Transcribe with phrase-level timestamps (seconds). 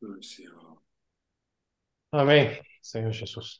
[0.00, 0.82] do Senhor.
[2.12, 3.58] Amém, Senhor Jesus.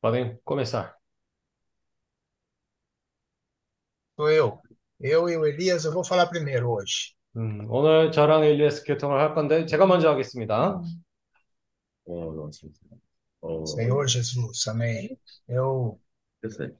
[0.00, 0.96] Podem começar.
[4.16, 4.60] Sou eu.
[4.98, 7.14] Eu e o Elias, eu vou falar primeiro hoje.
[7.36, 10.80] 음, 오늘 저랑 엘리아스 교통을 할 건데 제가 먼저 하겠습니다.
[12.04, 12.66] Oh, nossa.
[13.40, 15.16] Oh, Senhor Jesus, amém.
[15.48, 16.00] Eu,
[16.42, 16.74] eu sei.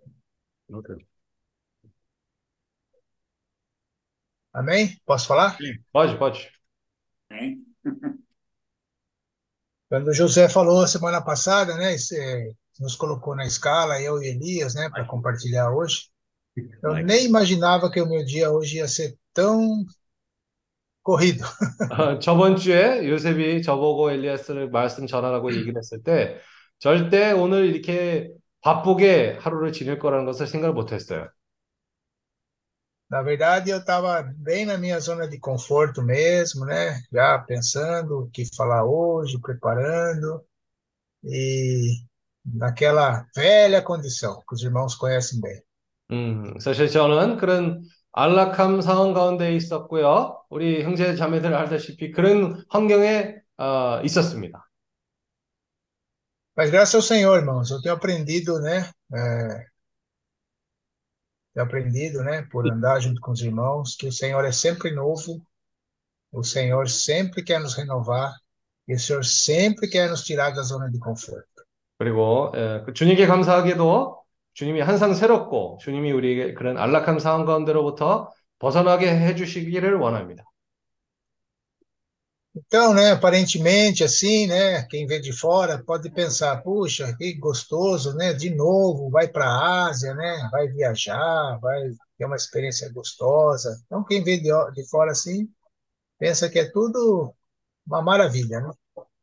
[4.54, 5.00] amém?
[5.06, 5.58] Posso falar?
[5.92, 6.52] Pode, pode.
[7.32, 7.64] Hein?
[9.90, 14.76] Quando o José falou semana passada, né, cê nos colocou na escala, eu e Elias,
[14.76, 16.10] né, para compartilhar hoje.
[16.84, 19.86] Eu nem imaginava que o meu dia hoje ia ser tão
[21.04, 21.44] corrido.
[21.92, 26.40] 어, 저번 주에 요셉이 저보고 엘리아스를 말씀 전하라고 얘기를 했을 때
[26.80, 31.30] 절대 오늘 이렇게 바쁘게 하루를 지낼 거라는 것을 생각을 못 했어요.
[33.10, 37.00] Na verdade, eu estava bem na minha zona de conforto mesmo, né?
[37.12, 40.44] Já pensando o que falar hoje, preparando,
[41.24, 42.04] e
[42.46, 45.62] naquela velha condição que os irmãos conhecem bem.
[46.12, 50.40] 음, 사실 저는 그런 안락함 상황 가운데 있었고요.
[50.50, 54.66] 우리 형제 자매들 알다시피 그런 환경에 어, 있었습니다.
[56.56, 58.90] Mas graças ao Senhor, irmãos, eu tenho aprendido, né?
[59.14, 59.66] é,
[61.54, 62.48] tenho aprendido, né?
[62.52, 65.42] Por andar junto com os irmãos, que o Senhor é sempre novo,
[66.32, 68.34] o Senhor sempre quer nos renovar,
[68.88, 71.66] e o Senhor sempre quer nos tirar da zona de conforto.
[71.98, 74.22] 그리고 에, 그 주님께 감사하게도
[74.54, 80.44] 주님이 항상 새롭고 주님이 우리에게 그런 안락한 상황 가운데로부터 벗어나게 해주시기를 원합니다.
[82.56, 88.34] Então, né, aparentemente, assim, né, quem vê de fora pode pensar, puxa, que gostoso, né,
[88.34, 91.82] de novo, vai para a Ásia, né, vai viajar, vai
[92.18, 93.78] ter uma experiência gostosa.
[93.86, 95.50] Então, quem vê de, de fora assim,
[96.20, 97.34] pensa que é tudo
[97.88, 98.72] uma maravilha, né?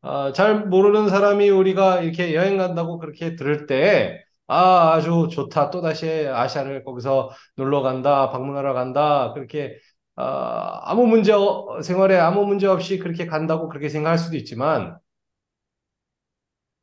[0.00, 5.70] 아, 잘 모르는 사람이 우리가 이렇게 여행 간다고 그렇게 들을 때, 아, 아주 좋다.
[5.70, 9.32] 또다시 아시아를 거기서 놀러 간다, 방문하러 간다.
[9.32, 9.78] 그렇게,
[10.16, 14.98] 아, 아무 문제, 어- 생활에 아무 문제 없이 그렇게 간다고 그렇게 생각할 수도 있지만,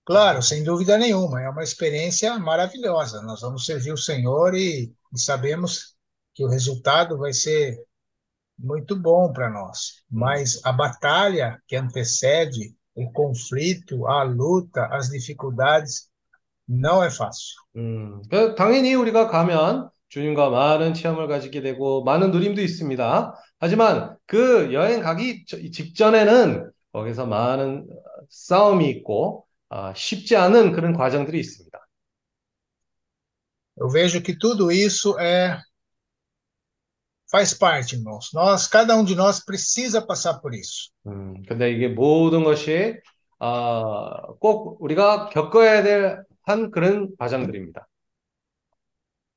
[0.06, 3.22] Claro, sem dúvida nenhuma, é uma experiência maravilhosa.
[3.22, 5.96] Nós vamos servir o Senhor e, e sabemos
[6.34, 7.78] que o resultado vai ser
[8.57, 10.03] muito bom para nós.
[10.09, 16.09] Mas a batalha que antecede o conflito, a luta, as dificuldades,
[16.68, 17.56] não é fácil.
[17.75, 23.34] 음, 그 당연히 우리가 가면 주님과 많은 체험을 가지게 되고 많은 누림도 있습니다.
[23.58, 27.88] 하지만 그 여행 가기 저- 직전에는 거기서 많은
[28.30, 31.78] 싸움이 있고 아, 쉽지 않은 그런 과정들이 있습니다.
[33.76, 35.60] Eu vejo que tudo isso é
[37.31, 38.31] faz parte, irmãos.
[38.32, 40.91] Nós, cada um de nós precisa passar por isso.
[41.06, 42.96] 음, 근데 이게 모든 것이
[43.38, 47.86] 아, 꼭 우리가 겪어야 될 한 그런 과정들입니다.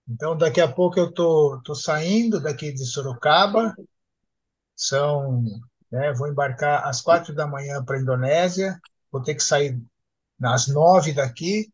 [0.08, 3.74] Então, daqui a pouco eu tô, tô saindo daqui de Sorocaba.
[4.74, 5.44] São,
[5.90, 8.80] né, vou embarcar às quatro da manhã para a Indonésia.
[9.10, 9.80] Vou ter que sair
[10.42, 11.72] às nove daqui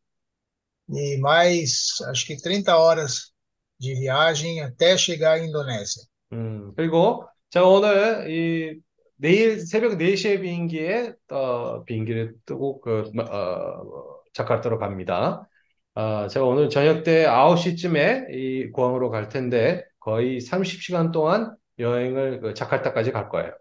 [0.90, 3.32] e mais, acho que 30 horas
[3.78, 6.02] de viagem até chegar à Indonésia.
[6.32, 8.80] 음, 그리고 제가 오늘 이
[9.16, 15.48] 내일 새벽 4시에 비행기에 어, 비행기를 뜨고 그 어, 자카르타로 갑니다.
[15.95, 22.53] 아, 제가 오늘 저녁 때 9시쯤에 이 공항으로 갈 텐데 거의 30시간 동안 여행을 그
[22.53, 23.53] 자카르타까지 갈 거예요.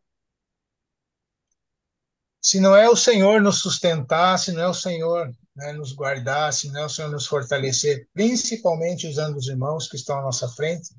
[2.45, 6.53] Se não é o Senhor nos sustentar, se não é o Senhor né, nos guardar,
[6.53, 10.49] se não é o Senhor nos fortalecer, principalmente usando os irmãos que estão à nossa
[10.49, 10.91] frente,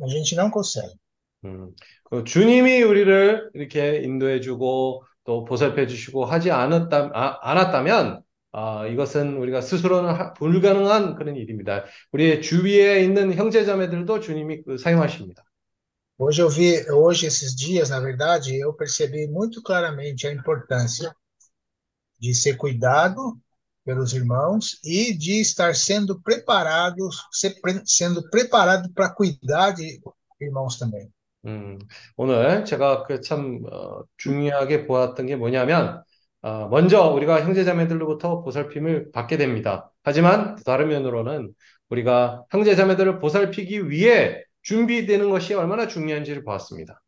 [0.00, 0.94] a gente não consegue.
[1.44, 1.74] 음,
[2.04, 8.22] 그 주님이 우리를 이렇게 인도해 주고 또 보살펴 주시고 하지 않았다, 아, 않았다면
[8.52, 11.84] 아, 이것은 우리가 스스로는 하- 불가능한 그런 일입니다.
[12.12, 15.42] 우리의 주위에 있는 형제자매들도 주님이 그 사용하십니다.
[16.18, 21.14] Hoje eu vi, hoje esses dias, na verdade, eu percebi muito claramente a importância
[22.18, 23.38] de ser cuidado
[23.84, 27.54] pelos irmãos e de estar sendo preparados, ser
[27.84, 30.00] sendo preparado para cuidar de
[30.40, 31.12] irmãos também.
[31.44, 31.78] 음,
[32.16, 36.02] 오늘 제가 그참 어, 중요하게 보았던 게 뭐냐면 어,
[36.42, 39.90] 먼저 우리가 형제자매들로부터 보살핌을 받게 됩니다.
[40.02, 41.52] 하지만 다른 면으로는
[41.88, 47.00] 우리가 형제자매들을 보살피기 위해 준비되는 것이 얼마나 중요한지를 보았습니다.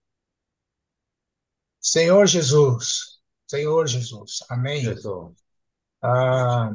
[1.80, 4.84] Senhor Jesus, Senhor Jesus, amém.
[4.84, 5.32] 그래서
[6.06, 6.70] Ah,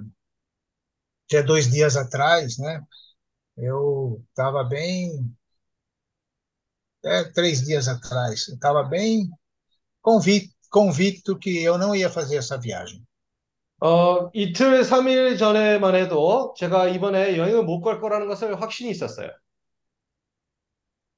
[1.32, 2.82] já dois dias atrás, né?
[3.58, 5.36] Eu estava bem,
[7.04, 9.30] é, três dias atrás, eu estava bem
[10.02, 13.03] convicto, convicto que eu não ia fazer essa viagem.
[13.81, 19.31] 어, 이틀, 삼일 전에만 해도 제가 이번에 여행을 못 갈 거라는 것을 확신이 있었어요.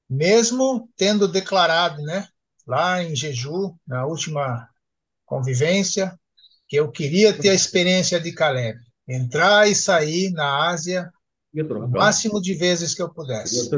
[0.09, 2.27] Mesmo tendo declarado, né,
[2.65, 4.69] lá em Jeju, na última
[5.25, 6.17] convivência,
[6.67, 11.11] que eu queria ter a experiência de Caleb, entrar e sair na Ásia
[11.53, 11.97] 이게 o 들어갈까?
[11.97, 13.69] máximo de vezes que eu pudesse.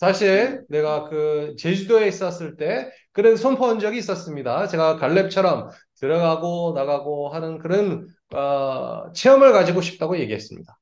[0.00, 4.66] 사실 내가 그 제주도에 있었을 때 그런 선포한 적이 있었습니다.
[4.66, 5.68] 제가 갈렙처럼
[6.00, 10.74] 들어가고 나가고 하는 그런 어, 체험을 가지고 싶다고 얘기했습니다.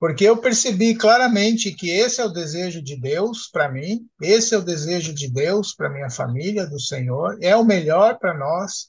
[0.00, 4.58] Porque eu percebi claramente que esse é o desejo de Deus para mim, esse é
[4.58, 8.88] o desejo de Deus para minha família, do Senhor, é o melhor para nós,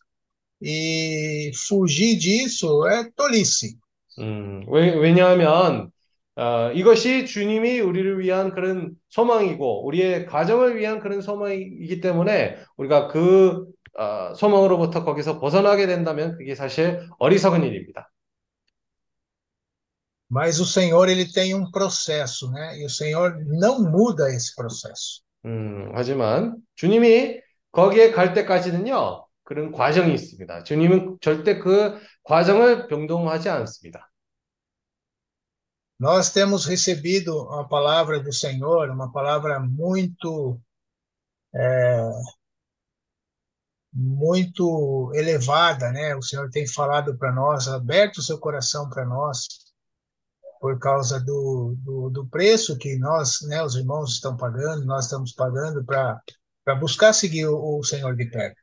[0.62, 3.78] e fugir disso é tolice.
[4.20, 5.92] 음, 왜, 왜냐하면
[6.36, 13.66] 어, 이것이 주님이 우리를 위한 그런 소망이고 우리의 가정을 위한 그런 소망이기 때문에 우리가 그
[13.98, 18.10] 어, 소망으로부터 거기서 벗어나게 된다면 그게 사실 어리석은 일입니다.
[20.34, 22.80] Mas o Senhor, ele tem um processo, né?
[22.80, 25.22] E o Senhor não muda esse processo.
[25.46, 27.42] 음, 하지만 주님이
[27.74, 30.64] 거기에 갈 때까지는요, 그런 과정이 있습니다.
[30.64, 34.11] 주님은 절대 그 과정을 병동하지 않습니다.
[36.01, 40.61] Nós temos recebido a palavra do Senhor, uma palavra muito,
[41.55, 42.11] é,
[43.93, 46.15] muito elevada, né?
[46.15, 49.47] O Senhor tem falado para nós, aberto o seu coração para nós,
[50.61, 55.33] por causa do, do, do preço que nós, né, os irmãos estão pagando, nós estamos
[55.33, 56.21] pagando para
[56.67, 58.61] para buscar seguir o, o Senhor de perto.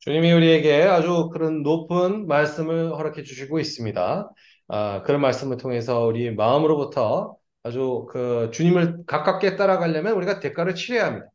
[0.00, 4.30] 주님이 우리에게 아주 그런 높은 말씀을 허락해 주시고 있습니다.
[4.67, 11.27] 아, 그런 말씀을 통해서 우리 마음으로부터 아주 그 주님을 가깝게 따라가려면 우리가 대가를 치러야 합니다.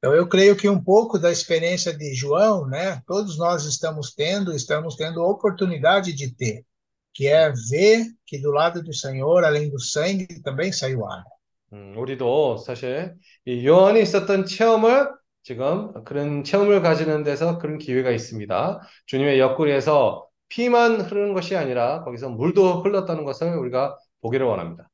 [0.00, 4.54] Então, eu creio que um pouco da experiência de João, né, todos nós estamos tendo,
[4.54, 6.64] estamos tendo oportunidade de ter,
[7.12, 11.38] que é ver que do lado do Senhor, além do sangue, também saiu água.
[11.72, 13.14] 음, 우리도 사실
[13.44, 15.10] 이 요한이 있었던 체험을
[15.42, 18.80] 지금 그런 체험을 가지는 데서 그런 기회가 있습니다.
[19.06, 24.88] 주님의 옆구리에서 피만 흐르는 것이 아니라 거기서 물도 흘렀다는 것을 우리가 보기를 원합니다.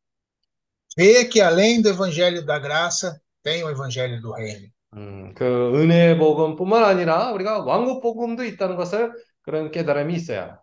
[0.97, 4.69] Ver que além do evangelho da graça, tem o evangelho do reino.
[4.97, 9.13] 음, 그 은혜의 복음뿐만 아니라 우리가 왕국 복음도 있다는 것을
[9.43, 10.59] 그런 깨달음이 있어야.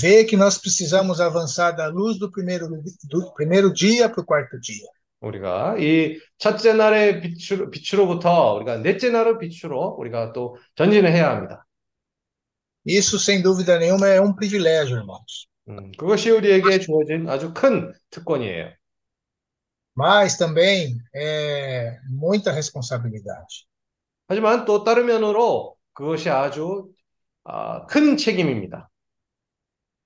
[0.00, 2.68] Ver que nós precisamos avançar da luz do primeiro,
[3.08, 4.86] do primeiro dia para o quarto dia.
[5.20, 11.66] 우리가 이 첫째 날의 빛으로, 빛으로부터 우리가 넷째 날의 빛으로 우리가 또 전진을 해야 합니다.
[12.85, 15.47] Isso, sem dúvida nenhuma, é um privilégio, irmãos.
[15.69, 18.73] 음, 그것이 우리에게 주어진 아주 큰 특권이에요.
[19.95, 23.65] Mas também é muita responsabilidade.
[24.27, 26.89] 하지만 또 다른 면으로 그것이 아주
[27.43, 28.89] 아, 큰 책임입니다.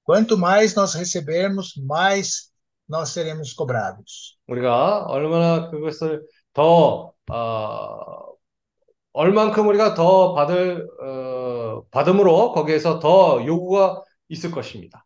[0.04, 2.52] Quanto mais nós recebermos, mais
[2.90, 4.38] nós seremos cobrados.
[4.48, 8.31] 우리가 얼마나 그것을 더 어,
[9.14, 15.06] 얼만큼 우리가 더 받을 어, 받음으로 거기에서 더 요구가 있을 것입니다.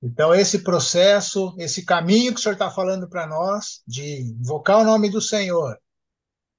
[0.00, 4.84] Então, esse processo, esse caminho que o Senhor está falando para nós, de invocar o
[4.84, 5.76] nome do Senhor,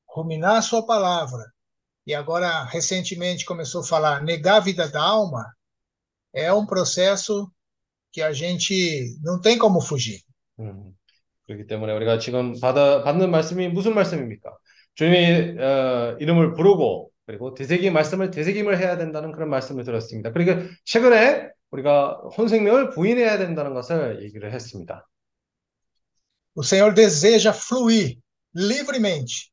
[0.06, 1.46] ruminar a Sua palavra,
[2.06, 5.46] e agora, recentemente, começou a falar negar a vida da alma,
[6.34, 7.50] é um processo
[8.12, 10.22] que a gente não tem como fugir.
[10.60, 10.94] 음,
[11.48, 14.58] 그렇기 때문에 우리가 지금 받아, 받는 말씀이 무슨 말씀입니까?
[14.95, 20.33] 주님의 어, 이름을 부르고 그리고 되새기 말씀을 되새김을 해야 된다는 그런 말씀을 들었습니다.
[20.33, 25.07] 그리고 최근에 우리가 혼생명을 부인해야 된다는 것을 얘기를 했습니다.
[26.57, 28.19] O Senhor deseja fluir
[28.55, 29.51] livremente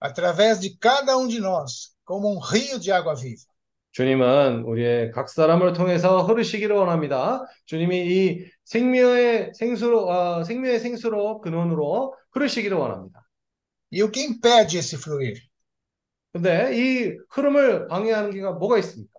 [0.00, 3.50] através de cada um de nós, como um rio de água viva.
[3.92, 7.44] 주님은 우리의 각 사람을 통해서 흐르시기를 원합니다.
[7.66, 13.26] 주님이 이 생명의 생수로 어, 생명의 생수로 근원으로 흐르시기를 원합니다.
[13.92, 15.40] E o que impede esse fluir?
[16.32, 19.18] 근데 이 흐름을 방해하는 게가 뭐가 있습니까?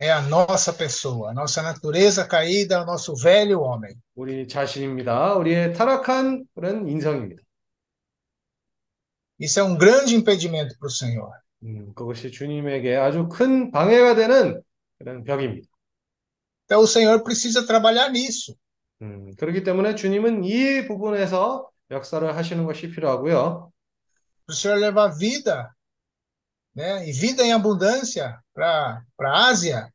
[0.00, 3.94] É a nossa pessoa, a nossa natureza caída, o nosso velho homem.
[4.14, 5.34] 우리 자신입니다.
[5.34, 7.42] 우리의 타락한 그런 인성입니다.
[9.38, 11.30] Isso é um grande impedimento para o Senhor.
[11.64, 14.62] 음, 그것이 주님에게 아주 큰 방해가 되는
[14.98, 15.68] 그런 벽입니다.
[16.64, 18.54] Então o Senhor precisa trabalhar nisso.
[19.02, 23.72] 음, 그렇기 때문에 주님은 이 부분에서 역사를 하시는 것이 필요하고요.
[24.49, 25.73] Para o Senhor levar vida,
[26.73, 27.07] né?
[27.07, 29.91] E vida em abundância para a Ásia.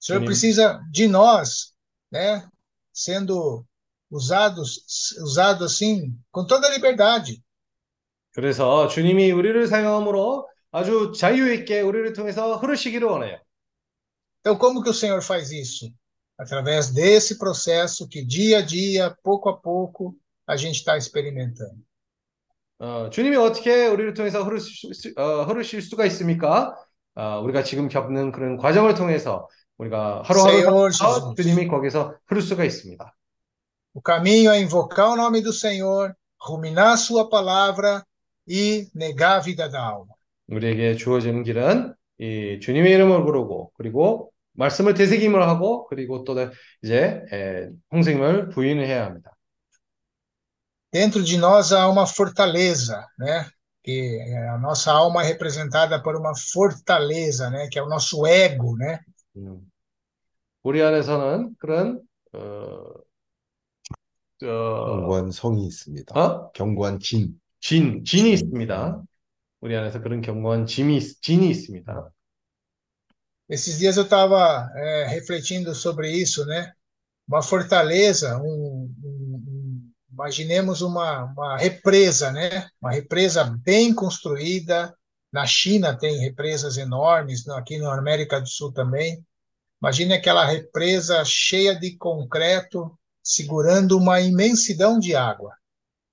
[0.00, 0.24] O Senhor Sim.
[0.24, 1.74] precisa de nós,
[2.10, 2.48] né?
[2.92, 3.66] Sendo
[4.10, 4.84] usados,
[5.22, 7.42] usado assim, com toda a liberdade.
[8.32, 13.40] 그래서 주님이 우리를 사용함으로 아주 자유 있게 우리를 통해서 흐르시기를 원해요.
[14.40, 15.92] Então, como que o Senhor faz isso?
[16.38, 21.84] Através desse processo que dia a dia, pouco a pouco, a gente está experimentando.
[22.79, 26.75] 어, 주님이 어떻게 우리를 통해서 흐르실, 수- 어, 흐르실 수가 있습니까?
[27.15, 31.35] 어, 우리가 지금 겪는 그런 과정을 통해서 우리가 하루하루 Senhor.
[31.35, 33.15] 주님이 거기서 흐를 수가 있습니다.
[33.93, 36.13] O caminho é invocar o nome do Senhor,
[36.45, 38.03] ruminar sua palavra
[38.47, 40.13] e negar a vida da alma.
[40.47, 46.35] 우리에게 주어지는 길은 이 주님의 이름을 부르고 그리고 말씀을 되새김을 하고 그리고 또
[46.83, 49.31] 이제 에, 홍생을 부인을 해야 합니다.
[50.94, 53.48] Dentro de nós há uma fortaleza, né?
[53.82, 54.20] Que
[54.52, 57.68] a nossa alma é representada por uma fortaleza, né?
[57.70, 59.00] Que é o nosso ego, né?
[59.36, 59.60] 음.
[60.62, 62.00] 우리 안에서는 그런
[62.34, 62.38] 어,
[64.42, 66.18] 어, 경관 성이 있습니다.
[66.18, 66.50] 어?
[66.52, 67.40] 경관 진.
[67.60, 69.02] 진, 진이 있습니다.
[69.60, 72.10] 우리 안에서 그런 견고한 짐이, 있- 진이 있습니다.
[73.50, 74.68] Esses dias eu estava
[75.08, 76.72] refletindo sobre isso, né?
[77.28, 79.23] Uma fortaleza, um, um- um-
[80.14, 82.68] imaginemos uma, uma represa, né?
[82.80, 84.94] Uma represa bem construída.
[85.32, 89.24] Na China tem represas enormes, no- aqui na América do Sul também.
[89.82, 95.52] Imagine aquela represa cheia de concreto, segurando uma imensidão de água.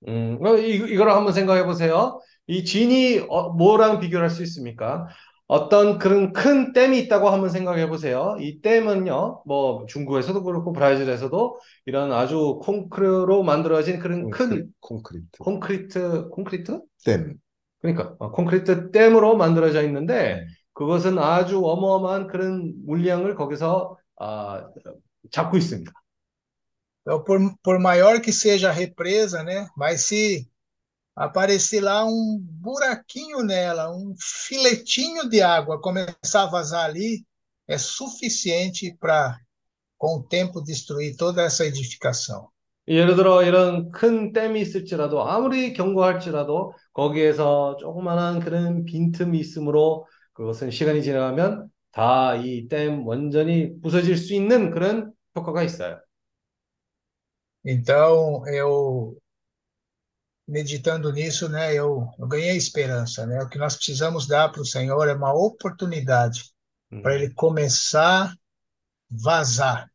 [0.06, 2.20] 음, 어, 이, 이걸 한번 생각해 보세요.
[2.46, 5.08] 이 진이 어, 뭐랑 비교할 수 있습니까?
[5.47, 8.35] 어떤 그런 큰 댐이 있다고 한번 생각해 보세요.
[8.39, 15.27] 이 댐은요, 뭐 중국에서도 그렇고 브라질에서도 이런 아주 콘크리트로 만들어진 그런 큰 콘크리트.
[15.39, 16.81] 콘크리트, 콘크리트?
[17.03, 17.35] 댐.
[17.79, 20.47] 그러니까 어, 콘크리트 댐으로 만들어져 있는데 음.
[20.73, 24.67] 그것은 아주 어마어마한 그런 물량을 거기서 아,
[25.31, 25.91] 잡고 있습니다.
[27.05, 29.67] Então, por, por maior que seja a represa, né?
[29.75, 30.47] Mas se
[31.15, 37.25] aparecer lá um buraquinho nela, um filetinho de água começar a vazar ali,
[37.67, 39.37] é suficiente para,
[39.97, 42.49] com o tempo, destruir toda essa edificação.
[42.87, 51.01] 예를 들어 이런 큰 댐이 있을지라도 아무리 견고할지라도 거기에서 조그마한 그런 빈틈이 있으므로 그것은 시간이
[51.01, 55.99] 지나가면 다 이 댐 완전히 부서질 수 있는 그런 효과가 있어요.
[57.65, 59.15] Então, eu
[60.46, 63.42] meditando nisso, né, eu, eu ganhei esperança, né?
[63.42, 66.50] O que nós precisamos dar para o Senhor é uma oportunidade
[66.90, 68.34] 음, para ele começar a
[69.10, 69.90] vazar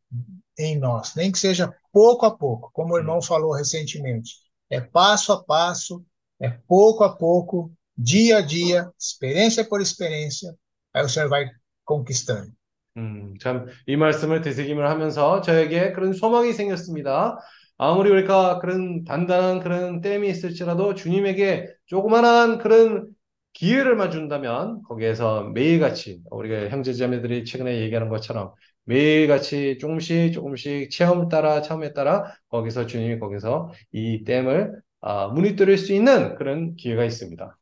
[0.56, 4.34] em nós, nem que seja pouco a pouco, como o irmão falou recentemente.
[4.70, 6.04] É passo a passo,
[6.40, 10.54] é pouco a pouco, dia a dia, experiência por experiência,
[10.92, 11.50] aí o Senhor vai
[11.84, 12.52] conquistando.
[12.96, 17.36] 음, 참, 이 말씀을 되새김을 하면서 저에게 그런 소망이 생겼습니다.
[17.79, 23.07] 아무리 우리가 그런 단단한 그런 댐이 있을지라도 주님에게 조그만한 그런
[23.53, 31.93] 기회를 준다면 거기에서 매일같이 우리가 형제자매들이 최근에 얘기하는 것처럼 매일같이 조금씩 조금씩 체험 따라 체험에
[31.93, 37.57] 따라 거기서 주님이 거기서 이 댐을 아, 무너뜨릴 수 있는 그런 기회가 있습니다.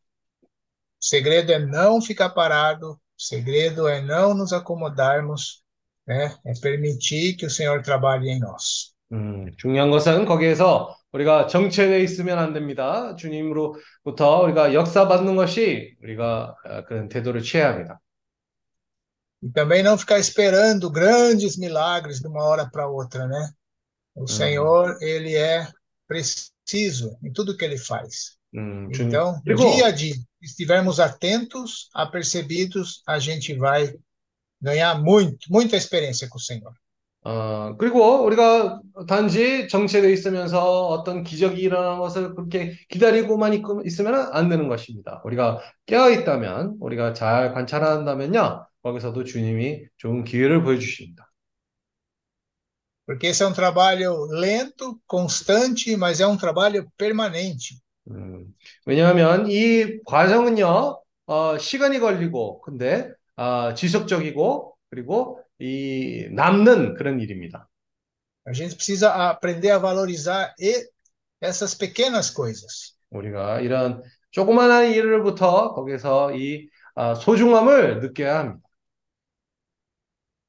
[0.99, 5.63] Segredo é não ficar parado, segredo é não nos acomodarmos,
[6.07, 6.35] né?
[6.43, 8.96] É permitir que o Senhor trabalhe em nós.
[9.12, 13.14] 음, 중요한 것은 거기에서 우리가 정체되어 있으면 안 됩니다.
[13.16, 18.00] 주님으로부터 우리가 역사받는 것이 우리가 아, 그런 태도를 취해야 합니다.
[19.44, 23.50] E também não ficar esperando grandes milagres de uma hora para outra, né?
[24.14, 25.66] O Senhor, ele é
[26.06, 28.38] preciso em tudo que ele faz.
[28.54, 29.08] 음, 주님.
[29.08, 33.92] Então, 그리고 dia a dia, se estivermos atentos, apercebidos, a gente vai
[34.60, 36.72] ganhar muito, muita experiência com o Senhor.
[37.23, 44.69] 어, 그리고 우리가 단지 정체되어 있으면서 어떤 기적이 일어나는 것을 그렇게 기다리고만 있으면 안 되는
[44.69, 45.21] 것입니다.
[45.25, 51.27] 우리가 깨어 있다면, 우리가 잘 관찰한다면요, 거기서도 주님이 좋은 기회를 보여주십니다.
[53.05, 57.79] Porque esse é um trabalho lento, constante, mas é um trabalho permanente.
[58.11, 58.53] 음,
[58.85, 67.68] 왜냐하면 이 과정은요, 어, 시간이 걸리고, 근데, 아, 지속적이고, 그리고 이 남는 그런 일입니다.
[68.46, 70.88] A gente precisa aprender a valorizar e-
[71.40, 72.96] essas pequenas coisas.
[73.10, 78.68] 우리가 이런 조그마한 일을부터 거기서 이 아, 소중함을 느껴야 합니다.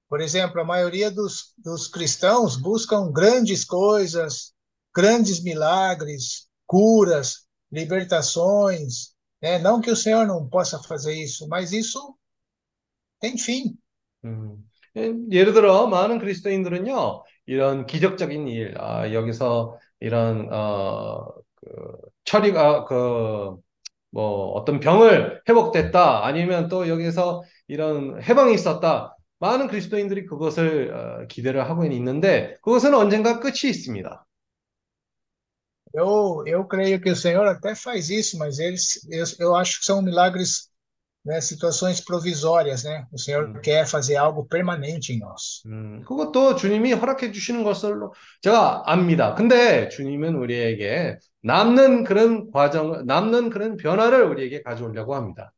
[0.10, 4.54] Por exemplo, a maioria dos, dos cristãos buscam grandes coisas,
[4.96, 9.14] grandes milagres, curas, libertações.
[9.42, 9.58] né?
[9.58, 12.16] Não que o Senhor não possa fazer isso, mas isso
[13.20, 13.78] tem fim.
[14.24, 14.64] 음,
[14.99, 21.27] 예, 예를 들어 많은 그리스도인들은요, 이런 기적적인 일, 아, 여기서 이런 어,
[21.57, 21.67] 그
[22.25, 23.57] 처리가 그
[24.11, 31.69] 뭐 어떤 병을 회복됐다 아니면 또 여기서 이런 해방이 있었다 많은 그리스도인들이 그것을 어, 기대를
[31.69, 34.27] 하고 있는데 그것은 언젠가 끝이 있습니다.
[35.95, 39.01] Eu, eu creio que o Senhor até faz isso, mas eles,
[39.41, 40.68] eu acho que são milagres,
[41.29, 43.07] né, situações provisórias, né?
[43.13, 43.61] O Senhor Hum.
[43.63, 45.63] quer fazer algo permanente em nós.
[45.67, 49.35] 음, 그것도 주님이 허락해 주시는 것으로 제가 압니다.
[49.35, 55.53] 근데 주님은 우리에게 남는 그런 과정, 남는 그런 변화를 우리에게 가져오려고 합니다.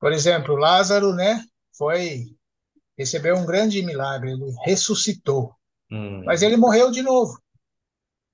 [0.00, 1.44] Por exemplo, Lázaro, né,
[1.76, 2.34] foi
[2.98, 5.54] recebeu um grande milagre, ele ressuscitou,
[5.92, 7.38] 음, mas ele morreu de novo.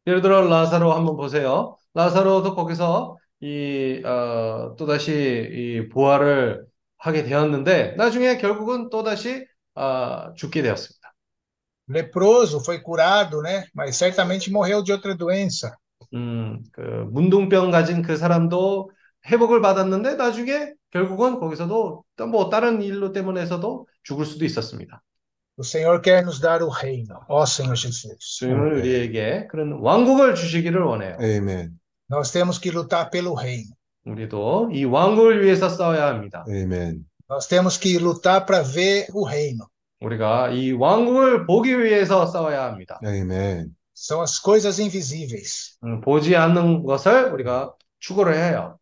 [0.06, 1.76] 예를 들어 라사로 한번 보세요.
[1.94, 6.64] 라사로도 거기서 이 어, 또다시 이 부활을
[6.96, 11.04] 하게 되었는데 나중에 결국은 또다시 아, 죽게 되었습니다.
[11.86, 15.76] Leproso foi curado, né, mas certamente morreu de outra doença.
[16.14, 16.80] 음, 그
[17.12, 18.90] 문둥병 가진 그 사람도
[19.26, 25.02] 회복을 받았는데 나중에 결국은 거기서도 또뭐 다른 일로 때문에서도 죽을 수도 있었습니다.
[25.58, 28.38] O Senhor quer nos dar o reino, ó Senhor Jesus.
[28.38, 31.16] 주님은 우리에게 그런 왕국을 주시기를 원해요.
[31.20, 31.78] 아멘.
[32.09, 33.75] Nós temos que lutar pelo reino.
[34.05, 36.43] 우리도 이 왕국을 위해서 싸워야 합니다.
[36.47, 37.05] 아멘.
[37.29, 39.67] Nós temos que lutar para ver o reino.
[40.01, 42.99] 우리가 이 왕국을 보기 위해서 싸워야 합니다.
[43.03, 43.75] 아멘.
[43.93, 45.77] São as coisas invisíveis.
[45.83, 48.79] 음, 보지 않는 것을 우리가 추구를 해요.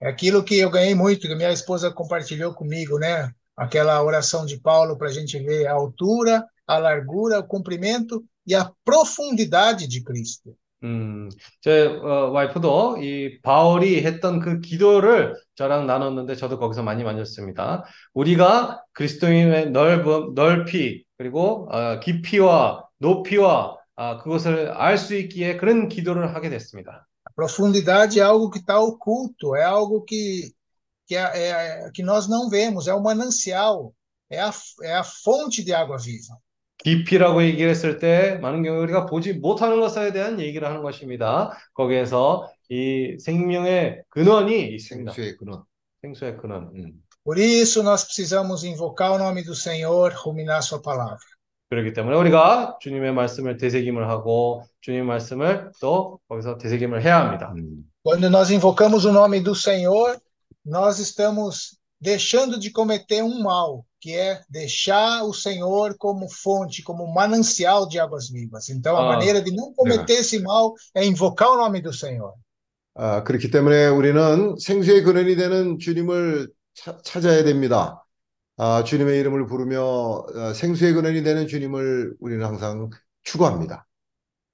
[0.00, 3.30] É aquilo que eu ganhei muito, que minha esposa compartilhou comigo, né?
[3.56, 8.54] Aquela oração de Paulo para a gente ver a altura, a largura, o comprimento e
[8.54, 10.56] a profundidade de Cristo.
[10.83, 11.29] 음,
[11.61, 17.83] 제 어, 와이프도 이 바울이 했던 그 기도를 저랑 나눴는데 저도 거기서 많이 만졌습니다.
[18.13, 26.35] 우리가 그리스도인의 넓음, 넓이 그리고 어, 깊이와 높이와 아, 그것을 알 수 있기에 그런 기도를
[26.35, 27.07] 하게 됐습니다.
[27.35, 30.53] Profundidade é algo que está oculto, é algo que,
[31.07, 31.21] que, é,
[31.87, 33.93] é- que nós não vemos, é o manancial,
[34.29, 34.51] é a,
[34.83, 36.37] é a fonte de água viva.
[36.79, 41.51] 깊이라고 얘기를 했을 때 많은 경우 우리가 보지 못하는 것에 대한 얘기를 하는 것입니다.
[41.73, 45.11] 거기에서 이 생명의 근원이 있습니다.
[45.11, 45.63] 생수의 근원.
[46.01, 46.71] 생수의 근원.
[46.75, 47.03] 음.
[47.23, 51.17] Por isso, nós precisamos invocar o nome do Senhor, ruminar Sua palavra.
[51.69, 57.53] 그렇기 때문에 우리가 주님의 말씀을 되새김을 하고 주님의 말씀을 또 거기서 되새김을 해야 합니다.
[57.57, 57.83] 음.
[58.03, 60.17] Quando nós invocamos o nome do Senhor,
[60.65, 67.06] nós estamos deixando de cometer um mal, que é deixar o Senhor como fonte, como
[67.12, 68.68] manancial de águas vivas.
[68.68, 72.32] Então, a Ah, maneira de não cometer esse mal é invocar o nome do Senhor.
[72.94, 78.04] 아, 그렇기 때문에 우리는 생수의 근원이 되는 주님을 차- 찾아야 됩니다.
[78.58, 82.90] 아, 주님의 이름을 부르며 어, 생수의 근원이 되는 주님을 우리는 항상
[83.24, 83.86] 추구합니다.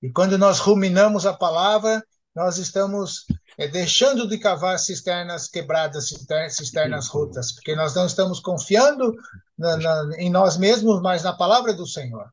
[0.02, 2.02] E quando nós ruminamos a palavra,
[2.34, 3.24] nós estamos
[3.58, 9.14] eh, deixando de cavar cisternas quebradas, cister- cisternas rotas, porque nós não estamos confiando
[9.58, 12.28] na- na- em nós mesmos, mas na palavra do Senhor.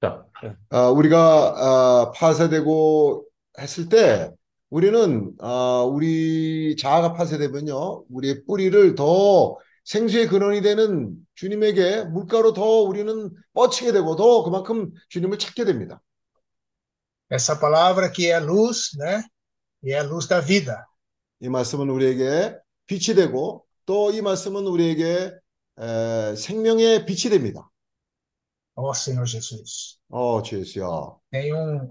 [0.00, 0.24] 자,
[0.70, 1.18] 아, 우리가
[2.08, 3.24] 아, 파쇄되고
[3.58, 4.32] 했을 때
[4.71, 13.31] 우리는 아, 우리 자아가 파쇄되면요, 우리의 뿌리를 더 생수의 근원이 되는 주님에게 물가로 더 우리는
[13.53, 16.01] 뻗치게 되고 더 그만큼 주님을 찾게 됩니다.
[17.29, 19.23] Essa palavra que é luz, né?
[19.83, 20.85] E é a luz da vida.
[21.41, 22.57] 이 말씀은 우리에게
[22.87, 25.33] 빛이 되고 또 이 말씀은 우리에게
[25.79, 27.69] 에, 생명의 빛이 됩니다.
[28.75, 29.97] Ó Senhor Jesus.
[30.09, 30.87] 어, 주 예수야.
[31.31, 31.89] Tem um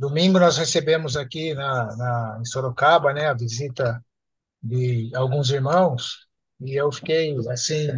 [0.00, 4.02] domingo nós recebemos aqui na, na em Sorocaba, né, a visita
[4.62, 6.26] de alguns irmãos
[6.58, 7.88] e eu fiquei assim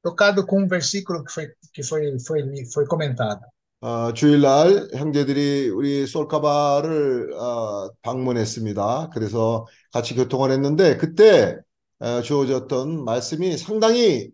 [0.00, 3.42] tocado com um versículo que foi que foi foi foi comentado.
[3.80, 9.10] 어, 주일날 형제들이 우리 솔카바를 어, 방문했습니다.
[9.12, 11.58] 그래서 같이 교통을 했는데 그때
[11.98, 14.30] 어, 주어졌던 말씀이 상당히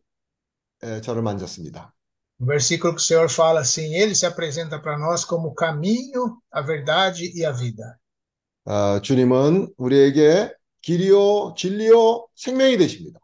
[0.82, 1.92] 에, 저를 만졌습니다.
[2.39, 6.41] O versículo que o Senhor fala assim, ele se apresenta para nós como o caminho,
[6.51, 7.97] a verdade e a vida.
[8.65, 13.19] 어, 주님은 우리에게 길이요, 진리요, 생명이 되십니다.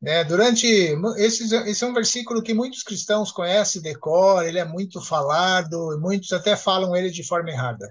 [0.00, 0.24] né?
[0.24, 5.00] Durante mu- esse, esse é um versículo que muitos cristãos conhecem, decoram, ele é muito
[5.00, 7.88] falado, e muitos até falam ele de forma errada.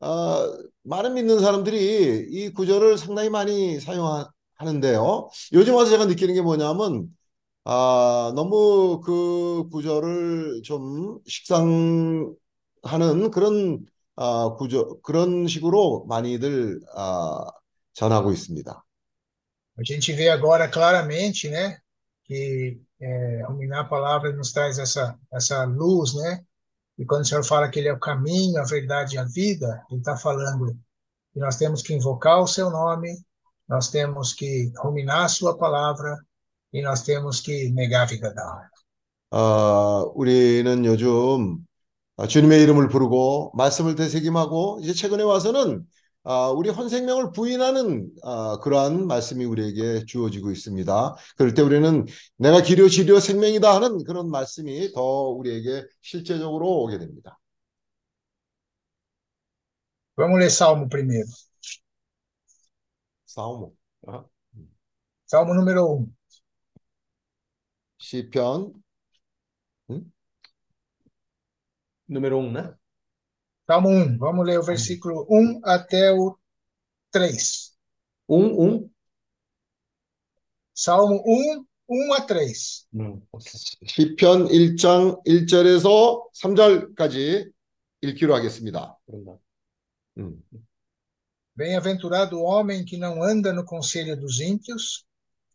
[0.00, 5.30] 어, 많은 믿는 사람들이 이 구절을 상당히 많이 사용하는데요.
[5.54, 7.08] 요즘 와서 제가 느끼는 게 뭐냐면,
[7.68, 12.36] 아, 너무 그 구절을 좀 식상하는
[13.32, 17.46] 그런 아, 구절, 그런 식으로 많이들 아,
[17.94, 18.84] 전하고 있습니다.
[19.76, 21.78] A gente vê agora claramente, né,
[22.24, 26.44] que é, ruminar a palavra nos traz essa, essa luz, né?
[26.96, 29.84] E quando o Senhor fala que Ele é o caminho, a verdade e a vida,
[29.90, 30.78] Ele está falando
[31.32, 33.18] que nós temos que invocar o Seu nome,
[33.68, 36.16] nós temos que ruminar a Sua palavra
[36.73, 38.69] e nós temos que negar a vida da alma.
[39.31, 41.59] 아, 우리는 요즘
[42.17, 45.85] 아, 주님의 이름을 부르고 말씀을 되새김하고 이제 최근에 와서는
[46.23, 51.15] 아, 우리 헌생명을 부인하는 아, 그러한 말씀이 우리에게 주어지고 있습니다.
[51.37, 52.05] 그럴 때 우리는
[52.37, 57.39] 내가 기료 지료 생명이다 하는 그런 말씀이 더 우리에게 실제적으로 오게 됩니다.
[60.17, 61.25] Vamos ler Salmo primeiro.
[63.25, 63.73] 사우모,
[64.07, 64.25] 아,
[65.27, 66.18] Salmo número 1.
[67.98, 68.72] 시편
[72.08, 72.74] número 1, né?
[73.66, 74.18] Salmo 1.
[74.18, 76.38] Vamos ler o versículo 1 até o
[77.10, 77.76] 3.
[78.28, 78.90] 1, 1.
[80.74, 82.88] Salmo 1, 1 a 3.
[82.94, 83.22] 음.
[83.86, 87.50] 시편 1장 1절에서 3절까지
[88.02, 88.98] 읽기로 하겠습니다.
[89.06, 89.38] 그런가?
[90.18, 90.42] 음.
[91.56, 95.06] Bem-aventurado o homem que não anda no conselho dos ímpios,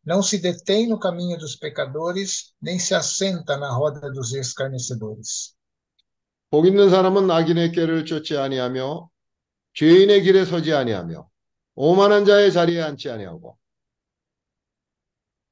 [0.05, 5.55] não se detém no caminho dos pecadores, nem se assenta na roda dos escarnecedores.
[6.49, 9.09] 복 있는 사람은 악인의 길을 쫓지 아니하며
[9.73, 11.29] 죄인의 길에 서지 아니하며
[11.75, 13.57] 오만한 자의 자리에 앉지 아니하고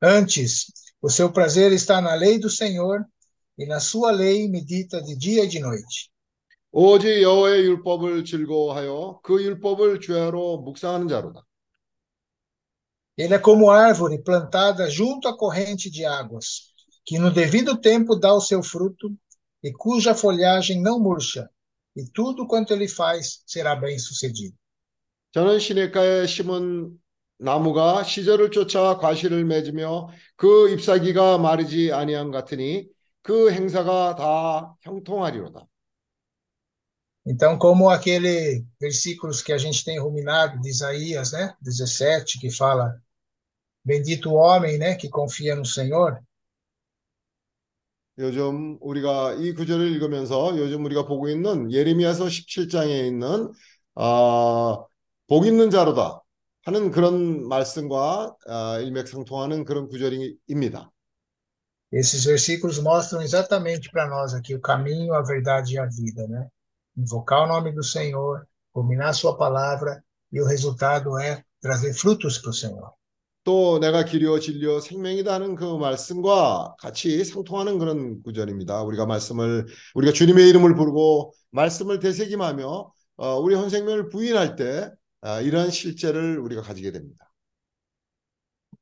[0.04, 3.06] Antes, o seu prazer está na lei do Senhor,
[3.58, 6.10] e na sua lei medita de dia e de noite.
[6.72, 11.44] 오직 여호와의 율법을 즐거워하여 그 율법을 주야로 묵상하는 자로다.
[13.18, 16.74] Ele é como árvore plantada junto à corrente de águas,
[17.06, 19.12] que no devido tempo dá o seu fruto
[19.64, 21.50] e cuja folhagem não murcha,
[21.96, 24.56] e tudo quanto ele faz será bem sucedido.
[25.34, 26.98] 저는 시냇가에 심은
[27.38, 32.88] 나무가 시절을 쫓아 과실을 맺으며 그 잎사귀가 마르지 아니함 같으니
[33.22, 35.68] 그 행사가 다 형통하리로다.
[37.26, 43.02] Então, como aquele versículos que a gente tem ruminado de Isaías, né, 17, que fala:
[43.84, 46.22] Bendito o homem, né, que confia no Senhor.
[48.20, 53.52] 요즘 우리가 이 구절을 읽으면서 요즘 우리가 보고 있는 예레미야서 17장에 있는
[53.94, 54.84] 아,
[55.28, 56.22] 복 있는 자로다
[56.64, 60.92] 하는 그런 말씀과 아, 일맥상통하는 그런 구절입니다.
[61.94, 66.48] Esses versículos mostram exatamente para nós aqui o caminho, a verdade e a vida, né?
[66.98, 72.38] Invocar o nome do Senhor, ruminar a sua palavra, e o resultado é trazer frutos
[72.40, 72.98] para o Senhor.
[73.44, 78.82] 또 내가 길이요 진리요 생명이다 하는 그 말씀과 같이 상통하는 그런 구절입니다.
[78.84, 84.92] 우리가 말씀을 우리가 주님의 이름을 부르고 말씀을 되새김하며 어, 우리 헌생명을 부인할 때
[85.22, 87.26] 아, 이러한 실제를 우리가 가지게 됩니다.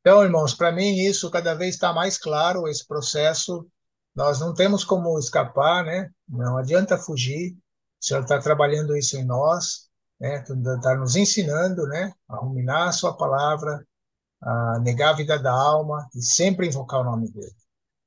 [0.01, 3.67] Então, irmãos, para mim isso cada vez está mais claro, esse processo.
[4.15, 6.09] Nós não temos como escapar, né?
[6.27, 7.55] Não adianta fugir.
[8.02, 9.88] O Senhor está trabalhando isso em nós,
[10.20, 10.42] né?
[10.42, 12.12] Está nos ensinando, né?
[12.28, 13.84] A ruminar a sua palavra,
[14.42, 17.54] a negar a vida da alma e sempre invocar o nome dele.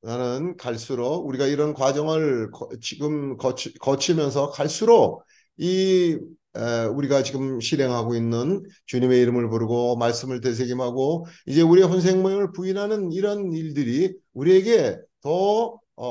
[0.02, 5.24] 나는 갈수록 우리가 이런 과정을 거- 지금 거치, 거치면서 갈수록
[5.58, 6.18] 이
[6.56, 13.52] 에, 우리가 지금 실행하고 있는 주님의 이름을 부르고 말씀을 되새김하고 이제 우리의 혼생명을 부인하는 이런
[13.54, 16.06] 일들이 우리에게 더 어,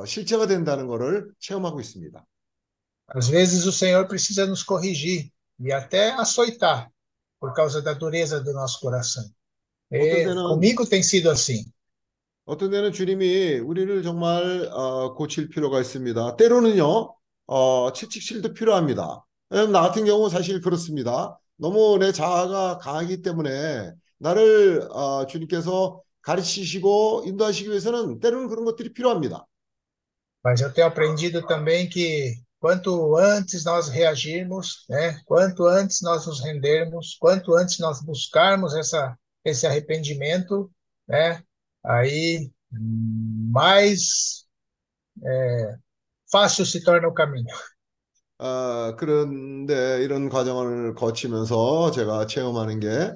[0.00, 2.24] 어, 실체가 된다는 것을 체험하고 있습니다.
[3.08, 6.90] Às vezes o Senhor precisa nos corrigir e até açoitar
[7.40, 9.24] por causa da dureza do nosso coração.
[9.90, 10.50] E não.
[10.50, 11.64] comigo tem sido assim.
[12.44, 16.36] 어떤 때는 주님이 우리를 정말 어, 고칠 필요가 있습니다.
[16.36, 17.14] 때로는요,
[17.46, 19.24] 어, 채찍질도 필요합니다.
[19.50, 21.38] 나 같은 경우 사실 그렇습니다.
[21.56, 29.46] 너무 내 자아가 강하기 때문에 나를 어, 주님께서 가르치시고 인도하시기 위해서는 때로는 그런 것들이 필요합니다.
[30.44, 36.41] Mas eu tenho aprendido também que quanto antes nós reagirmos, né, quanto antes nós nos
[36.41, 40.71] rendermos, quanto antes nós buscarmos essa, esse arrependimento,
[41.07, 41.43] né,
[41.83, 44.45] aí hum, mais
[45.23, 45.77] é,
[46.31, 47.47] fácil se torna o caminho.
[48.39, 53.13] 어, 그런데 이런 과정을 거치면서 제가 체험하는 게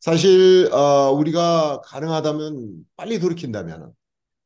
[0.00, 3.92] 사실 어, 우리가 가능하다면 빨리 돌이킨다면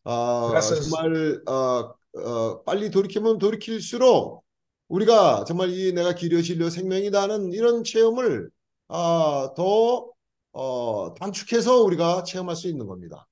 [0.05, 4.45] 어, Graças- 정말 어, 어, 빨리 돌이키면 돌이킬수록
[4.89, 8.51] 우리가 정말 이 내가 길이요 진리요 생명이다 하는 이런 체험을
[8.89, 10.13] 어, 더
[10.53, 13.27] 어, 단축해서 우리가 체험할 수 있는 겁니다.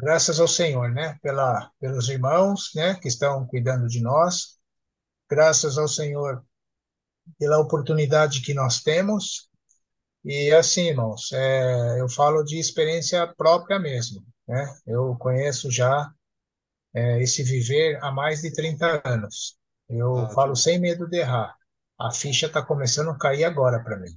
[0.00, 4.58] Graças ao Senhor, né, pela, pelos irmãos, né, que estão cuidando de nós.
[5.28, 6.44] Graças ao Senhor
[7.38, 9.48] pela oportunidade que nós temos.
[10.24, 14.24] E assim, irmãos, é, eu falo de experiência própria mesmo.
[14.46, 14.72] né?
[14.86, 16.12] Eu conheço já
[16.95, 19.57] é, esse viver há mais de 30 anos.
[19.89, 21.55] Eu 아, falo 좀, sem medo de errar.
[21.99, 24.11] A ficha está começando a cair agora para mim.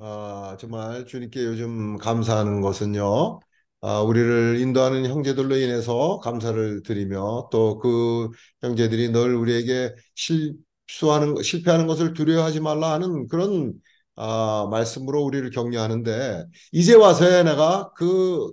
[0.00, 3.40] 아, 정말 주님께 요즘 감사하는 것은요,
[3.82, 8.30] 아, 우리를 인도하는 형제들로 인해서 감사를 드리며 또 그
[8.62, 13.74] 형제들이 늘 우리에게 실수하는, 것, 실패하는 것을 두려워하지 말라 하는 그런
[14.16, 18.50] 아, 말씀으로 우리를 격려하는데 이제 와서야 내가 그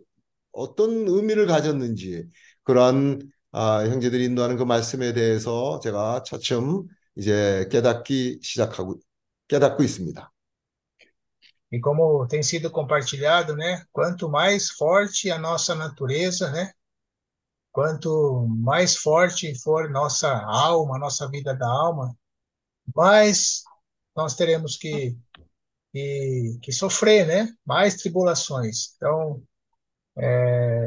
[0.52, 2.26] 어떤 의미를 가졌는지
[2.64, 3.22] 그러한
[3.53, 8.99] 아, 형제들이 인도하는 그 말씀에 대해서 제가 차츰 이제 깨닫기 시작하고
[9.49, 10.31] 깨닫고 있습니다.
[11.73, 13.85] E como tem sido compartilhado, né?
[13.93, 16.73] Quanto mais forte a nossa natureza, né?
[17.73, 22.17] Quanto mais forte for nossa alma, nossa vida da alma,
[22.95, 23.65] mais
[24.15, 25.17] nós teremos que,
[25.93, 27.53] que, que sofrer, né?
[27.67, 28.95] Mais tribulações.
[28.97, 29.43] Então,
[30.17, 30.78] é,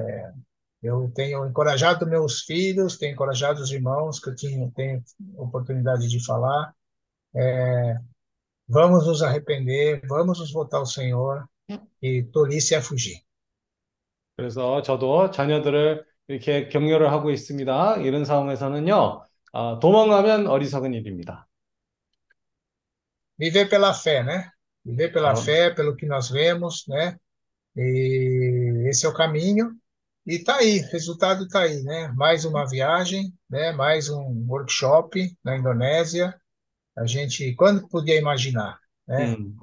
[0.82, 5.04] eu tenho encorajado meus filhos, tenho encorajado os irmãos que eu tinha, tenho
[5.36, 6.74] oportunidade de falar.
[7.36, 7.96] É,
[8.68, 11.48] vamos nos arrepender, vamos nos voltar ao Senhor
[12.02, 13.22] e tolice é fugir.
[14.36, 17.98] 그래서 저도 자녀들을 이렇게 격려를 하고 있습니다.
[17.98, 21.48] 이런 상황에서는요, 아, 도망가면 어리석은 일입니다.
[23.40, 24.52] Viver pela fé, né?
[24.86, 27.18] Viver pela 어, fé, pelo que nós vemos, né?
[27.76, 29.76] E esse é o caminho.
[30.26, 32.10] E tá aí, resultado tá aí, né?
[32.16, 33.72] Mais uma viagem, né?
[33.72, 36.36] Mais um workshop na Indonésia.
[36.98, 39.26] A gente, quando podia imaginar, né?
[39.26, 39.58] 음,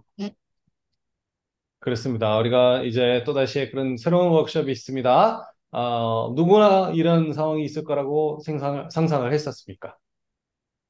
[1.81, 2.39] 그렇습니다.
[2.39, 5.53] 우리가 이제 또다시 그런 새로운 워크숍이 있습니다.
[5.73, 9.97] 아, 누구나 이런 상황이 있을 거라고 생상을, 상상을 했었습니까?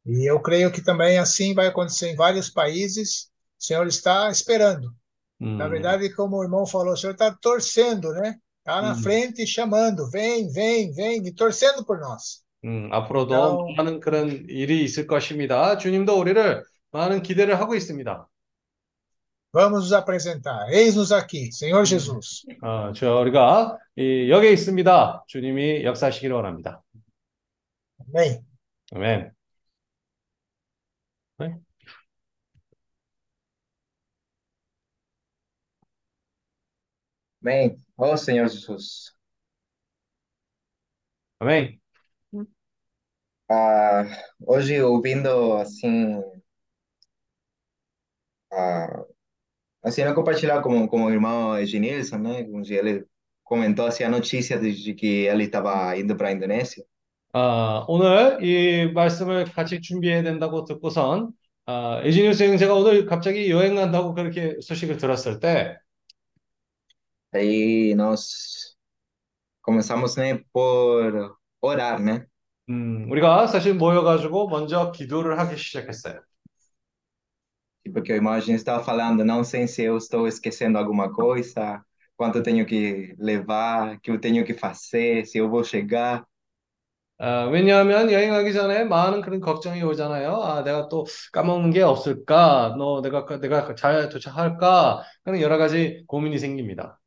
[0.06, 3.30] E eu creio que também assim vai acontecer em vários países.
[3.58, 4.94] O Senhor está esperando.
[5.56, 8.38] Na 음, verdade, como o irmão falou, o Senhor está torcendo, né?
[8.69, 12.43] Está na 음, frente chamando, vem, vem, vem, e torcendo por nós.
[12.63, 15.79] 음, 앞으로도 Então, 많은 그런 일이 있을 것입니다.
[15.79, 18.29] 주님도 우리를 많은 기대를 하고 있습니다.
[19.51, 20.69] vamos nos apresentar.
[20.69, 22.45] Eis-nos aqui, Senhor 음, Jesus.
[22.61, 25.23] 어, 저 우리가 이, 여기에 있습니다.
[25.27, 26.83] 주님이 역사하시기를 원합니다.
[28.13, 28.39] Amém.
[28.93, 29.31] 아멘.
[31.39, 31.55] 네?
[37.41, 39.14] Bem, ó Senhor Jesus,
[41.38, 41.78] 아멘.
[43.48, 44.04] ah,
[44.40, 46.20] hoje ouvindo assim,
[48.52, 49.04] ah,
[49.84, 53.06] assim não compartilhar com, com o irmão Ednilson, né, onde ele
[53.44, 56.84] comentou assim a notícia de, de que ele estava indo para a Indonésia.
[57.32, 61.32] 아, 오늘 이 말씀을 같이 준비해야 된다고 듣고선
[61.66, 65.76] 아, 에지니우스 형제가 오늘 갑자기 여행 간다고 그렇게 소식을 들었을 때
[67.33, 68.77] Aí nós
[69.61, 72.27] começamos, né, por orar, né,
[72.69, 76.21] 음, 우리가 사실 모여가지고 먼저 기도를 하기 시작했어요.
[77.93, 81.83] porque o irmão Ednilson estava falando, não sei se eu estou esquecendo alguma coisa,
[82.15, 86.25] quanto eu tenho que levar, que eu tenho que fazer, se eu vou chegar.
[87.21, 90.35] 아, 왜냐하면 여행하기 전에 많은 그런 걱정이 오잖아요.
[90.41, 92.75] 아, 내가 또 까먹는 게 없을까?
[92.77, 95.03] 너 내가 내가 잘 도착할까?
[95.25, 96.98] 그런 여러 가지 고민이 생깁니다.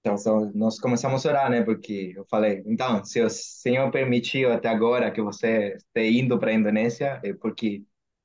[0.00, 1.62] Então, só- nós começamos a orar, né?
[1.62, 6.50] Porque eu falei, então, se o Senhor permitiu até agora que você esteja indo para
[6.50, 7.82] a Indonésia, é porque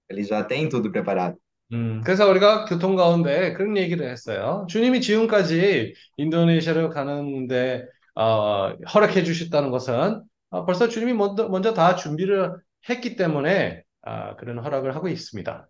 [0.09, 1.37] Ele já tem tudo preparado.
[1.73, 4.65] 음, 그래서 우리가 교통 가운데 그런 얘기를 했어요.
[4.69, 12.53] 주님이 지금까지 인도네시아를 가는데 어, 허락해 주셨다는 것은 어, 벌써 주님이 먼저, 먼저 다 준비를
[12.89, 15.67] 했기 때문에 아, 그런 허락을 하고 있습니다.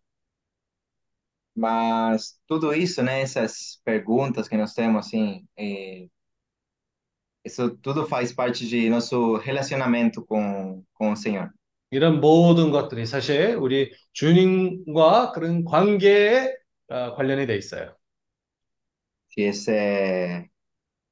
[1.54, 3.20] Mas tudo isso, né?
[3.22, 6.06] Essas perguntas que nós temos, assim, é,
[7.44, 11.50] isso tudo faz parte de nosso relacionamento com, com o Senhor.
[11.92, 16.54] 이런 모든 것들이 사실 우리 주님과 그런 관계에
[16.88, 17.96] 어, 관련이 돼 있어요.
[19.30, 20.48] Que esse,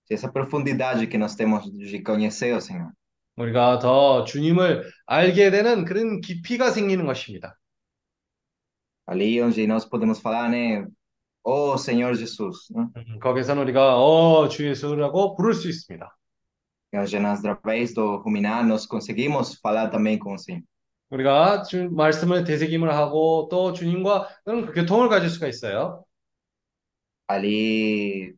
[0.07, 2.93] que essa profundidade que nós temos de conhecer o Senhor.
[3.37, 7.57] 우리가 더 주님을 알게 되는 그런 깊이가 생기는 것입니다.
[9.06, 10.88] Ali onde nós podemos falar, né?
[11.44, 12.88] Oh, Senhor Jesus, né?
[12.96, 16.10] 음, 거기서는 우리가 어, 주 예수라고 부를 수 있습니다.
[16.94, 20.64] E hoje, nós, através do ruminar, nós conseguimos falar também com o Senhor.
[21.10, 26.06] 우리가 주 말씀을 되새김을 하고 또 주님과 그런 그 교통을 가질 수가 있어요.
[27.28, 28.34] Ali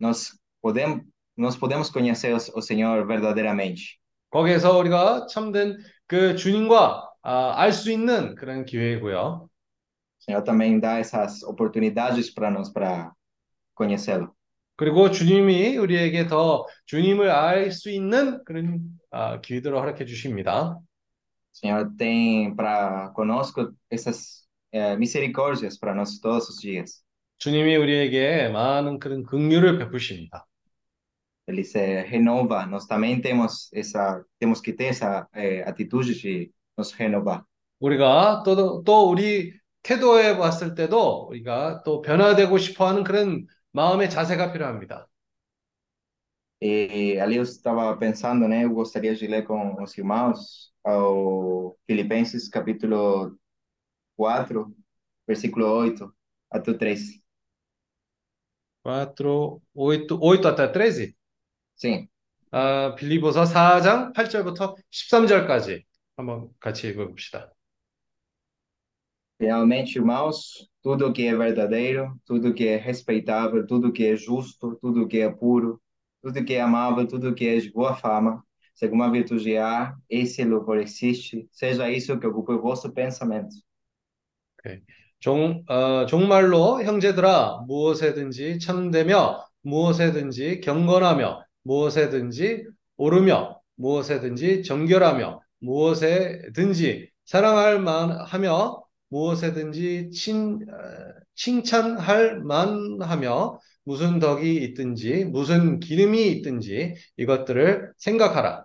[0.00, 1.04] nós podemos,
[1.36, 3.98] nós podemos conhecer o, o Senhor verdadeiramente.
[4.30, 9.48] 거기에서 우리가 참된 그 주님과 아, 알수 있는 그런 기회이고요.
[10.25, 13.11] O Senhor também dá essas oportunidades para nós para
[13.73, 14.35] conhecê-lo.
[14.75, 20.77] 그리고 주님이 우리에게 더 주님을 알 수 있는 그런 아, 기회들을 허락해 주십니다.
[21.53, 27.03] O Senhor tem para conosco essas eh, misericórdias para nós todos os dias.
[27.37, 30.47] 주님이 우리에게 많은 그런 긍휼을 베푸십니다.
[31.47, 32.65] Ele se renova.
[32.65, 37.43] Nós também temos essa, temos que ter essa eh, atitude de nos renovar.
[37.79, 39.53] 우리가 또, 또 우리
[39.86, 45.08] 태도에 봤을 때도 우리가 또 변화되고 싶어 하는 그런 마음의 자세가 필요합니다.
[46.60, 48.64] E ali eu estava pensando, né?
[48.64, 53.38] Eu gostaria de ler com os irmãos ao Filipenses capítulo
[54.16, 54.74] 4,
[55.26, 56.12] versículo 8
[56.50, 57.20] até o 3.
[58.82, 61.14] 4, 8, 8 até 13.
[61.76, 62.08] Sim.
[62.50, 65.84] 아, 빌리보서 4장 8절부터 13절까지
[66.16, 67.55] 한번 같이 읽어 봅시다.
[69.38, 75.06] Realmente, irmãos, tudo que é verdadeiro, tudo que é respeitável, tudo que é justo, tudo
[75.06, 75.80] que é puro,
[76.22, 78.42] tudo que é amável, tudo que é de boa fama,
[78.74, 83.54] se alguma virtude há, esse louvor existe, seja isso que ocupe o vosso pensamento.
[85.20, 98.85] 종, 어, 종말로 형제들아 무엇에든지 참되며 무엇에든지 경건하며 무엇에든지 오르며 무엇에든지 정결하며 무엇에든지 사랑할 만하며
[99.08, 108.64] 무엇에든지 칭, 어, 칭찬할 만하며 무슨 덕이 있든지 무슨 기름이 있든지 이것들을 생각하라.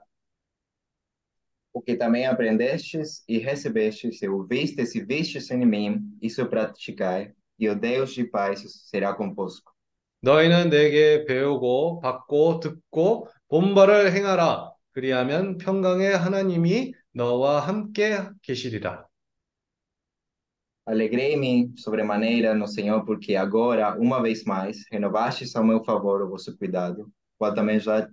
[1.73, 7.69] O que também aprendestes e recebestes e ouvistes e vistes em mim, isso praticai, e
[7.69, 9.71] o Deus de paz será convosco.
[10.21, 14.71] 너희는 내게 배우고 받고 듣고 본바를 행하라.
[14.91, 19.05] 그리하면 평강의 하나님이 너와 함께 계시리라.
[20.86, 26.56] Alegrei-me sobremaneira no Senhor, porque agora, uma vez mais, renovastes ao meu favor o vosso
[26.56, 28.08] cuidado, qual também já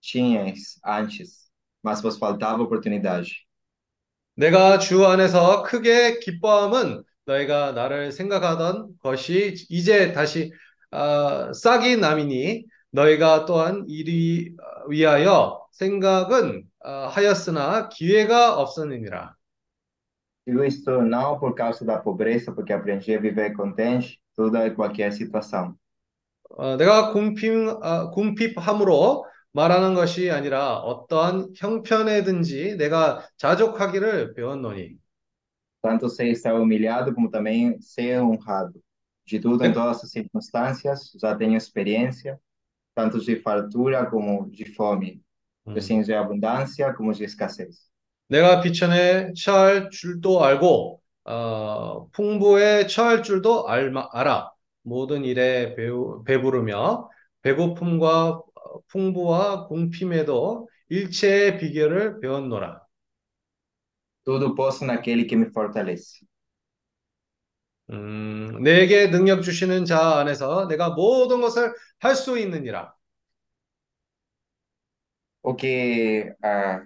[0.00, 1.50] tinhais antes,
[1.82, 3.46] mas vos faltava oportunidade.
[4.34, 10.52] 내가 주 안에서 크게 기뻐함은 너희가 나를 생각하던 것이 이제 다시
[10.90, 14.54] 아, 싹이 남이니 너희가 또한 이리
[14.88, 19.34] 위하여 생각은 아, 하였으나 기회가 없었느니라.
[20.46, 25.12] Digo isto não por causa da pobreza, porque aprendi a viver contente toda e qualquer
[25.12, 25.76] situação.
[26.50, 34.96] 어, 내가 궁핍, 아, 궁핍함으로 말하는 것이 아니라 어떠한 형편에든지 내가 자족하기를 배웠노니.
[35.80, 38.82] Tanto sei estar humilhado como também ser honrado.
[39.24, 42.40] De tudo, em todas as circunstâncias, já tenho experiência,
[42.94, 45.22] tanto de fartura como de fome,
[45.74, 47.85] assim de abundância como de escassez.
[48.27, 54.51] 내가 비천에 처할 줄도 알고 어, 풍부에 처할 줄도 알, 알아.
[54.83, 57.09] 모든 일에 배우, 배부르며
[57.41, 58.41] 배고픔과
[58.87, 62.81] 풍부와 궁핍에도 일체의 비결을 배웠노라.
[64.23, 66.27] Tudo posso naquele que me fortalece.
[67.89, 72.93] 음, 내게 능력 주시는 자 안에서 내가 모든 것을 할 수 있느니라.
[75.43, 76.83] O que ah,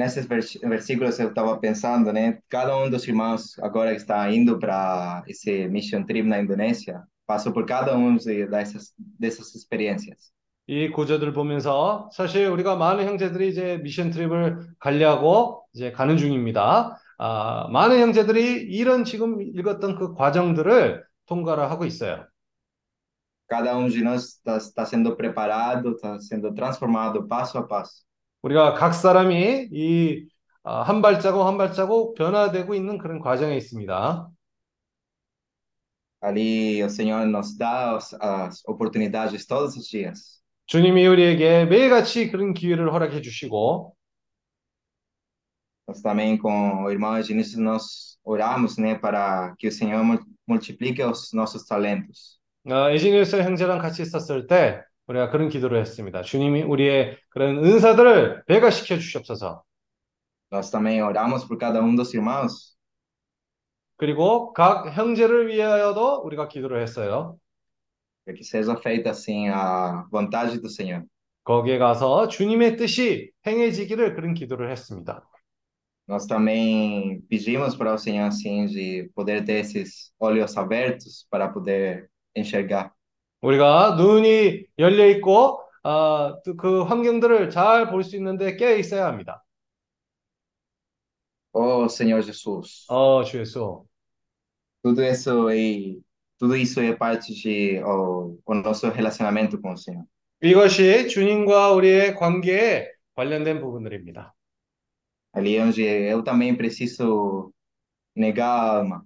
[0.00, 2.38] nesses vers versículos eu estava pensando, né?
[2.48, 7.52] Cada um dos irmãos agora que está indo para esse mission trip na Indonésia passou
[7.52, 10.32] por cada um de- dessas dessas experiências.
[10.66, 16.96] 이 구절들 보면서 사실 우리가 많은 형제들이 이제 미션 트립을 가려고 이제 가는 중입니다.
[17.18, 22.24] 아, 많은 형제들이 이런 지금 읽었던 그 과정들을 통과를 하고 있어요.
[23.48, 28.04] Cada um de nós está, está sendo preparado, está sendo transformado passo a passo.
[28.42, 30.28] 우리가 각 사람이 이
[30.62, 34.30] 아, 한 발자국 한 발자국 변화되고 있는 그런 과정에 있습니다.
[36.22, 40.40] Ali o Senhor nos dá as, oportunidades todos os dias.
[40.66, 43.94] 주님이 우리에게 매일같이 그런 기회를 허락해 주시고
[45.88, 51.02] Nós também com o irmão Eginício nós oramos, né, para que o Senhor mul- multiplique
[51.02, 52.38] os nossos talentos.
[52.68, 56.22] 어, 에지니우스 형제랑 같이 있었을 때 우리가 그런 기도를 했습니다.
[56.22, 59.64] 주님이 우리의 그런 은사들을 배가시켜 주시옵소서.
[60.52, 62.76] Nós também oramos por cada um dos irmãos,
[63.96, 67.38] 그리고 각 형제를 위하여도 우리가 기도를 했어요.
[68.26, 71.04] que seja feita assim a vontade do Senhor.
[71.42, 75.26] 거기에 가서 주님의 뜻이 행해지기를 그런 기도를 했습니다.
[76.08, 82.08] Nós também pedimos para o Senhor assim de poder ter esses olhos abertos para poder
[82.34, 82.92] enxergar.
[83.42, 89.44] 우리가 눈이 열려 있고 아, 또그 환경들을 잘 볼 수 있는데 깨어 있어야 합니다.
[91.52, 93.84] Oh, Senhor Jesus, 어, 주 예수.
[94.82, 95.96] tudo isso é
[96.38, 100.04] tudo isso é parte de o, o nosso relacionamento com o Senhor.
[100.42, 104.34] 이것이 주님과 우리의 관계에 관련된 부분들입니다.
[105.32, 107.52] Ali onde eu também preciso
[108.16, 109.04] negar a alma,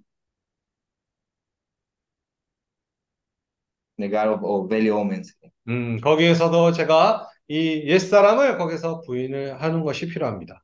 [3.98, 5.22] negar o, o velho homem.
[5.68, 10.62] 음, 거기에서도 제가 이 옛사람을 거기서 부인을 하는 것이 필요합니다.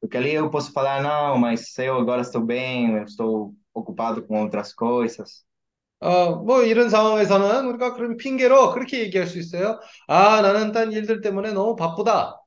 [0.00, 4.40] Porque ali eu posso falar, não, mas eu agora estou bem, eu estou ocupado com
[4.42, 5.44] outras coisas.
[6.00, 9.78] 어, 뭐 이런 상황에서는 우리가 그런 핑계로 그렇게 얘기할 수 있어요.
[10.08, 12.40] 아, 나는 딴 일들 때문에 너무 바쁘다.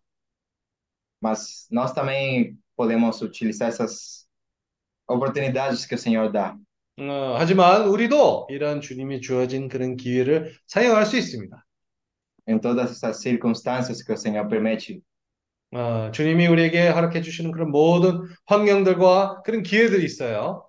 [1.21, 4.27] Mas nós também podemos utilizar essas
[5.07, 6.57] oportunidades que o Senhor dá.
[7.00, 11.64] 어, 하지만 우리도 이런 주님이 주어진 그런 기회를 사용할 수 있습니다.
[12.46, 15.02] em todas essas circunstâncias que o Senhor permite.
[15.72, 20.68] 어, 주님이 우리에게 허락해 주시는 그런 모든 환경들과 그런 기회들이 있어요.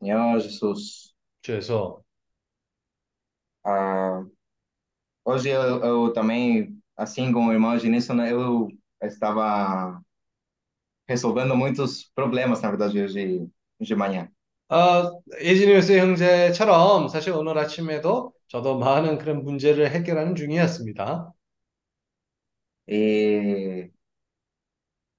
[0.00, 2.02] Senhor Jesus, 그래서
[3.64, 4.24] ah,
[5.24, 8.68] hoje eu, eu também, assim como o irmão né, eu
[9.00, 10.02] estava
[11.06, 13.48] resolvendo muitos problemas, na verdade, hoje
[13.80, 14.28] de manhã.
[14.72, 21.32] 어, 에지니우스 형제처럼 사실 오늘 아침에도 저도 많은 그런 문제를 해결하는 중이었습니다.
[22.86, 23.90] E,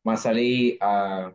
[0.04, 1.34] mas ali, ah,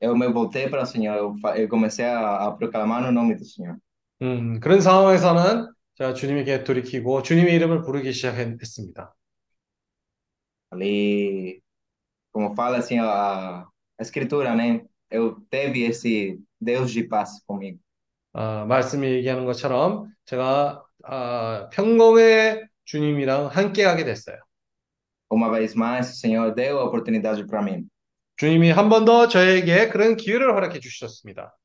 [0.00, 3.34] eu me voltei para o Senhor, eu, fa- eu comecei a, a proclamar o nome
[3.36, 3.78] do Senhor.
[4.22, 9.14] 음, 그런 상황에서는 제가 주님에게 돌이키고 주님의 이름을 부르기 시작했습니다.
[10.70, 11.62] Ali,
[12.32, 14.86] como fala assim a, a Escritura, né?
[15.10, 17.78] Eu teve esse Deus de paz comigo.
[18.34, 24.36] 아, 말씀이 얘기하는 것처럼 제가 아, 평공의 주님이랑 함께 하게 됐어요.
[25.30, 27.88] Uma vez mais, o Senhor deu a oportunidade para mim.
[28.36, 31.56] 주님이 한 번 더 저에게 그런 기회를 허락해 주셨습니다.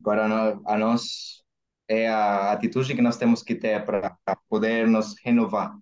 [0.00, 1.42] Agora, nó- a nós
[1.88, 4.16] é a atitude que nós temos que ter para
[4.48, 5.72] poder nos renovar.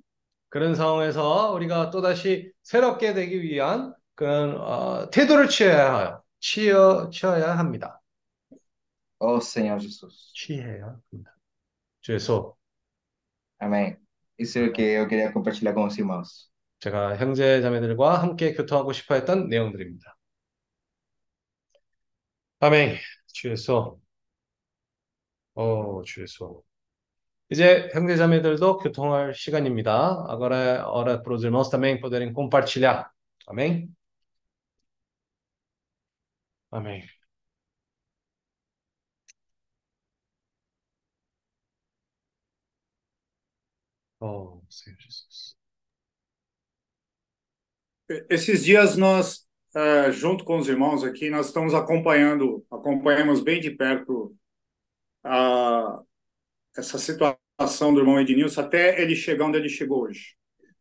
[0.51, 6.23] 그런 상황에서 우리가 또다시 새롭게 되기 위한 그런 어, 태도를 취해야 해요.
[6.41, 8.02] 취어, 취해야 합니다.
[9.25, 10.33] Oh, Senhor Jesus.
[10.35, 11.37] 취해야 합니다.
[12.05, 12.57] 그래서
[13.61, 13.97] Amém.
[14.37, 16.51] Isso é o que eu queria compartilhar com os irmãos.
[16.81, 20.17] 제가 형제 자매들과 함께 교통하고 싶어 했던 내용들입니다.
[22.59, 22.97] 아멘.
[23.33, 23.99] 주에서
[25.55, 26.63] 어, 주에서
[27.51, 30.27] 이제 형제 자매들도 교통할 시간입니다.
[30.29, 33.13] Agora hora para os irmãos também poderem compartilhar.
[33.47, 33.89] Amém?
[36.71, 37.22] Amém.
[44.22, 45.56] Oh, Senhor Jesus.
[48.30, 49.46] Esses dias nós,
[49.76, 54.36] eh, junto com os irmãos aqui, nós estamos acompanhando, acompanhamos bem de perto
[55.24, 56.00] a,
[56.78, 60.38] essa situação do irmão Ednilson até ele chegar onde ele chegou hoje.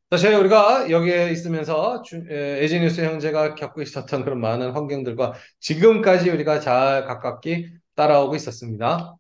[0.08, 6.60] 사실 우리가 여기에 있으면서 주, 에, 에지니우스 형제가 겪고 있었던 그런 많은 환경들과 지금까지 우리가
[6.60, 9.16] 잘 가깝게 따라오고 있었습니다.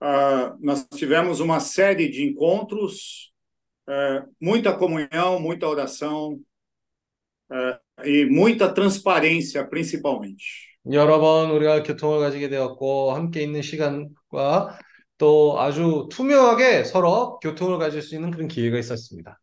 [0.00, 3.32] Ah, nós tivemos uma série de encontros,
[3.88, 6.40] eh, muita comunhão, muita oração
[7.52, 10.70] eh, e muita transparência, principalmente.
[10.90, 14.78] 여러 번 우리가 교통을 가지게 되었고 함께 있는 시간과
[15.18, 19.38] 또 아주 투명하게 서로 교통을 가질 수 있는 그런 기회가 있었습니다.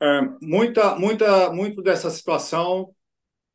[0.00, 2.90] É, muita, muita, muito dessa situação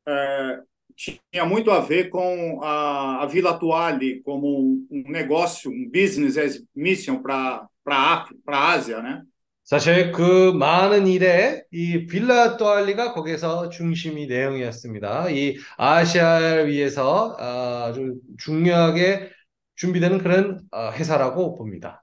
[0.06, 0.60] é,
[0.96, 6.36] tinha muito a ver com a, a Vila Atuale como um, um negócio, um business
[6.36, 9.22] as mission para para a Ásia, né?
[9.64, 15.30] 사실 그 많은 일에 이 빌라 또알리가 거기서 중심이 내용이었습니다.
[15.30, 19.30] 이 아시아를 위해서 아주 중요하게
[19.76, 22.02] 준비되는 그런 어, 회사라고 봅니다.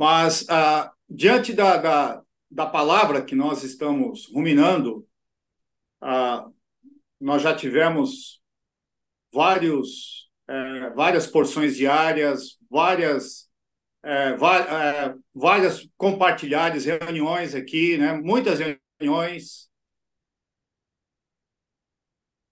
[0.00, 5.06] Mas ah, diante da, da, da palavra que nós estamos ruminando,
[6.00, 6.44] ah,
[7.20, 8.40] nós já tivemos
[9.32, 13.48] vários, eh, várias porções diárias, várias,
[14.04, 18.12] eh, va- eh, várias compartilhadas, reuniões aqui, né?
[18.12, 19.70] Muitas reuniões.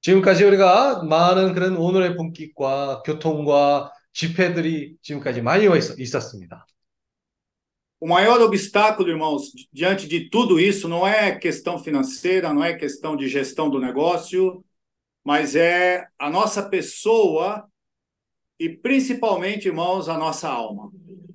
[0.02, 6.66] 지금까지 우리가 많은 그런 오늘의 분깃과 교통과 집회들이 지금까지 많이 있- 있었습니다.
[7.99, 13.15] O maior obstáculo, irmãos, diante de tudo isso não é questão financeira, não é questão
[13.15, 14.63] de gestão do negócio,
[15.23, 17.65] mas é a nossa pessoa
[18.59, 20.91] e principalmente, irmãos, a nossa alma.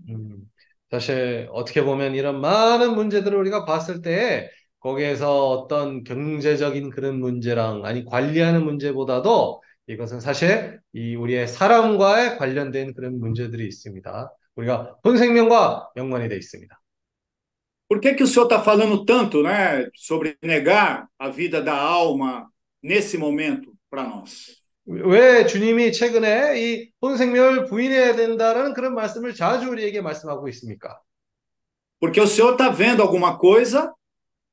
[0.08, 0.50] 음,
[0.90, 4.50] 사실 어떻게 보면 이런 많은 문제들을 우리가 봤을 때
[4.80, 13.18] 거기에서 어떤 경제적인 그런 문제랑 아니 관리하는 문제보다도 이것은 사실 이 우리의 사람과의 관련된 그런
[13.18, 14.32] 문제들이 있습니다.
[14.59, 16.81] 우리가 본 생명과 연관이 되어 있습니다.
[17.87, 22.49] Por que, que o senhor está falando tanto né, sobre negar a vida da alma
[22.81, 24.65] nesse momento para nós?
[24.87, 30.99] 왜 주님이 최근에 이 본 생명을 부인해야 된다는 그런 말씀을 자주 우리에게 말씀하고 있습니까?
[31.99, 33.93] Porque o senhor está vendo alguma coisa,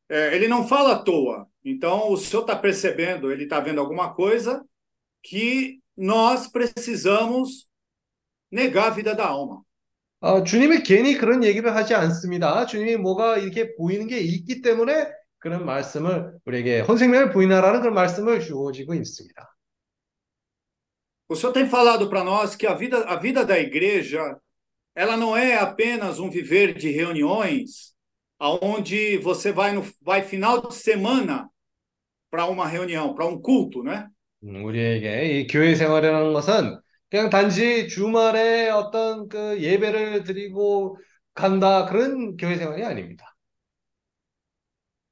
[0.08, 1.46] é, ele não fala à toa.
[1.64, 4.64] Então, o senhor está percebendo, ele está vendo alguma coisa
[5.22, 7.68] que nós precisamos
[8.50, 9.62] negar a vida da alma.
[10.20, 12.66] 어, 주님이 괜히 그런 얘기를 하지 않습니다.
[12.66, 15.08] 주님이 뭐가 이렇게 보이는 게 있기 때문에
[15.38, 19.48] 그런 말씀을 우리에게 혼생명을 부인하라는 그런 말씀을 주어지고 있습니다.
[21.28, 24.36] O senhor tem falado para nós que a vida, a vida da igreja,
[24.94, 27.94] ela não é apenas um viver de reuniões,
[28.38, 31.48] aonde você vai no vai final de semana
[32.30, 34.08] para uma reunião, para um culto, né?
[34.44, 36.78] 음, 우리에게 이 교회 생활이라는 것은
[37.10, 40.98] 그냥 단지 주말에 어떤 그 예배를 드리고
[41.34, 43.26] 간다 그런 교회 생활이 아닙니다.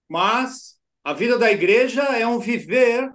[0.09, 3.11] Mas a vida da igreja é um viver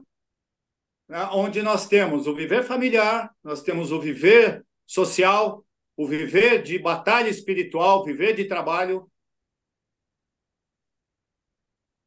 [1.07, 5.63] né, onde nós temos o viver familiar, nós temos o viver social,
[5.95, 9.09] o viver de batalha espiritual, viver de trabalho,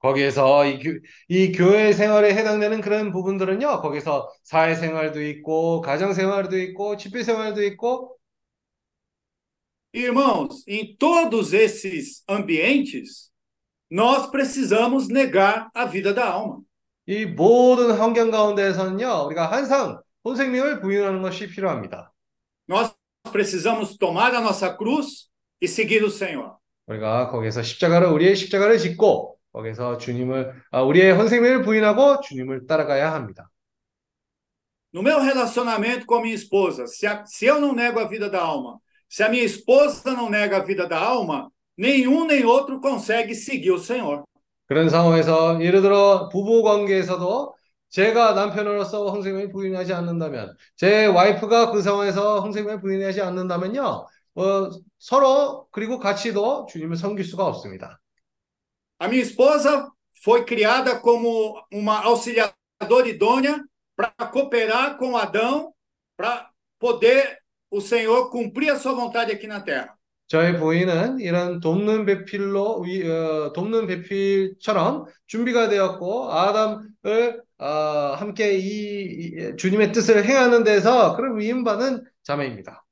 [0.03, 0.99] 거기에서 이, 교,
[1.29, 7.63] 이 교회 생활에 해당되는 그런 부분들은요, 거기서 사회 생활도 있고, 가정 생활도 있고, 집회 생활도
[7.63, 8.17] 있고,
[9.95, 13.31] Irmãos, em todos esses ambientes,
[13.89, 16.61] nós precisamos negar a vida da alma.
[17.05, 22.11] 이 모든 환경 가운데에서는요, 우리가 항상 혼생명을 부인하는 것이 필요합니다.
[22.67, 22.93] Nós
[23.31, 25.29] precisamos tomar a nossa cruz
[25.61, 26.57] e seguir o Senhor.
[26.87, 33.49] 우리가 거기서 십자가를, 우리의 십자가를 짓고, 거기서 주님을, 아, 우리의 혼생명을 부인하고 주님을 따라가야 합니다.
[34.93, 38.29] No meu relacionamento com a minha esposa, se, a- se eu não nego a vida
[38.29, 38.79] da alma,
[39.09, 43.71] se a minha esposa não nega a vida da alma, nenhum nem outro consegue seguir
[43.71, 44.23] o Senhor.
[44.67, 47.53] 그런 상황에서 예를 들어 부부 관계에서도
[47.89, 55.99] 제가 남편으로서 홍생명을 부인하지 않는다면 제 와이프가 그 상황에서 홍생명을 부인하지 않는다면요 어, 서로 그리고
[55.99, 57.99] 같이도 주님을 섬길 수가 없습니다.
[58.98, 59.90] A minha esposa
[60.24, 63.64] foi criada como uma auxiliadora idônea
[63.96, 65.72] para cooperar com Adão,
[66.16, 66.48] para
[66.78, 67.38] poder
[67.70, 69.96] o Senhor cumprir a sua vontade aqui na terra.
[70.30, 77.66] 저희 부인은 이런 돕는 배필로 위- 어, 돕는 배필처럼 준비가 되었고 아담을 어,
[78.18, 82.84] 함께 이, 이 주님의 뜻을 행하는 데서 그런 위임받은 자매입니다.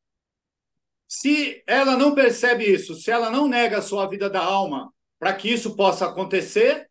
[1.09, 5.33] Se ela não percebe isso, se ela não nega a sua vida da alma para
[5.35, 6.89] que isso possa acontecer,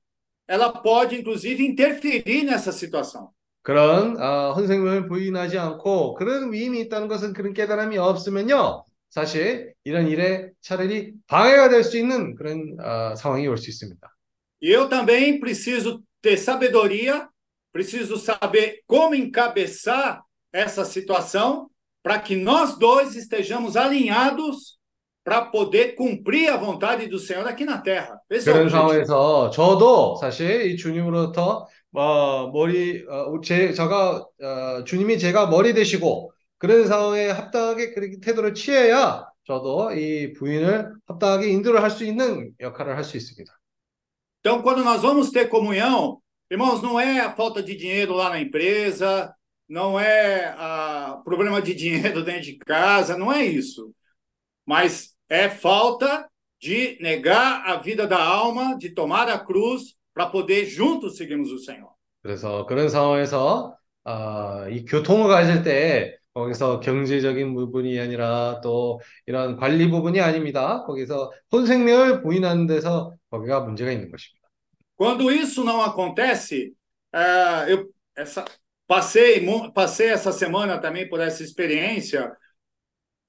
[0.47, 3.29] ela pode, inclusive, interferir nessa situação.
[3.63, 8.85] 그런 어, 헌생명을 부인하지 않고 그런 위임이 있다는 것은 그런 깨달음이 없으면요.
[9.09, 14.07] 사실 이런 일에 차라리 방해가 될 수 있는 그런 어, 상황이 올 수 있습니다.
[14.61, 17.27] E eu também preciso ter sabedoria,
[17.71, 20.21] preciso saber como encabeçar
[20.53, 21.69] essa situação
[22.03, 24.77] para que nós dois estejamos alinhados
[25.23, 28.18] para poder cumprir a vontade do Senhor aqui na terra.
[28.44, 28.68] 그런.
[28.70, 36.32] 상황에서 저도 사실 이 주님으로부터 어, 머리 어, 제 제가 어, 주님이 제가 머리 되시고
[36.58, 42.96] 그런 상황에 합당하게 그렇게 태도를 취해야 저도 이 부인을 합당하게 인도를 할 수 있는 역할을
[42.96, 43.52] 할 수 있습니다.
[44.40, 48.40] Então, quando nós vamos ter comunhão, irmãos, não é a falta de dinheiro lá na
[48.40, 49.34] empresa,
[49.68, 53.92] não é a problema de dinheiro dentro de casa, não é isso.
[54.64, 56.29] Mas é falta
[56.61, 61.59] de negar a vida da alma, de tomar a cruz para poder juntos seguirmos o
[61.59, 61.89] Senhor.
[62.21, 69.89] 그래서 그런 상황에서 아, 이 교통을 가질 때 거기서 경제적인 부분이 아니라 또 이런 관리
[69.89, 70.83] 부분이 아닙니다.
[70.85, 74.45] 거기서 혼생명을 부인하는 데서 거기가 문제가 있는 것입니다.
[74.97, 76.73] Quando isso não acontece,
[77.13, 78.45] é, eu essa,
[78.87, 82.31] passei, mu- passei essa semana também por essa experiência.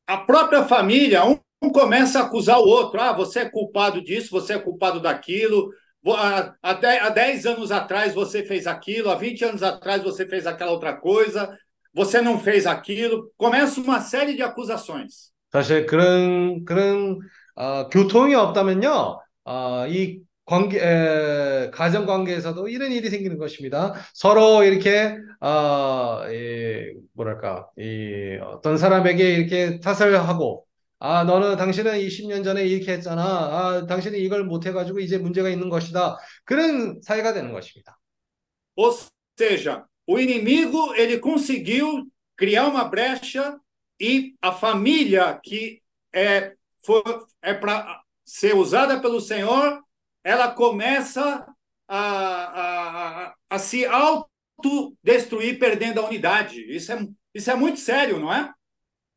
[0.07, 1.39] A própria família, um, um
[1.73, 3.01] começa a acusar o outro.
[3.01, 5.71] Ah, você é culpado disso, você é culpado daquilo.
[6.03, 10.03] Vo- Há, há de- há 10 anos atrás você fez aquilo, há 20 anos atrás
[10.03, 11.57] você fez aquela outra coisa,
[11.93, 13.31] você não fez aquilo.
[13.37, 15.31] Começa uma série de acusações.
[15.53, 17.21] 사실 그런 그런
[17.55, 23.95] 아, 교통이 없다면요, 아, 이 관계 에, 가정 관계에서도 이런 일이 생기는 것입니다.
[24.14, 30.67] 서로 이렇게 아, 이, 뭐랄까 이 어떤 사람에게 이렇게 탓을 하고,
[31.01, 33.23] 아, 너는 당신은 20년 전에 이렇게 했잖아.
[33.23, 36.19] 아, 당신은 이걸 못 해가지고 이제 문제가 있는 것이다.
[36.45, 37.99] 그런 사이가 되는 것입니다.
[38.77, 38.93] Ou
[39.37, 42.07] seja, o inimigo ele conseguiu
[42.37, 43.59] criar uma brecha
[44.01, 46.55] e a família que é,
[46.85, 49.83] for, é para ser usada pelo Senhor,
[50.23, 51.47] ela começa
[51.89, 56.61] a, a, a se autodestruir, perdendo a unidade.
[56.75, 58.53] Isso é, isso é muito sério, não é?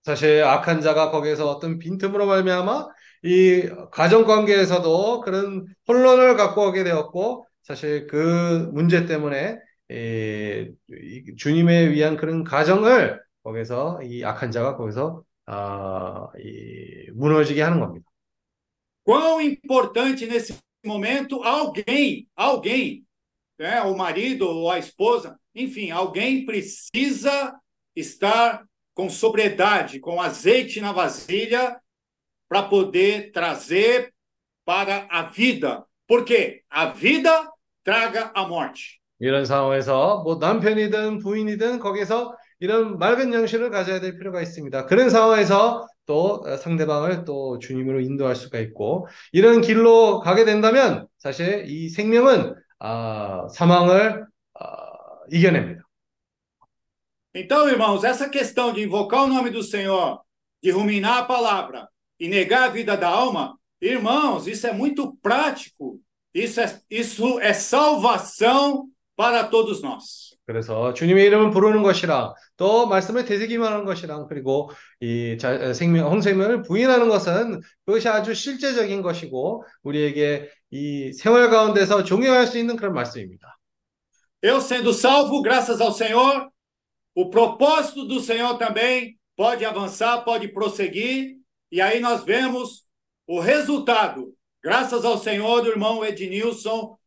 [0.05, 2.89] 사실 악한 자가 거기에서 어떤 빈틈으로 말미암아
[3.25, 9.57] 이 가정 관계에서도 그런 혼란을 갖고 오게 되었고 사실 그 문제 때문에
[9.91, 17.81] 이, 이 주님에 위한 그런 가정을 거기서 이 악한 자가 거기서 아, 이 무너지게 하는
[17.81, 18.07] 겁니다.
[19.07, 23.05] Quão importante nesse momento alguém, alguém,
[23.59, 27.55] né, o marido ou a esposa, enfim, alguém precisa
[27.95, 31.79] estar com sobriedade, com azeite na vasilha,
[32.49, 34.13] para poder trazer
[34.65, 35.85] para a vida.
[36.07, 37.51] Porque a vida
[37.83, 39.01] traga a morte.
[39.19, 44.87] 이런 상황에서 뭐 남편이든 부인이든 거기서 이런 맑은 영실을 가져야 될 필요가 있습니다.
[44.87, 51.89] 그런 상황에서 또 상대방을 또 주님으로 인도할 수가 있고 이런 길로 가게 된다면 사실 이
[51.89, 54.67] 생명은 아, 사망을 아,
[55.31, 55.84] 이겨냅니다.
[57.34, 60.20] Então, irmãos, essa questão de invocar o nome do Senhor,
[60.62, 61.88] de ruminar a palavra
[62.20, 66.00] e negar a vida da alma, irmãos, isso é muito prático.
[66.34, 70.30] Isso é, isso é salvação para todos nós.
[70.46, 76.64] 그래서 주님의 이름을 부르는 것이랑 또 말씀을 되새기만 하는 것이랑 그리고 이 자, 생명 홍생명을
[76.64, 83.60] 부인하는 것은 그것이 아주 실제적인 것이고 우리에게 이 생활 가운데서 종용할 수 있는 그런 말씀입니다.
[84.42, 86.50] Eu sendo salvo, graças ao Senhor,
[87.16, 91.38] o propósito do Senhor também pode avançar, pode prosseguir,
[91.72, 92.86] e aí nós vemos
[93.28, 94.34] o resultado.
[94.64, 96.98] Graças ao Senhor, do irmão Ednilson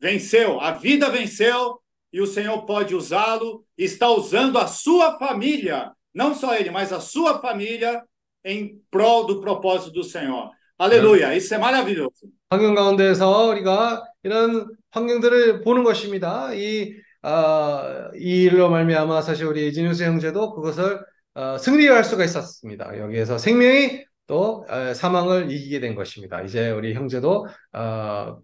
[0.00, 1.80] venceu, a vida venceu,
[2.12, 7.00] e o Senhor pode usá-lo, está usando a sua família, não só ele, mas a
[7.00, 8.02] sua família,
[8.44, 10.50] em prol do propósito do Senhor.
[10.78, 12.28] Aleluia, isso é maravilhoso.
[12.50, 16.54] 환경 가운데서 우리가 이런 환경들을 보는 것입니다.
[16.54, 21.03] 이, 아, 이 일로 말미암아 사실 우리 이진우스 형제도 그것을
[21.33, 22.97] 어, 승리할 수가 있었습니다.
[22.99, 26.41] 여기에서 생명이 또 어, 사망을 이기게 된 것입니다.
[26.43, 28.39] 이제 우리 형제도 어,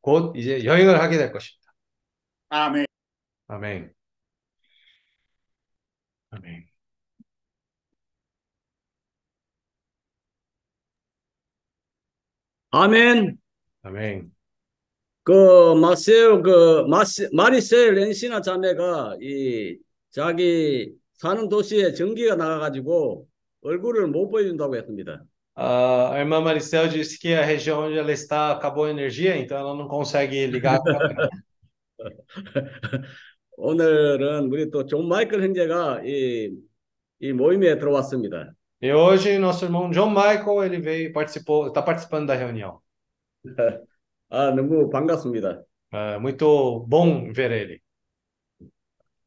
[0.00, 1.72] 곧 이제 여행을 하게 될 것입니다.
[2.52, 2.86] Amém.
[3.48, 3.94] 아멘.
[6.30, 6.66] 아멘.
[12.70, 13.38] 아멘.
[13.82, 14.32] 아멘.
[15.24, 19.78] 그 마세오 그 마세, 마리셀 렌시나 자매가 이
[20.10, 23.26] 자기 사는 도시에 전기가 나가가지고
[23.62, 25.24] 얼굴을 못 보여준다고 했습니다.
[25.54, 29.58] Ah, a irmã Maricel disse que a região onde ela está acabou a energia, então
[29.58, 30.80] ela não consegue ligar.
[33.58, 36.52] 오늘은 우리 또 존 마이클 형제가 이,
[37.20, 38.54] 이 모임에 들어왔습니다.
[38.82, 42.80] E hoje nosso irmão John Michael ele veio participou, está participando da reunião.
[44.32, 45.62] 아 너무 반갑습니다.
[45.92, 47.80] É muito bom ver ele.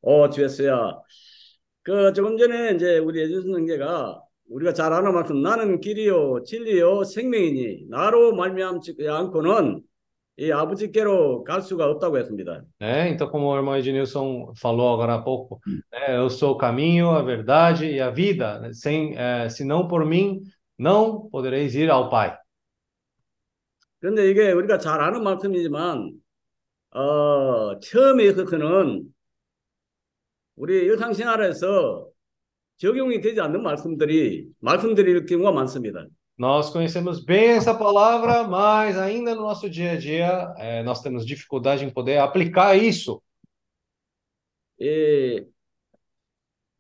[0.02, 1.04] 어 주였어요.
[1.84, 7.86] 그 조금 전에 이제 우리 예준선 형제가 우리가 잘 아는 만큼 나는 길이요 진리요 생명이니
[7.88, 9.82] 나로 말미암지 않고는
[10.38, 12.64] 이 아버지께로 갈 수가 없다고 했습니다.
[12.82, 13.10] Né?
[13.12, 15.62] Então, como o irmão Ednilson falou agora há pouco,
[15.94, 16.18] né?
[16.18, 18.74] eu sou o caminho, a verdade e a vida.
[18.74, 20.42] Sem, eh, se não por mim,
[20.78, 22.36] não podereis ir ao Pai.
[24.06, 26.12] 그런데 이게 우리가 잘 아는 말씀이지만
[26.92, 29.12] 어, 처음에 있어서는
[30.56, 32.08] 우리 일상생활에서
[32.78, 36.06] 적용이 되지 않는 말씀들이 말씀드릴 경우가 많습니다.
[36.38, 41.26] Nós conhecemos bem essa palavra, mas ainda no nosso dia a dia, eh, nós temos
[41.26, 43.20] dificuldade em poder aplicar isso.
[44.82, 45.44] 예,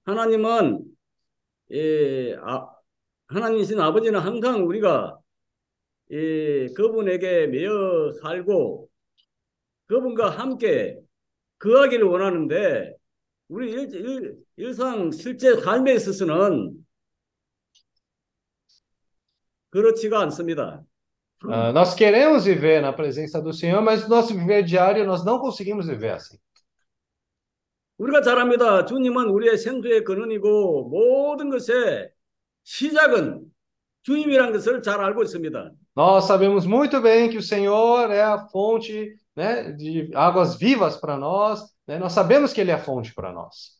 [0.03, 0.83] 하나님은
[1.71, 2.69] 예, 아,
[3.29, 5.17] 하나님이신 아버지는 항상 우리가
[6.11, 8.89] 예, 그분에게 매여 살고
[9.87, 10.99] 그분과 함께
[11.59, 12.93] 거하기를 원하는데
[13.47, 16.85] 우리 일, 일, 일상 실제 삶에 있어서는
[19.69, 20.83] 그렇지가 않습니다.
[21.47, 25.37] Ah, nós queremos viver na presença do Senhor, mas no nosso viver diário nós não
[25.37, 26.37] conseguimos viver assim.
[27.97, 28.85] 우리가 잘 압니다.
[28.85, 32.09] 주님은 우리의 생수의 근원이고 모든 것의
[32.63, 33.45] 시작은
[34.03, 35.71] 주님이라는 것을 잘 알고 있습니다.
[35.94, 41.16] Nós sabemos muito bem que o Senhor é a fonte, né, de águas vivas para
[41.16, 41.98] nós, né?
[41.98, 43.78] Nós sabemos que Ele é a fonte para nós.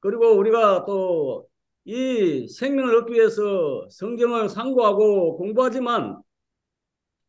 [0.00, 1.46] 그리고 우리가 또
[1.86, 6.22] 이 생명을 얻기 위해서 성경을 상고하고 공부하지만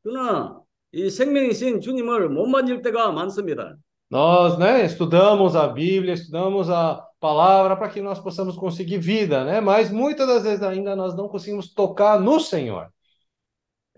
[0.02, 0.62] 그러나
[0.94, 3.76] 이 생명이신 주님을 못 만질 때가 많습니다.
[4.10, 9.60] Nós, né, estudamos a Bíblia, estudamos a palavra para que nós possamos conseguir vida, né?
[9.60, 12.88] Mas muitas das vezes ainda nós não conseguimos tocar no Senhor.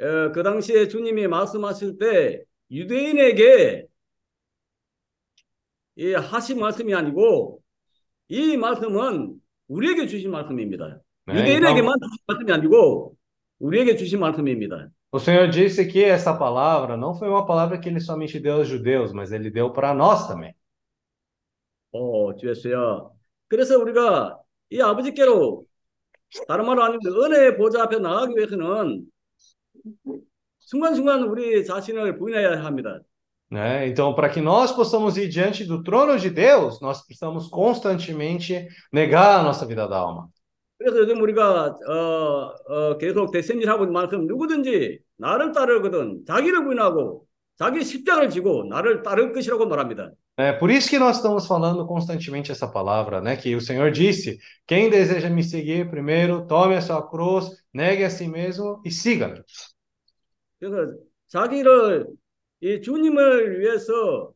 [0.02, 3.86] 어, 그 당시에 주님이 말씀하실 때 유대인에게
[5.94, 7.62] 이 하신 말씀이 아니고
[8.28, 10.86] 이 말씀은 우리에게 주신 말씀입니다.
[10.86, 10.98] né?
[11.28, 13.14] Então, 유대인에게만 주신 말씀이 아니고
[13.60, 14.88] 우리에게 주신 말씀입니다.
[15.14, 18.68] o Senhor disse que essa palavra não foi uma palavra que ele somente deu aos
[18.68, 20.54] judeus, mas ele deu para nós também.
[21.92, 23.10] 어, 주 예수야.
[23.48, 24.40] 그래서 우리가
[24.70, 25.66] 이 아버지께로
[26.48, 29.11] 다른 말로 아니면 은혜의 보좌 앞에 나가기 위해서는
[30.59, 32.99] 순간순간 우리 자신을 부인해야 합니다.
[33.49, 33.87] Né?
[33.87, 39.39] Então, para que nós possamos ir diante do trono de Deus, nós precisamos constantemente negar
[39.39, 40.29] a nossa vida da alma.
[40.77, 47.25] 그래서 요즘 우리가 어, 어, 계속 대선질하고 있는 만큼 누구든지 나를 따르거든 자기를 부인하고
[47.57, 50.11] 자기 십자가를 지고 나를 따를 것이라고 말합니다.
[50.39, 53.35] É por isso que nós estamos falando constantemente essa palavra, né?
[53.35, 58.09] Que o Senhor disse: quem deseja me seguir, primeiro tome a sua cruz, negue a
[58.09, 59.41] si mesmo e siga-me.
[60.62, 60.92] 그래서
[61.26, 62.06] 자기를
[62.60, 64.32] 이 주님을 위해서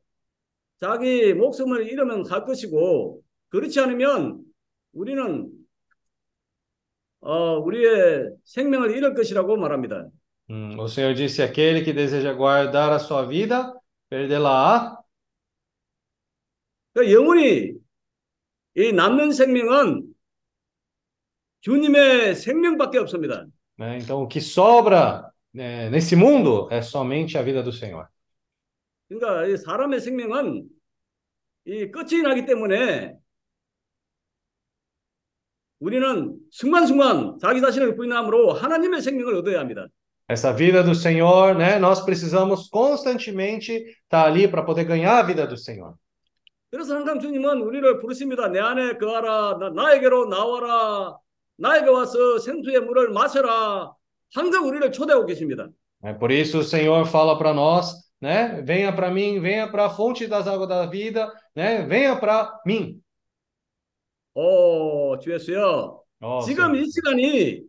[0.80, 4.42] 자기 목숨을 잃으면 살 것이고 그렇지 않으면
[4.92, 5.48] 우리는
[7.20, 10.08] 어, 우리의 생명을 잃을 것이라고 말합니다.
[10.48, 13.72] Hum, o Senhor disse: aquele que deseja guardar a sua vida,
[14.10, 14.96] perdê-la-á.
[16.94, 17.74] 그 영원히
[18.76, 20.04] 이 남는 생명은
[21.60, 23.46] 주님의 생명밖에 없습니다.
[23.78, 23.98] Né?
[23.98, 28.07] Então, o que sobra né, nesse mundo é somente a vida do Senhor.
[29.07, 30.63] 그러니까 이 사람의 생명은
[31.65, 33.13] 이 끝이 나기 때문에
[35.79, 39.87] 우리는 순간순간 자기 자신을 부인함으로 하나님의 생명을 얻어야 합니다.
[40.29, 41.77] Essa vida do Senhor, né?
[41.77, 45.95] Nós precisamos constantemente estar ali para poder ganhar a vida do Senhor.
[46.69, 48.47] 그래서 항상 주님은 우리를 부르십니다.
[48.47, 51.17] 내 안에 거하라, 나, 나에게로 나와라,
[51.57, 53.91] 나에게 와서 생수의 물을 마셔라.
[54.35, 55.69] 항상 우리를 초대하고 계십니다.
[56.03, 58.61] É por isso o Senhor fala para nós, né?
[58.63, 61.83] Venha para mim, venha para a fonte das águas da vida, né?
[61.85, 63.01] Venha para mim.
[64.33, 66.01] 오, 주 예수여.
[66.21, 66.77] Ó, 지금 Senhor.
[66.77, 67.61] 이 시간이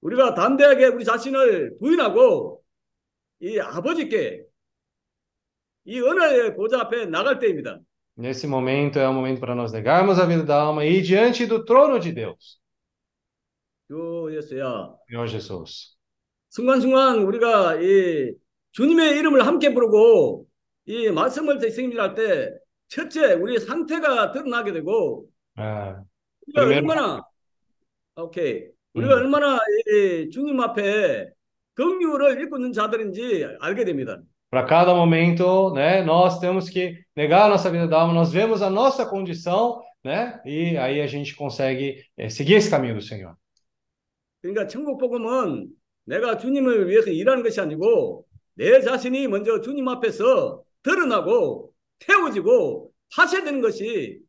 [0.00, 2.62] 우리가 담대하게 우리 자신을 부인하고
[3.40, 4.44] 이 아버지께
[5.84, 7.78] 이 은혜의 보좌 앞에 나갈 때입니다.
[8.16, 11.46] Nesse momento é o momento para nós negarmos a vida da alma e ir diante
[11.46, 12.60] do trono de Deus,
[13.87, 14.95] 주 예수야.
[15.09, 15.95] Senhor Jesus.
[16.49, 18.33] 순간순간 우리가 이
[18.71, 20.45] 주님의 이름을 함께 부르고
[20.85, 22.53] 이 말씀을 대승질할 때
[22.89, 25.27] 첫째 우리 상태가 드러나게 되고
[25.57, 25.95] É,
[26.47, 27.21] 우리가 얼마나
[28.15, 29.19] 오케이 우리가 음.
[29.21, 29.57] 얼마나
[29.87, 31.29] 이 주님 앞에
[31.75, 34.21] 긍휼을 입고 있는 자들인지 알게 됩니다.
[34.49, 36.01] Para cada momento, né?
[36.03, 40.39] Nós temos que negar a nossa vida da alma, nós vemos a nossa condição, né?
[40.45, 43.35] E aí a gente consegue eh, seguir esse caminho do Senhor.
[44.41, 45.69] 그러니까 천국 복음은
[46.05, 48.25] 내가 주님을 위해서 일하는 것이 아니고
[48.55, 54.19] 내 자신이 먼저 주님 앞에서 드러나고 태워지고 파쇄되는 것이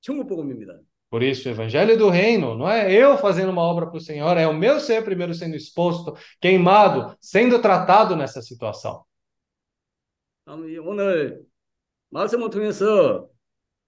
[0.00, 0.74] 천국 복음입니다.
[1.10, 4.36] Por isso, o evangelho do reino não é eu fazendo uma obra para o Senhor,
[4.36, 9.04] é o meu ser primeiro sendo exposto, queimado, sendo tratado nessa situação.
[10.48, 11.40] 음, 이 오늘
[12.10, 13.28] 말씀을 통해서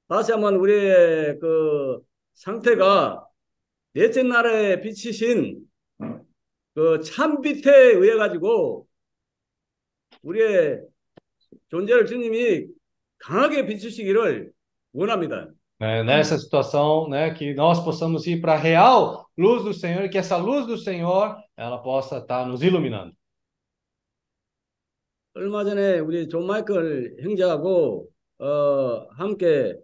[0.08, 2.00] 다시 한번 우리의 그
[2.34, 3.25] 상태가
[3.96, 5.58] 넷째 날에 비치신
[6.74, 8.86] 그 참빛에 의해 가지고
[10.20, 10.82] 우리의
[11.68, 12.66] 존재를 주님이
[13.16, 14.52] 강하게 비추시기를
[14.92, 15.48] 원합니다.
[15.80, 20.10] né, nessa situação, né, que nós possamos ir para a real luz do Senhor e
[20.10, 23.16] que essa luz do Senhor ela possa estar nos iluminando.
[25.32, 29.74] 얼마 전에 우리 존 마이클 형제하고 어, 함께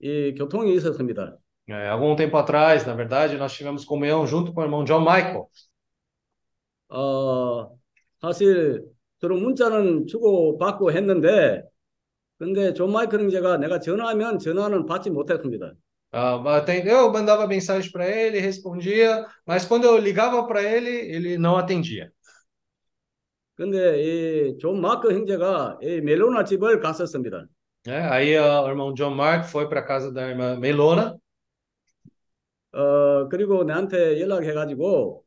[0.00, 1.39] 이 교통이 있었습니다.
[1.69, 5.49] É, algum tempo atrás, na verdade, nós tivemos comunhão junto com o irmão John Michael.
[6.89, 7.77] 어,
[8.21, 8.83] 사실
[9.19, 11.63] 서로 문자는 주고 받고 했는데
[12.39, 15.73] 근데 존 마이클 형제가 내가 전화하면 전화는 받지 못했습니다.
[16.11, 21.37] Ah, até- eu mandava mensagem para ele, respondia, mas quando eu ligava para ele, ele
[21.37, 22.11] não atendia.
[23.55, 27.47] 근데 이 존 마크 형제가 이 멜로나 집을 갔었습니다.
[27.85, 28.09] né?
[28.11, 31.19] Aí ah, o irmão John Mark foi para a casa da irmã Melona
[32.72, 35.24] 어, 그리고 나한테 연락해가지고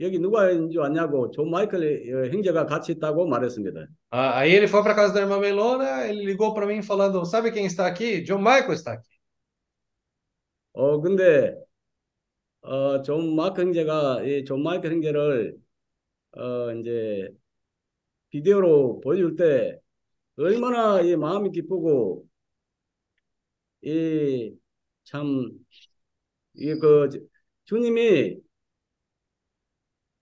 [0.00, 1.78] 여기 누가 있는지 왔냐고 존 마이클
[2.14, 3.86] 어, 형제가 같이 있다고 말했습니다.
[4.12, 7.52] Ah, aí ele foi para casa da irmã Melona, ele ligou para mim falando: Sabe
[7.52, 8.24] quem está aqui?
[8.24, 9.10] John Michael está aqui.
[10.72, 11.54] 어, 근데
[12.62, 15.56] 어, 존 마크 형제가 이존 마이클 형제를
[16.32, 17.28] 어, 이제
[18.30, 19.78] 비디오로 보여줄 때
[20.36, 22.26] 얼마나 이 마음이 기쁘고
[23.82, 25.50] 이참
[26.54, 27.10] 이그
[27.64, 28.40] 주님이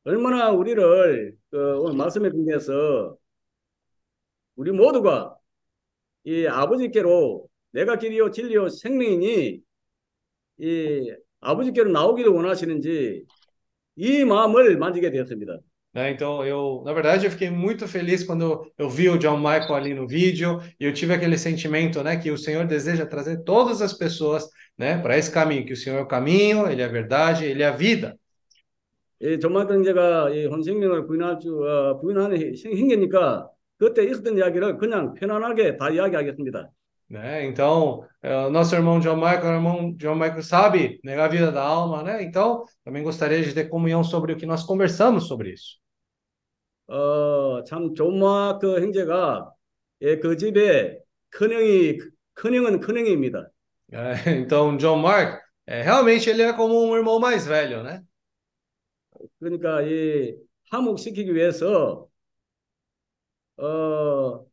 [0.04, 3.16] 얼마나 우리를 그 오늘 말씀에 근거해서
[4.56, 5.36] 우리 모두가
[6.24, 9.62] 이 아버지께로 내가 길이요 진리요 생명이니
[10.58, 13.24] 이 아버지께로 나오기를 원하시는지
[13.96, 15.58] 이 마음을 만지게 되었습니다.
[15.97, 16.09] Né?
[16.11, 19.93] Então, eu, na verdade, eu fiquei muito feliz quando eu vi o John Michael ali
[19.93, 23.93] no vídeo e eu tive aquele sentimento, né, que o Senhor deseja trazer todas as
[23.93, 27.45] pessoas, né, para esse caminho, que o Senhor é o caminho, ele é a verdade,
[27.45, 28.17] ele é a vida.
[29.23, 33.47] 이 조마던 제가 이 혼생명을 부인할 줄 어, 부인하는 행위니까
[33.79, 36.69] 그때 있었던 이야기를 그냥 편안하게 다 이야기하겠습니다.
[37.09, 37.45] Né?
[37.45, 41.61] Então, é, nosso irmão John Michael, o irmão John Michael sabe negar a vida da
[41.61, 42.21] alma, né?
[42.23, 45.77] Então, também gostaria de ter comunhão sobre o que nós conversamos sobre isso.
[46.88, 49.52] 어, 참 존마크 형제가
[50.02, 50.98] 예, 그 집에
[51.30, 51.98] 큰형이
[52.34, 53.50] 큰형은 큰형입니다.
[53.90, 58.04] É, então, John Mark, é, realmente ele é como um irmão mais velho, né?
[59.38, 60.36] 그러니까 이
[60.70, 62.08] 화목시키기 위해서
[63.56, 64.46] 어,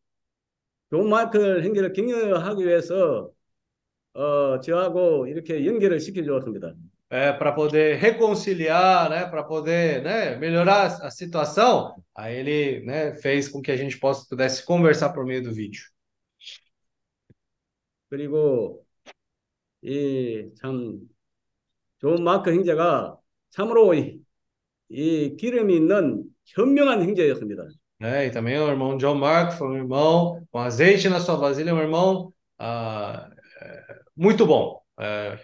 [0.89, 3.31] 존 마이클 형제를 격려하기 위해서
[4.13, 6.73] 어, 저하고 이렇게 연결을 시켜주었습니다.
[7.14, 9.26] É, para poder reconciliar, né?
[9.26, 10.36] Para poder, né?
[10.36, 13.14] Melhorar a situação, aí ele, né?
[13.14, 15.82] Fez com que a gente possa pudesse conversar por meio do vídeo.
[18.08, 18.84] 그리고
[19.82, 21.08] 이참존
[22.24, 23.16] 마크 형제가
[23.50, 24.20] 참으로 이,
[24.90, 27.64] 이 기름이 있는 현명한 형제였습니다.
[28.00, 28.26] né?
[28.26, 31.80] E também o irmão John Mark foi um irmão com azeite na sua vasilha, um
[31.80, 33.30] irmão ah,
[33.60, 34.82] é, muito bom.
[34.98, 35.38] É,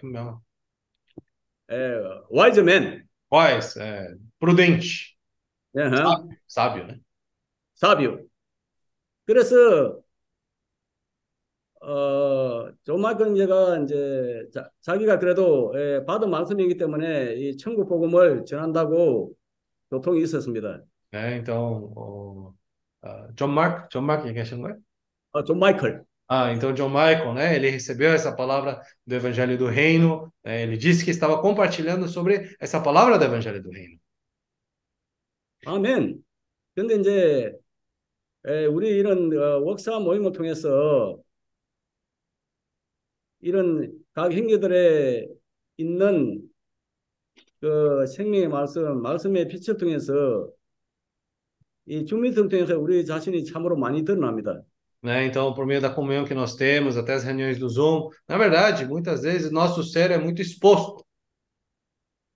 [1.70, 2.00] 예,
[2.30, 3.02] wise man.
[3.32, 5.16] wise, é, prudente,
[5.76, 7.00] 예, sábio, sábio, né?
[7.74, 8.18] 사비오.
[9.24, 10.02] 그래서
[11.80, 19.32] 어, 조마근 제가 이제 자, 자기가 그래도 예, 받은 말씀이기 때문에 이 천국 복음을 전한다고
[19.90, 20.82] 교통이 있었습니다.
[21.12, 22.54] É, então, o,
[23.02, 24.76] ah, John Mark, John Mark, quem é que é
[25.32, 26.04] 어, 존 마이클.
[26.34, 27.54] Ah, então John Michael, né?
[27.56, 30.32] Ele recebeu essa palavra do Evangelho do Reino.
[30.42, 34.00] né, ele disse que estava compartilhando sobre essa palavra do Evangelho do Reino.
[35.66, 36.24] 아멘.
[36.74, 37.52] 근데 이제
[38.46, 41.22] 에, 우리 이런 어, 웍사 모임을 통해서
[43.40, 45.28] 이런 각 형제들의
[45.76, 46.50] 있는
[47.60, 50.50] 그 생명의 말씀, 말씀의 빛을 통해서
[51.84, 54.62] 이 중미성 통해서 우리 자신이 참으로 많이 드러납니다.
[55.01, 55.25] Né?
[55.25, 58.85] Então, por meio da comunhão que nós temos, até as reuniões do Zoom, na verdade,
[58.85, 61.05] muitas vezes nosso ser é muito exposto.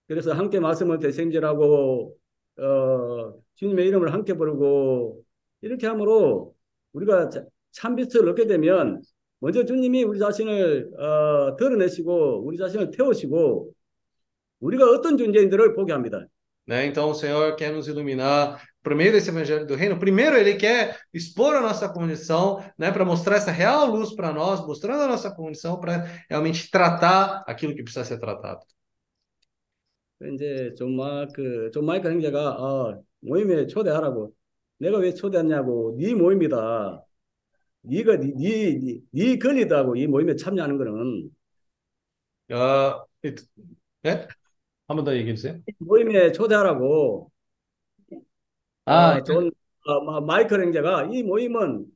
[0.07, 2.15] 그래서 함께 말씀을 대생질하고
[2.59, 5.23] 어, 주님의 이름을 함께 부르고
[5.61, 6.53] 이렇게 함으로
[6.93, 9.01] 우리가 자- 참빛을 얻게 되면
[9.39, 13.71] 먼저 주님이 우리 자신을 어, 드러내시고 우리 자신을 태우시고
[14.59, 16.25] 우리가 어떤 존재인들을 보게 합니다.
[16.67, 16.86] Né?
[16.86, 19.97] Então, o Senhor quer nos iluminar por meio desse Evangelho do Reino.
[19.99, 22.91] Primeiro, Ele quer expor a nossa condição, né?
[22.91, 27.75] Para mostrar essa real luz para nós, mostrando a nossa condição para realmente tratar aquilo
[27.75, 28.61] que precisa ser tratado.
[30.23, 34.32] 이제 존 마크 존 마이클 형제가 어, 모임에 초대하라고
[34.77, 37.03] 내가 왜 초대했냐고 네 모임이다.
[37.82, 41.32] 네가 네, 네, 네, 네 권리다고 이 모임에 참여하는 거는
[42.53, 43.45] Ah, e tu-
[44.03, 44.27] né?
[44.88, 45.59] 한번 더 얘기해 주세요.
[45.79, 47.32] 모임에 초대하라고
[48.87, 49.51] 아, 어, 존
[49.87, 51.87] 어, 마- 마이클 형제가 이 모임은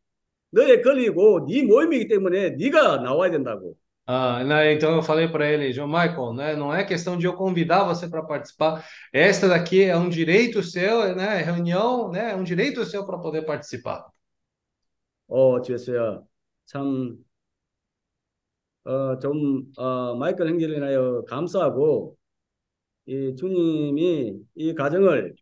[0.50, 3.76] 너의 권리고 네 모임이기 때문에 네가 나와야 된다고.
[4.06, 7.34] Ah, né, então eu falei para ele, João Michael, né, não é questão de eu
[7.36, 8.84] convidar você para participar.
[9.12, 13.42] Esta daqui é um direito seu, né, reunião, né, é um direito seu para poder
[13.46, 14.04] participar.
[15.28, 16.26] 어, 주였어요.
[16.66, 17.24] 참,
[18.84, 22.16] 어, 좀, 어, 마이클 형제를 인하여 감사하고,
[23.06, 25.34] 이 주님이 이 가정을,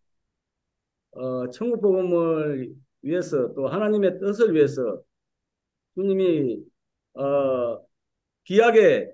[1.12, 5.02] 어, 천국 복음을 위해서 또 하나님의 뜻을 위해서
[5.94, 6.62] 주님이,
[7.14, 7.80] 어,
[8.44, 9.12] 귀하게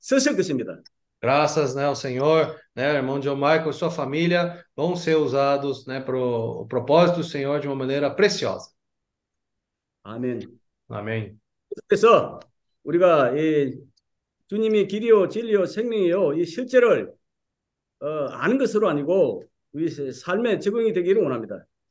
[0.00, 0.80] 쓰실 것입니다.
[1.20, 6.00] Graças, né, ao Senhor, né, irmão John Michael e sua família vão ser usados, né,
[6.00, 8.72] para o propósito do Senhor de uma maneira preciosa.
[10.02, 10.40] 아멘.
[10.88, 11.38] Amém.
[11.86, 12.40] 그래서
[12.82, 13.78] 우리가 이
[14.48, 17.12] 주님이 길이요, 진리요, 생명이요, 이 실제를,
[18.00, 19.44] 어, 아는 것으로 아니고,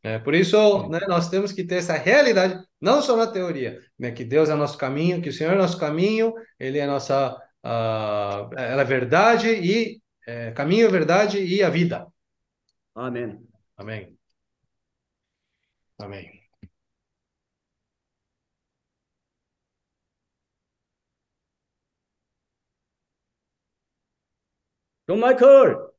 [0.03, 4.11] É, por isso, né, nós temos que ter essa realidade, não só na teoria, né,
[4.11, 8.53] que Deus é nosso caminho, que o Senhor é nosso caminho, Ele é nossa, uh,
[8.57, 12.07] ela é verdade e é, caminho, verdade e a vida.
[12.95, 13.39] Amém.
[13.77, 14.17] Amém.
[15.97, 16.41] Amém.
[25.03, 25.90] Então, Michael.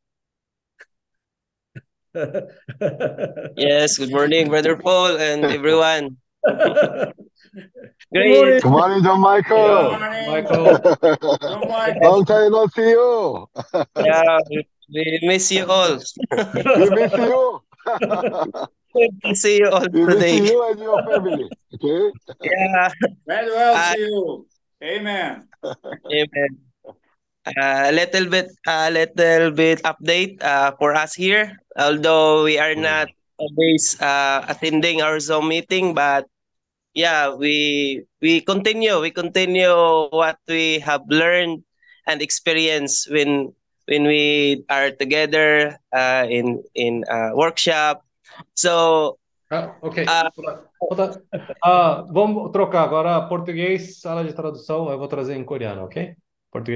[2.15, 6.17] yes, good morning, Brother Paul and everyone.
[8.13, 8.63] Great.
[8.63, 9.93] Good morning, John Michael.
[9.93, 10.77] Good morning, Michael.
[12.03, 13.49] Long time not see you.
[14.05, 14.39] yeah,
[14.93, 15.97] we miss you all.
[15.97, 17.63] we miss you.
[19.25, 20.39] we see you all we today.
[20.39, 21.49] See you and your family.
[21.75, 22.13] Okay.
[22.43, 22.91] Yeah.
[23.27, 23.75] Very well.
[23.75, 24.47] Uh, see you.
[24.83, 25.49] Amen.
[25.65, 26.72] Amen.
[27.43, 31.59] A little bit, a little bit update uh, for us here.
[31.75, 36.31] Although we are not always uh, attending our Zoom meeting, but
[36.95, 39.01] yeah, we we continue.
[39.03, 39.75] We continue
[40.15, 41.67] what we have learned
[42.07, 43.51] and experienced when
[43.91, 48.07] when we are together uh, in in uh, workshop.
[48.55, 49.19] So
[49.53, 50.07] Ah, ok.
[50.09, 50.31] Ah.
[50.81, 51.21] Outra-
[51.61, 54.89] Ah, vamos trocar agora português, sala de tradução.
[54.89, 56.17] Eu vou trazer em coreano, ok?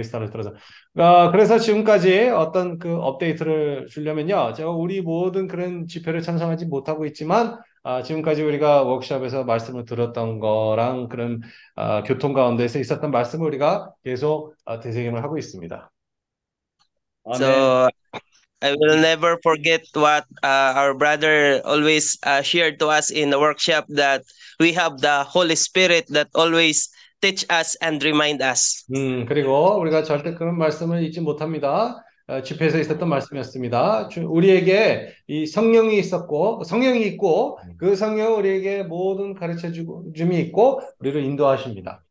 [0.05, 0.55] Sala de tradução.
[0.97, 4.55] 아, 그래서 지금까지 어떤 그 업데이트를 주려면요.
[4.55, 11.09] 제가 우리 모든 그런 집회를 참석하지 못하고 있지만 아, 지금까지 우리가 워크숍에서 말씀을 들었던 거랑
[11.09, 11.41] 그런
[11.77, 15.91] 아, 교통 가운데서 있었던 말씀을 우리가 계속 아, 되새김을 하고 있습니다.
[17.35, 17.89] So
[18.63, 23.39] I will never forget what uh, our brother always uh, shared to us in the
[23.39, 24.23] workshop that
[24.59, 26.89] we have the Holy Spirit that always
[27.21, 28.85] teach us and remind us.
[28.95, 32.03] 음, 그리고 우리가 절대 그런 말씀을 잊지 못합니다.
[32.29, 34.09] 어, 집회에서 있었던 말씀이었습니다.
[34.09, 41.23] 주- 우리에게 이 성령이 있었고, 성령이 있고, 그 성령 우리에게 모든 가르쳐 줌이 있고, 우리를
[41.25, 42.03] 인도하십니다.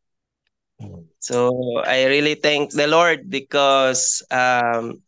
[1.19, 1.49] So
[1.85, 5.01] I really thank the Lord because um,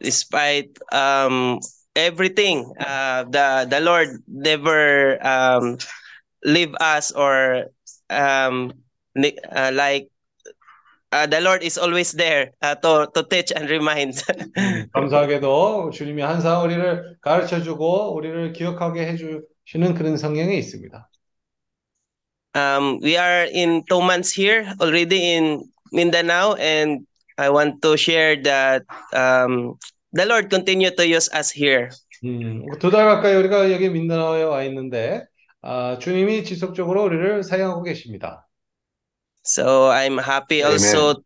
[0.00, 1.58] despite um,
[1.94, 5.78] everything, uh, the the Lord never um,
[6.44, 7.72] leave us or
[8.10, 8.72] um,
[9.24, 10.08] uh, like
[11.12, 14.22] uh, the Lord is always there uh, to to teach and remind.
[14.58, 21.08] 음, 감사하게도 주님이 항상 우리를 가르쳐 주고, 우리를 기억하게 해 주시는 그런 성령이 있습니다.
[22.56, 25.62] um, we are in two months here already in
[25.92, 27.06] Mindanao, and
[27.38, 29.76] I want to share that um,
[30.12, 31.90] the Lord continue to use us here.
[32.24, 35.24] 음, 두달 가까이 우리가 여기 민다나오에 와 있는데,
[35.60, 38.45] 아, 주님이 지속적으로 우리를 사용하고 계십니다.
[39.45, 40.77] So I'm happy Amen.
[40.77, 41.23] also.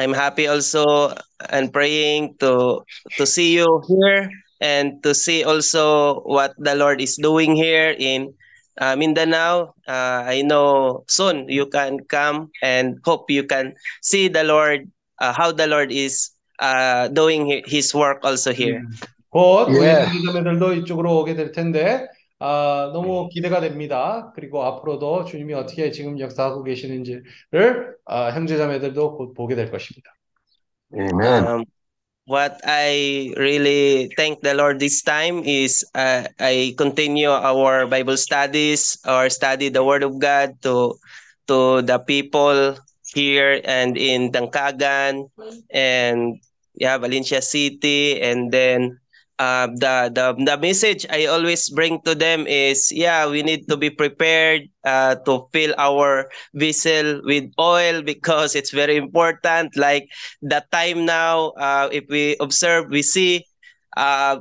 [0.00, 1.12] I'm happy also
[1.52, 2.82] and praying to
[3.20, 8.32] to see you here and to see also what the Lord is doing here in
[8.80, 9.76] uh, Mindanao.
[9.86, 14.88] Uh, I know soon you can come and hope you can see the Lord,
[15.20, 18.80] uh, how the Lord is uh, doing hi- His work also here.
[19.28, 20.08] 곧 우리 예.
[20.08, 22.08] 형제자매들도 이쪽으로 오게 될 텐데
[22.39, 24.31] 아, 너무 기대가 됩니다.
[24.35, 30.13] 그리고 앞으로도 주님이 어떻게 지금 역사하고 계시는지를 아, 형제 자매들도 곧 보게 될 것입니다.
[30.93, 31.45] Amen.
[31.45, 31.65] Um,
[32.27, 38.99] what I really thank the Lord this time is uh, I continue our Bible studies
[39.07, 40.95] or study the Word of God to
[41.47, 42.77] to the people
[43.15, 45.31] here and in Tangkagan
[45.71, 46.39] and
[46.75, 48.99] yeah Valencia City and then
[49.39, 53.77] uh, the the the message I always bring to them is yeah we need to
[53.77, 59.75] be prepared uh, to fill our vessel with oil because it's very important.
[59.77, 60.09] Like
[60.41, 63.45] the time now uh, if we observe we see
[63.95, 64.39] uh,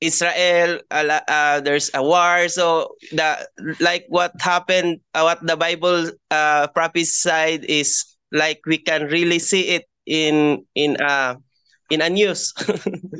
[0.00, 2.48] Israel uh, there's a war.
[2.48, 3.38] So the
[3.80, 9.74] like what happened uh, what the Bible uh, prophesied is like we can really see
[9.74, 11.34] it in in uh
[11.90, 12.54] in a news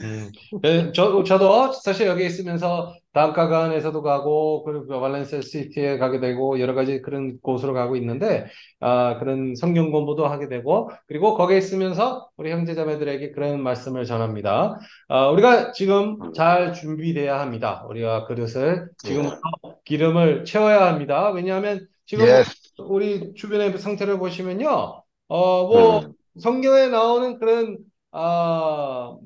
[0.02, 0.30] 음,
[0.64, 7.00] 예, 저, 저도 사실 여기 있으면서 단카간에서도 가고 그리고 발렌시아 시티에 가게 되고 여러 가지
[7.02, 8.46] 그런 곳으로 가고 있는데
[8.80, 14.78] 아, 그런 성경 공부도 하게 되고 그리고 거기에 있으면서 우리 형제자매들에게 그런 말씀을 전합니다.
[15.08, 17.84] 아, 우리가 지금 잘 준비돼야 합니다.
[17.88, 19.40] 우리가 그릇을 지금부터
[19.84, 21.30] 기름을 채워야 합니다.
[21.30, 22.50] 왜냐하면 지금 Yes.
[22.78, 26.12] 우리 주변의 상태를 보시면요, 어, 뭐, 음.
[26.40, 27.78] 성경에 나오는 그런,
[28.20, 29.16] 아,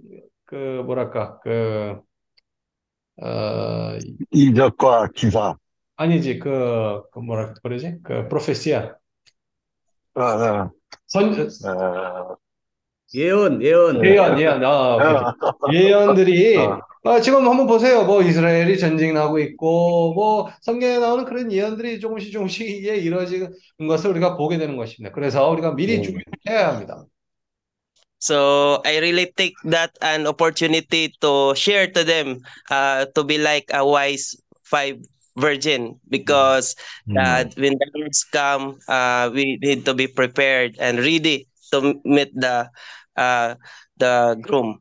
[0.45, 1.99] 그, 뭐랄까, 그,
[3.23, 3.99] 어,
[4.31, 5.57] 이적과 기사.
[5.97, 8.01] 아니지, 그, 그 뭐라 그러지?
[8.03, 8.95] 그, 프로페시아.
[10.15, 10.71] 어, 어,
[11.07, 12.37] 선, 어,
[13.15, 14.05] 예언, 예언.
[14.05, 15.35] 예언, 예언, 아.
[15.73, 16.83] 예언들이, 어.
[17.05, 18.05] 아, 지금 한번 보세요.
[18.05, 23.55] 뭐, 이스라엘이 전쟁하고 있고, 뭐, 성경에 나오는 그런 예언들이 조금씩 조금씩 이게 이루어지는
[23.89, 25.15] 것을 우리가 보게 되는 것입니다.
[25.15, 26.03] 그래서 우리가 미리 음.
[26.03, 27.07] 준비해야 합니다.
[28.23, 33.67] So I really take that an opportunity to share to them uh, to be like
[33.75, 35.03] a wise five
[35.35, 36.79] virgin because
[37.19, 42.31] uh, when the Lord's come, uh, we need to be prepared and ready to meet
[42.39, 42.71] the
[43.19, 43.59] uh,
[43.99, 44.79] the groom.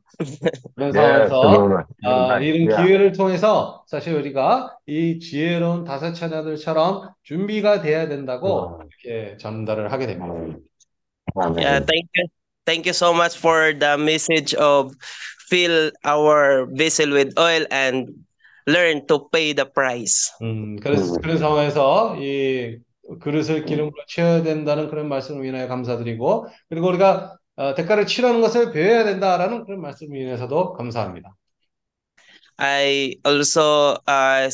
[2.04, 2.86] 아, 이런.
[2.86, 8.86] 기회를 통해서 사실 우리가 이 지혜로운 다섯 처녀들처럼 준비가 돼야 된다고 음.
[8.86, 10.32] 이렇게 전달을 하게 됩니다.
[11.34, 12.41] Yeah, thank you.
[12.64, 14.94] Thank you so much for the message of
[15.50, 18.24] fill our vessel with oil and
[18.66, 20.30] learn to pay the price.
[20.42, 21.20] 음, 그래서 음.
[21.20, 22.78] 그런 상황에서 이
[23.20, 29.04] 그릇을 기름으로 채워야 된다는 그런 말씀을 인하여 감사드리고 그리고 우리가 어, 대가를 치르는 것을 배워야
[29.04, 31.34] 된다라는 그런 말씀을 인해서도 감사합니다.
[32.58, 34.48] I also uh,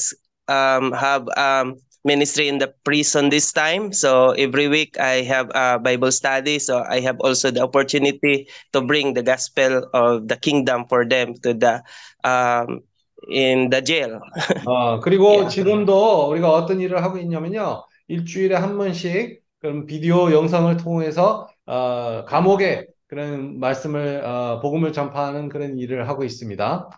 [0.48, 3.92] um, have um, ministry in the prison this time.
[3.92, 6.58] So every week I have a Bible study.
[6.58, 11.34] So I have also the opportunity to bring the gospel of the kingdom for them
[11.42, 11.82] to the
[12.24, 12.82] um,
[13.28, 14.20] in the jail.
[14.64, 15.48] 어, 그리고 야.
[15.48, 17.84] 지금도 우리가 어떤 일을 하고 있냐면요.
[18.08, 25.78] 일주일에 한 번씩 그런 비디오 영상을 통해서 어, 감옥에 그런 말씀을 어, 복음을 전파하는 그런
[25.78, 26.90] 일을 하고 있습니다.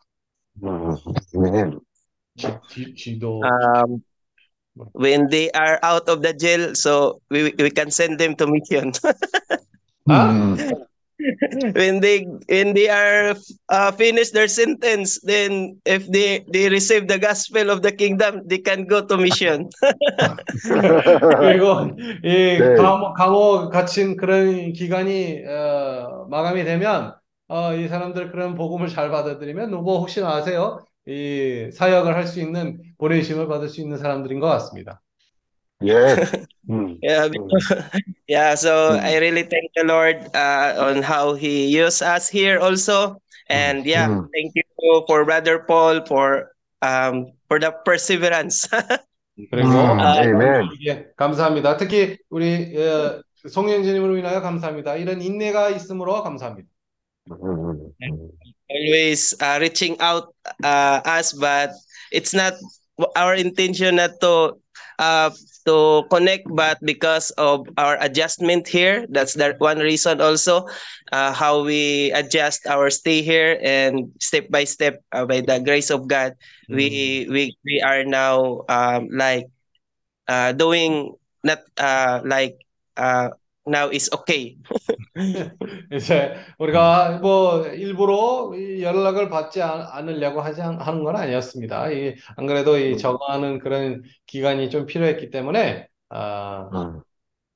[0.62, 0.96] 음,
[1.36, 1.80] 아멘.
[2.36, 4.02] 지, 지, 지도 Um,
[4.74, 8.92] when they are out of the jail, so we, we can send them to mission.
[10.08, 10.30] 아?
[10.30, 10.56] 음,
[11.74, 13.36] when they when they are
[13.68, 18.58] uh, finished their sentence, then if they they receive the gospel of the kingdom, they
[18.58, 19.68] can go to mission.
[20.64, 21.92] 그리고
[22.24, 22.74] 이 네.
[22.76, 27.14] 감옥, 감옥 갇힌 그런 기간이 어, 마감이 되면
[27.48, 30.84] 어, 이 사람들 그런 복음을 잘 받아들이면 뭐 혹시나 아세요?
[31.06, 35.00] 이 사역을 할 수 있는 보내심을 받을 수 있는 사람들인 것 같습니다.
[35.80, 36.46] yes.
[36.68, 37.48] 음, Yeah, 음,
[38.28, 38.54] yeah.
[38.54, 39.00] So Mm.
[39.00, 43.16] I really thank the Lord uh, on how He used us here also,
[43.48, 44.28] and yeah, Mm.
[44.34, 44.62] thank you
[45.08, 48.68] for Brother Paul for um for the perseverance.
[49.50, 50.20] 그리고 음, 아.
[50.84, 51.78] 예, 감사합니다.
[51.78, 54.96] 특히 우리 어, 송영진님으로 인하여 감사합니다.
[54.96, 56.68] 이런 인내가 있으므로 감사합니다.
[57.32, 58.30] 음, 음,
[58.70, 61.70] always uh, reaching out uh, us but
[62.12, 62.54] it's not
[63.16, 64.54] our intention not to
[64.98, 65.30] uh,
[65.66, 70.66] to connect but because of our adjustment here that's the one reason also
[71.12, 75.90] uh, how we adjust our stay here and step by step uh, by the grace
[75.90, 76.34] of god
[76.70, 79.46] we we we are now um, like
[80.28, 81.14] uh, doing
[81.44, 82.56] not uh, like
[82.96, 83.30] uh,
[83.70, 84.56] now is okay
[85.92, 91.90] 이제 우리가 뭐 일부러 이 연락을 받지 않, 않으려고 하지 않, 하는 건 아니었습니다.
[91.90, 97.00] 이, 안 그래도 이 적응하는 그런 기간이 좀 필요했기 때문에 아, 음.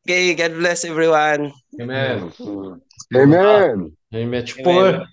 [0.06, 1.52] okay, God bless everyone.
[1.78, 2.30] 아멘.
[2.40, 2.80] 음,
[3.14, 3.90] 아멘.
[4.12, 5.04] 주님의 축복을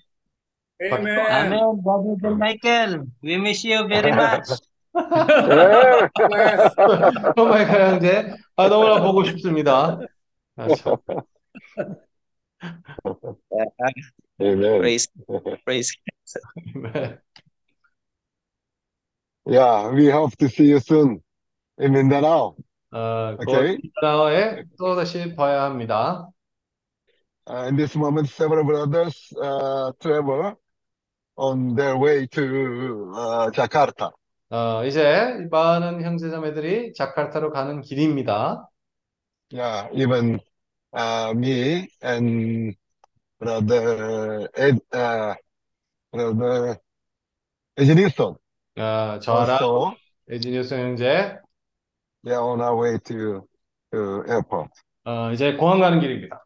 [0.80, 1.18] Amen.
[1.18, 3.06] Amen, Brother Michael.
[3.22, 4.48] We miss you very much.
[4.94, 6.08] 예.
[7.34, 9.98] 토마이카 형제 아, 너무나 보고 싶습니다.
[10.56, 10.96] 아, 참.
[14.38, 14.80] 아멘.
[14.80, 15.08] praise,
[15.64, 15.96] praise.
[16.74, 17.18] 아멘.
[19.44, 21.20] Yeah, we hope to see you soon
[21.78, 22.54] in Mindanao.
[22.92, 23.78] 어, 오케이.
[24.00, 26.28] 곧나와에 또 다시 봐야 합니다.
[27.48, 30.54] Uh, in this moment, several brothers uh, travel
[31.36, 34.10] on their way to uh, Jakarta.
[34.50, 38.68] 어, 이제 많은 형제자매들이 자카르타로 가는 길입니다.
[39.50, 40.40] Yeah, even
[40.94, 42.74] uh, me and
[43.40, 45.34] brother Ed, uh,
[46.12, 46.76] brother
[47.76, 48.36] Ednison
[48.78, 49.96] 어, 저랑 also,
[50.30, 51.38] 에지니우스 형제
[52.24, 53.46] they are on our way to
[53.90, 54.70] to airport.
[55.04, 56.44] 어, 이제 공항 가는 길입니다.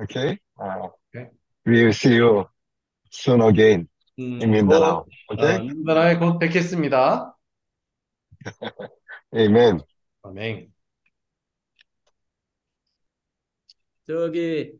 [0.00, 0.38] Okay.
[0.58, 1.28] Uh, Okay.
[1.66, 2.46] we will see you
[3.12, 5.04] soon again 음, in Mindanao.
[5.28, 5.56] 곧, Okay.
[5.60, 7.36] 어, 민다나에 곧 뵙겠습니다.
[9.34, 9.82] Amen.
[10.22, 10.72] 아멘.
[14.06, 14.72] 저기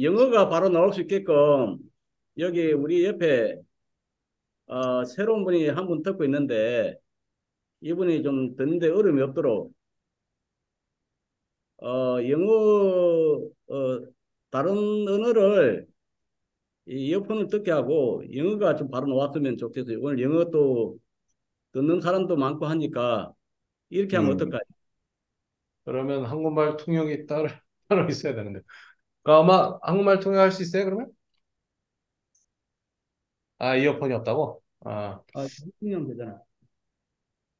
[0.00, 1.78] 영어가 바로 나올 수 있게끔
[2.38, 3.60] 여기 우리 옆에
[4.66, 6.96] 어, 새로운 분이 한 분 듣고 있는데
[7.82, 9.74] 이분이 좀 듣는데 어려움이 없도록
[11.82, 12.52] 어, 영어
[13.68, 14.00] 어,
[14.50, 14.72] 다른
[15.08, 15.86] 언어를
[16.86, 19.98] 이 이어폰을 듣게 하고 영어가 좀 바로 나왔으면 좋겠어요.
[20.00, 20.98] 오늘 영어 또
[21.72, 23.32] 듣는 사람도 많고 하니까
[23.90, 24.34] 이렇게 하면 음.
[24.34, 24.62] 어떨까요?
[25.84, 27.48] 그러면 한국말 통역이 따로,
[27.88, 28.60] 따로 있어야 되는데.
[29.24, 31.12] 그 아마 한국말 통역할 수 있어요, 그러면?
[33.58, 34.62] 아, 이어폰이 없다고?
[34.84, 35.48] 아, 아,
[35.82, 36.42] 하면 되잖아.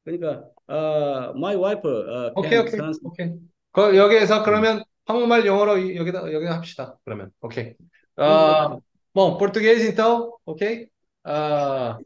[0.03, 3.31] 그러니까 어, my wife 어, 오케이, 오케이, trans- 오케이.
[3.71, 6.97] 그, 여기에서 그러면 한국말, 영어로 이- 여기다, 여기다 합시다.
[7.05, 7.31] 그러면.
[7.41, 7.75] 오케이.
[8.15, 8.77] 아,
[9.13, 10.89] bom, português então, ok?
[11.25, 11.97] Ah,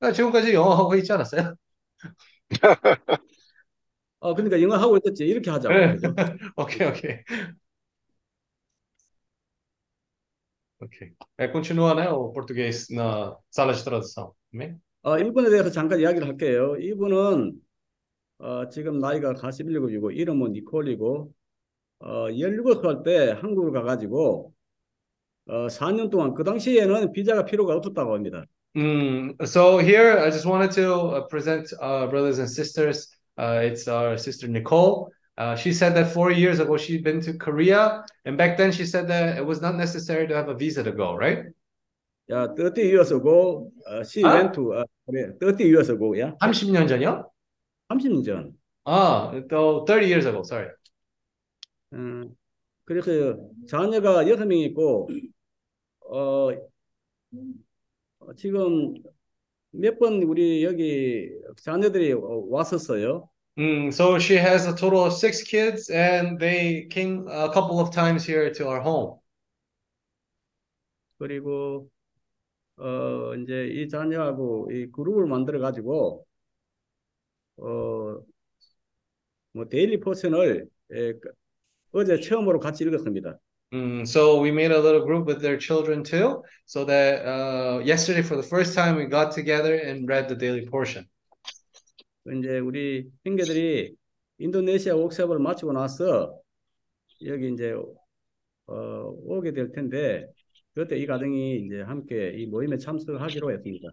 [0.00, 1.54] 아, 지금까지 영어 하고 있지 않았어요?
[4.20, 5.24] 어, 그러니까 영어 하고 있었지.
[5.24, 5.74] 이렇게 하자고.
[5.74, 5.94] 네.
[5.94, 6.14] 그죠?
[6.56, 7.24] Ok, ok.
[10.80, 11.12] Ok.
[11.36, 14.34] É, continua, né, o português na sala de tradução.
[14.52, 14.80] Amém?
[15.02, 16.76] 어, 이분에 대해서 잠깐 이야기를 할게요.
[16.78, 17.52] 이분은
[18.38, 21.32] 어, 지금 나이가 41이고 이름은 니콜이고
[22.00, 24.54] 어, 17살 때 한국을 가가지고
[25.50, 28.44] 어, 4년 동안 그 당시에는 비자가 필요가 없었다고 합니다.
[28.76, 33.10] Mm, so here, I just wanted to uh, present uh, brothers and sisters.
[33.36, 35.10] Uh, it's our sister Nicole.
[35.36, 38.86] Uh, she said that four years ago she'd been to Korea, and back then she
[38.86, 41.46] said that it was not necessary to have a visa to go, right?
[42.30, 44.34] 야, 30 years ago, 어, she 아?
[44.34, 47.28] went to, 어, 그래, 30 years ago, 야, 30년 전이요?
[47.90, 48.52] 30년 전.
[48.84, 50.70] 아, 또 30 years ago, sorry.
[51.94, 52.30] 음,
[52.84, 53.36] 그래서
[53.66, 55.08] 자녀가 여섯 명 있고,
[56.10, 56.50] 어,
[58.18, 58.94] 어, 지금
[59.72, 61.30] 몇 번 우리 여기
[61.62, 63.28] 자녀들이 어, 왔었어요.
[63.58, 67.90] Mm, so she has a total of six kids, and they came a couple of
[67.92, 69.20] times here to our home.
[71.18, 71.88] 그리고
[72.78, 76.26] 어, 이제 이 자녀하고 이 그룹을 만들어 가지고
[77.56, 78.24] 어,
[79.52, 81.32] 뭐 daily portion을 예, 그-
[81.92, 83.38] 어제 처음으로 같이 읽었습니다.
[83.73, 88.21] Mm, so we made a little group with their children too, so that uh, yesterday
[88.21, 91.05] for the first time we got together and read the daily portion.
[92.27, 93.95] 이제 우리 형제들이
[94.39, 96.39] 인도네시아 워크숍을 마치고 나서
[97.25, 97.75] 여기 이제
[98.67, 98.73] 어,
[99.25, 100.27] 오게 될 텐데
[100.73, 103.89] 그때 이 가정이 이제 함께 이 모임에 참석하기로 했습니다.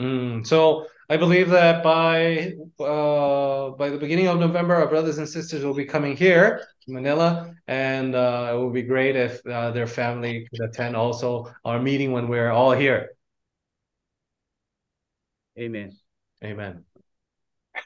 [0.00, 2.52] Mm, so I believe that by
[2.82, 6.92] uh, by the beginning of November, our brothers and sisters will be coming here to
[6.92, 11.80] Manila, and uh, it would be great if uh, their family could attend also our
[11.80, 13.16] meeting when we're all here.
[15.58, 15.90] 아멘.
[16.44, 16.84] Amen.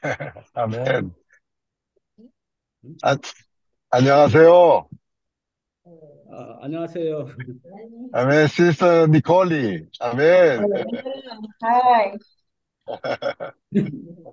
[0.53, 1.13] 아멘.
[3.03, 3.15] 아,
[3.91, 4.89] 안녕하세요.
[6.31, 7.27] 아, 안녕하세요.
[8.13, 9.85] 아멘, 시스터 니콜리.
[9.99, 10.61] 아멘.
[11.63, 12.17] Hi.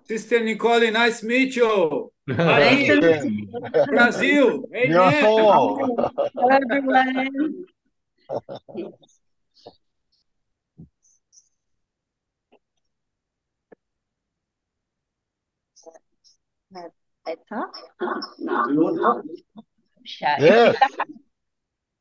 [0.04, 2.10] Sister Nicole, nice to meet you.
[2.26, 3.86] Nice to Aí, meet 아멘.
[3.90, 4.64] Brasil.
[4.74, 4.88] Amen.
[4.88, 5.76] 미웠어.
[6.34, 7.66] Hello, everyone.
[17.26, 17.76] I talk?
[20.04, 20.36] Shy.
[20.40, 20.76] Yes.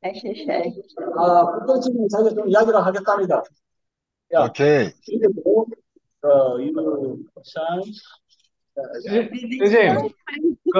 [1.17, 3.41] 아, 국정치는 자기가 좀 이야기를 하겠답니다.
[4.33, 4.91] 야, 오케이.
[5.05, 5.67] 그리고
[6.23, 7.81] 어, 이거 상
[9.59, 10.09] 선생님,
[10.73, 10.79] 그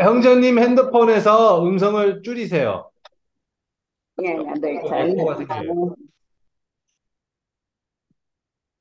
[0.00, 2.90] 형제님 핸드폰에서 음성을 줄이세요.
[4.18, 5.46] Yeah, yeah, they're 에코가 tiny.
[5.46, 5.96] 생겨요.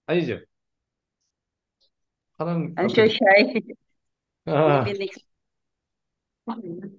[0.07, 0.39] 아니죠?
[2.37, 3.61] 사람 I'm so shy.
[4.45, 4.85] 아.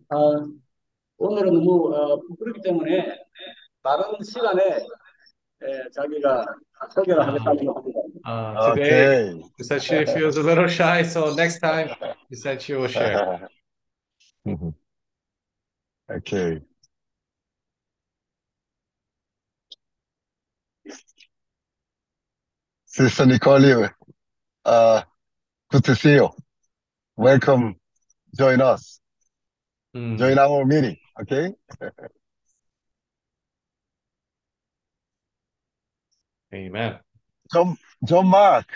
[0.08, 0.46] 아,
[1.17, 3.17] 오늘은 너무 어, 부끄럽기 때문에
[3.83, 4.61] 다른 시간에
[5.63, 6.45] 에, 자기가
[6.93, 8.01] 소개를 하겠다고 합니다.
[8.23, 9.43] 아, today 오케이.
[9.59, 11.89] she said she feels a little shy, so next time
[12.29, 13.47] she said she will share.
[16.09, 16.59] 오케이.
[22.85, 23.89] Sister Nicole,
[24.65, 25.01] uh,
[25.69, 26.29] good to see you.
[27.15, 27.75] Welcome.
[28.37, 28.99] Join us.
[29.95, 30.97] 음, Join our meeting.
[31.20, 31.52] Okay?
[36.54, 36.98] amen.
[37.52, 38.66] John, John Mark,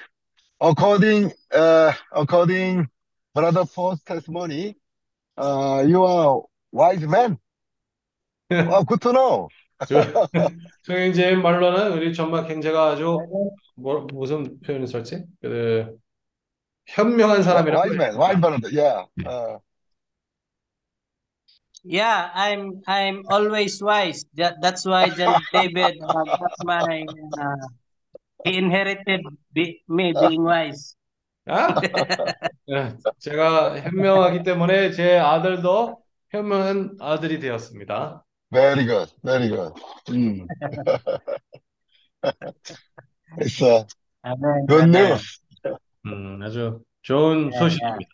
[0.61, 2.89] according, uh, according
[3.35, 4.77] Brother Paul's testimony,
[5.37, 6.43] uh, you are
[6.73, 7.39] wise man.
[8.51, 9.49] Wow, good to know.
[9.87, 10.03] 저,
[10.83, 13.19] 송영재 말로는 우리 전막 형제가 아주
[13.77, 15.25] 뭐, 무슨 표현을 썼지?
[15.41, 15.97] 그
[16.87, 18.69] 현명한 사람이라고 Wise man, wise brother.
[18.71, 19.05] Yeah.
[19.25, 19.59] Uh,
[21.83, 24.25] Yeah, I'm I'm always wise.
[24.35, 27.07] That that's why John David uh, got my
[27.41, 27.57] uh,
[28.45, 30.97] he inherited be, me being wise.
[31.49, 31.81] 아?
[32.69, 38.25] 네, 제가 현명하기 때문에 제 아들도 현명한 아들이 되었습니다.
[38.53, 39.73] very good, very good.
[40.09, 40.47] Mm.
[43.39, 43.85] It's uh,
[44.67, 45.41] good news.
[46.07, 48.11] 음, 아주 좋은 소식입니다.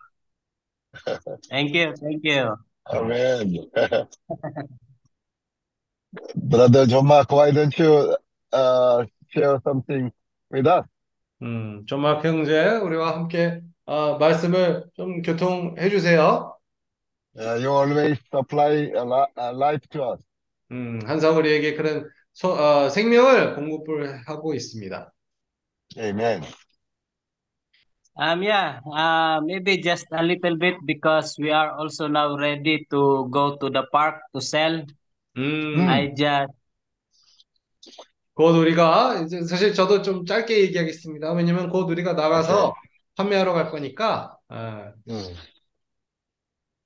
[1.50, 2.56] Thank you, thank you.
[2.90, 3.66] Amen.
[6.34, 8.16] Brother John Mark, why don't you
[8.52, 10.12] uh, share something
[10.50, 10.84] with us?
[11.42, 16.56] 음, 전막 형제, 우리와 함께 아, 말씀을 좀 교통해 주세요.
[17.38, 20.20] Uh, you always supply a, li- a life to us.
[20.70, 25.12] 음, 항상 우리에게 그런 소, 어, 생명을 공급을 하고 있습니다.
[25.98, 26.42] Amen.
[28.17, 33.27] Um, yeah, uh, maybe just a little bit because we are also now ready to
[33.31, 34.85] go to the park to sell.
[35.37, 36.53] 음, I just
[38.33, 41.31] 곧 우리가 이제 사실 저도 좀 짧게 얘기하겠습니다.
[41.33, 42.73] 왜냐면 곧 우리가 나가서
[43.15, 44.35] 판매하러 갈 거니까.
[44.49, 45.35] 아, 음.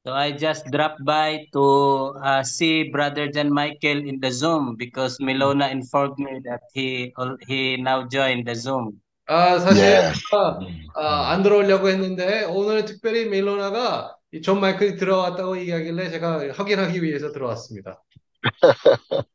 [0.06, 5.18] so I just dropped by to uh, see Brother John Michael in the Zoom because
[5.20, 9.02] Milona informed me that he al- he now joined the Zoom.
[9.31, 9.83] 아, 사실.
[9.85, 10.59] 제가,
[10.97, 17.33] 아, 안 들어오려고 했는데 오늘 특별히 멜로나가 이 존 마이클이 들어왔다고 얘기하길래 제가 확인하기 위해서
[17.33, 18.01] 들어왔습니다.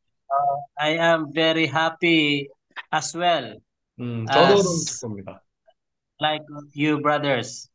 [0.78, 2.48] I am very happy
[2.94, 3.58] as well,
[4.00, 5.42] 음, 저도 as 너무 기쁩니다.
[6.22, 6.46] like
[6.76, 7.70] you brothers.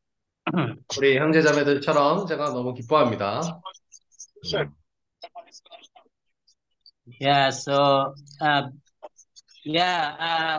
[0.99, 3.41] 우리 형제자매들처럼 제가 너무 기뻐합니다.
[7.21, 8.63] Yeah, so uh,
[9.65, 10.59] yeah, uh,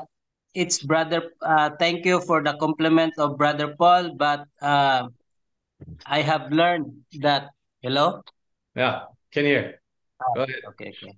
[0.54, 1.32] it's brother.
[1.42, 5.08] Uh, thank you for the compliment of brother Paul, but uh,
[6.06, 6.92] I have learned
[7.22, 7.50] that.
[7.82, 8.22] Hello.
[8.78, 9.82] 야, can you hear?
[10.36, 10.62] Go ahead.
[10.70, 11.18] Okay, okay.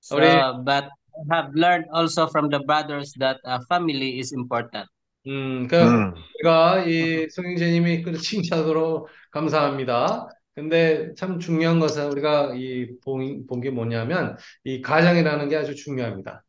[0.00, 0.18] So,
[0.62, 4.86] but I have learned also from the brothers that uh, family is important.
[5.26, 6.14] 음, 그 음.
[6.38, 10.28] 제가 이 송영재님이 그 칭찬으로 감사합니다.
[10.54, 16.44] 근데 참 중요한 것은 우리가 이본 게 뭐냐면 이 가정이라는 게 아주 중요합니다.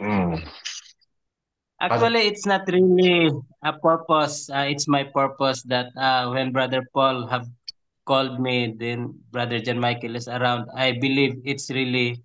[0.00, 0.34] 음.
[1.80, 1.92] 가정.
[1.92, 3.30] Actually, it's not really
[3.64, 4.50] a purpose.
[4.50, 7.48] Uh, it's my purpose that uh, when brother Paul have
[8.04, 10.68] called me, then brother John Michael is around.
[10.76, 12.20] I believe it's really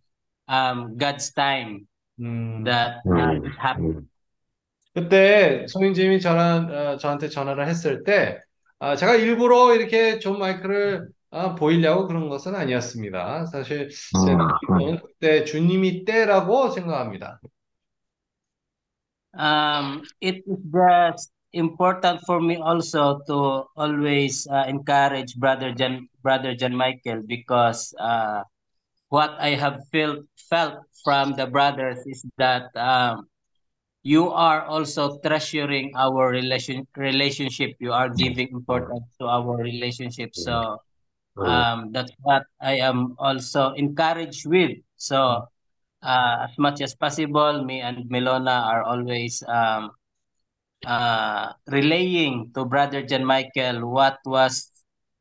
[0.47, 1.87] um, God's time
[2.19, 4.07] 음, that uh, it happened.
[4.93, 8.39] 그때 송영재님이 저랑 어, 저한테 전화를 했을 때
[8.79, 13.45] 아, 제가 일부러 이렇게 존 마이클을 아, 보이려고 그런 것은 아니었습니다.
[13.47, 14.25] 사실 제 음.
[14.25, 17.39] 생각에는 그때 주님이 때라고 생각합니다.
[19.37, 26.55] Um, it is just important for me also to always uh, encourage brother John, brother
[26.55, 28.43] John Michael because uh,
[29.09, 33.27] what I have felt felt from the brothers is that um,
[34.03, 37.73] you are also treasuring our relation relationship.
[37.79, 40.35] You are giving importance to our relationship.
[40.35, 40.77] So
[41.41, 44.77] um, that's what I am also encouraged with.
[44.97, 45.47] So
[46.01, 49.91] uh, as much as possible, me and Melona are always um,
[50.85, 54.71] uh, relaying to Brother John Michael what was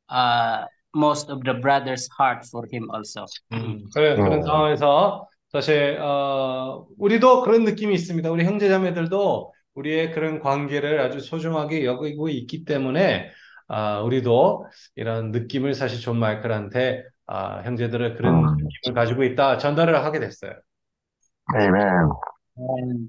[0.09, 0.65] uh,
[0.95, 3.27] most of the brothers' heart for him also.
[3.53, 4.43] 음, 그래, 그런 음.
[4.43, 8.31] 상황에서 사실 어, 우리도 그런 느낌이 있습니다.
[8.31, 13.31] 우리 형제자매들도 우리의 그런 관계를 아주 소중하게 여기고 있기 때문에
[13.69, 18.57] 아, 우리도 이런 느낌을 사실 존 마이클한테 아, 형제들의 그런 음.
[18.57, 20.53] 느낌을 가지고 있다 전달을 하게 됐어요.
[21.55, 22.11] Amen.
[22.57, 23.09] And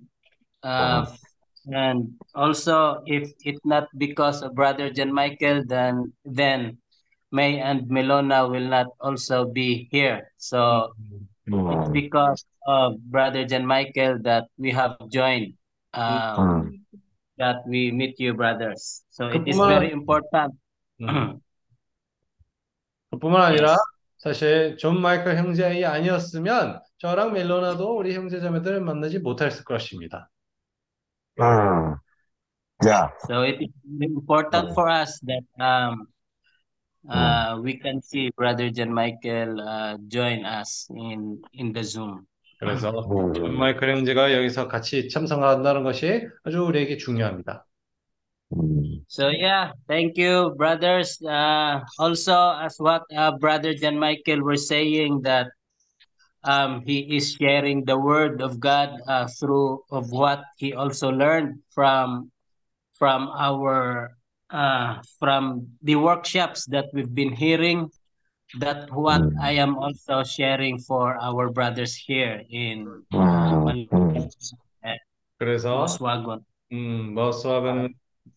[0.63, 1.05] uh,
[1.67, 6.77] and also if it not because of Brother John Michael, then then
[7.31, 10.31] May and Melona will not also be here.
[10.37, 10.93] So
[11.45, 11.93] it's 음.
[11.93, 15.53] because of Brother John Michael that we have joined.
[15.93, 16.85] Um, 음.
[17.37, 19.03] that we meet you brothers.
[19.09, 20.55] So it is very important.
[21.01, 21.39] 음,
[23.11, 23.75] 그뿐만 아니라.
[24.25, 30.31] 사실 존 마이클 형제이 아니었으면 저랑 멜로나도 우리 형제자매들을 만나지 못했을 것입니다.
[31.39, 31.95] 음.
[32.83, 33.13] Yeah.
[33.29, 33.69] So it is
[34.01, 36.07] important for us that um
[37.07, 42.25] uh we can see Brother John Michael uh join us in in the Zoom.
[42.59, 43.31] 그래서 음.
[43.31, 47.63] 존 마이클 형제가 여기서 같이 참석한다는 것이 아주 우리에게 중요합니다.
[49.07, 51.21] So yeah, thank you, brothers.
[51.21, 55.47] Uh, also, as what uh, brother John Michael were saying that
[56.43, 61.61] um, he is sharing the word of God uh, through of what he also learned
[61.73, 62.31] from
[62.97, 64.11] from our
[64.49, 67.89] uh, from the workshops that we've been hearing.
[68.59, 73.03] That what I am also sharing for our brothers here in.
[73.11, 73.65] Wow.
[75.99, 76.45] Wagon.
[76.71, 77.95] Mm, Volkswagen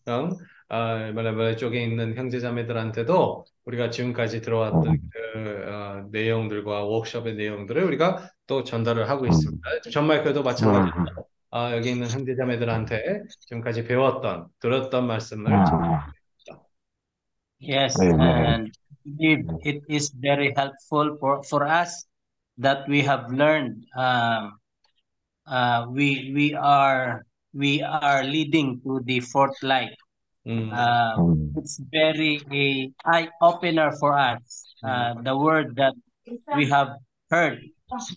[0.09, 0.37] 음, 머스와건
[0.69, 8.63] 아, 말레발레 쪽에 있는 형제자매들한테도 우리가 지금까지 들어왔던 그 어, 내용들과 워크숍의 내용들을 우리가 또
[8.63, 9.61] 전달을 하고 있습니다.
[9.91, 15.65] 전 마이클도 마찬가지로 아, 여기 있는 형제자매들한테 지금까지 배웠던 들었던 말씀을 음.
[17.61, 18.21] Yes, Amen.
[18.21, 18.71] and
[19.19, 22.05] it, it is very helpful for, for us
[22.57, 23.83] that we have learned.
[23.97, 24.59] Um,
[25.45, 29.94] uh, we we are we are leading to the fourth light.
[30.46, 31.52] 음, Uh, 음.
[31.56, 34.74] it's very a eye opener for us.
[34.82, 35.94] Uh, the word that
[36.54, 36.98] we have
[37.30, 37.62] heard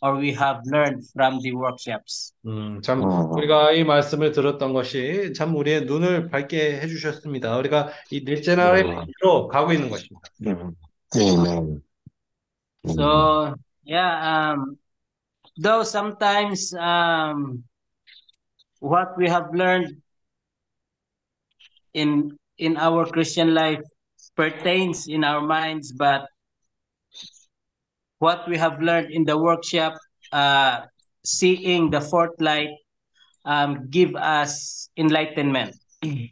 [0.01, 2.33] or we have learned from the workshops.
[2.45, 3.31] 음, 참 음.
[3.31, 7.55] 우리가 이 말씀을 들었던 것이 참 우리의 눈을 밝게 해주셨습니다.
[7.57, 9.05] 우리가 이 넷째 날의 음.
[9.05, 10.29] 길로 가고 있는 것입니다.
[10.47, 10.75] 음.
[11.15, 11.81] Amen.
[12.89, 14.77] So yeah, um,
[15.57, 17.63] though sometimes um,
[18.82, 20.02] what we have learned
[21.94, 23.80] in in our Christian life
[24.34, 26.26] pertains in our minds, but
[28.18, 29.94] what we have learned in the workshop,
[30.32, 30.82] uh,
[31.24, 32.74] seeing the fourth light,
[33.44, 35.78] um, give us enlightenment.
[36.04, 36.28] 음.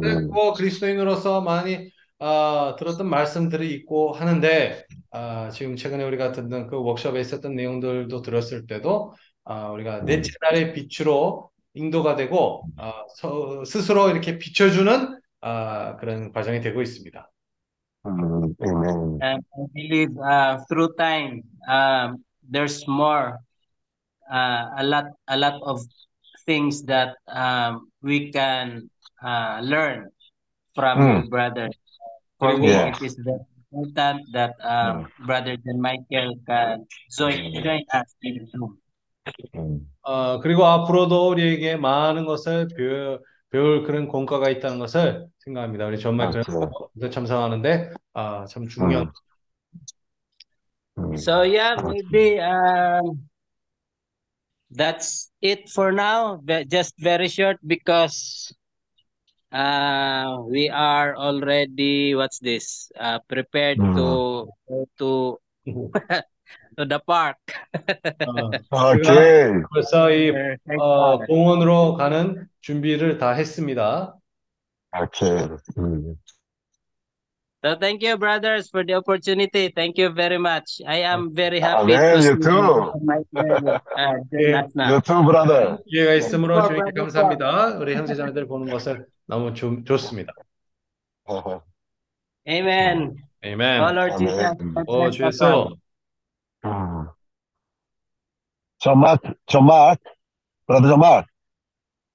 [0.00, 7.20] 그리고 그리스도인으로서 많이 아, 들었던 말씀들이 있고 하는데 아, 지금 최근에 우리가 듣는 그 워크숍에
[7.20, 9.12] 있었던 내용들도 들었을 때도
[9.44, 16.60] 아, 우리가 넷째 날의 빛으로 인도가 되고 아, 서- 스스로 이렇게 비춰주는 아, 그런 과정이
[16.60, 17.30] 되고 있습니다.
[18.06, 18.54] 음.
[18.62, 19.18] Amen.
[19.22, 23.38] And I believe uh, through time, um, there's more,
[24.30, 25.80] uh, a lot, a lot of
[26.46, 28.88] things that um, we can
[29.22, 30.08] uh, learn
[30.74, 31.24] from Mm.
[31.24, 31.68] you, brother.
[32.38, 32.92] For me, Yeah.
[32.94, 33.40] it is very
[33.72, 36.86] important that um, Brother John Michael can
[37.18, 38.78] join, join us in Zoom.
[39.56, 39.80] 음.
[40.02, 43.20] 어, 그리고 앞으로도 우리에게 많은 것을 배울,
[43.50, 45.86] 배울 그런 공과가 있다는 것을 생각합니다.
[45.86, 46.44] 우리 정말 맞아요.
[46.94, 49.12] 그래서 참석하는데 아, 참 중요한
[50.98, 51.16] 음.
[51.16, 53.28] So yeah, maybe um,
[54.70, 56.40] that's it for now.
[56.68, 58.52] Just very short because
[59.52, 62.90] uh, we are already what's this?
[62.98, 65.38] Uh, prepared to go to
[66.76, 67.36] to the park.
[68.70, 69.62] 어, Okay.
[69.72, 70.30] 벌써 이
[70.78, 71.18] 어.
[71.26, 74.14] 공원으로 가는 준비를 다 했습니다.
[74.94, 75.48] Okay.
[75.78, 76.16] 음.
[77.64, 79.72] So thank you, brothers, for the opportunity.
[79.74, 80.80] Thank you very much.
[80.86, 82.20] I am very happy Amen.
[82.20, 82.92] to You see too.
[83.02, 83.78] my friend uh,
[84.30, 84.88] join us now.
[84.94, 85.78] You too, brother.
[85.88, 87.00] 기회가 있으므로 어, 주님께 brother.
[87.02, 87.78] 감사합니다.
[87.78, 90.32] 우리 형제자매들 보는 것을 너무 좋, 좋습니다.
[92.48, 93.16] Amen.
[93.42, 93.60] 아멘.
[93.82, 94.54] All our children.
[94.60, 94.84] Amen.
[94.86, 95.76] 오, 주 예수.
[96.66, 97.08] 음.
[98.78, 100.00] John Mark, John Mark,
[100.66, 101.26] brother Mark.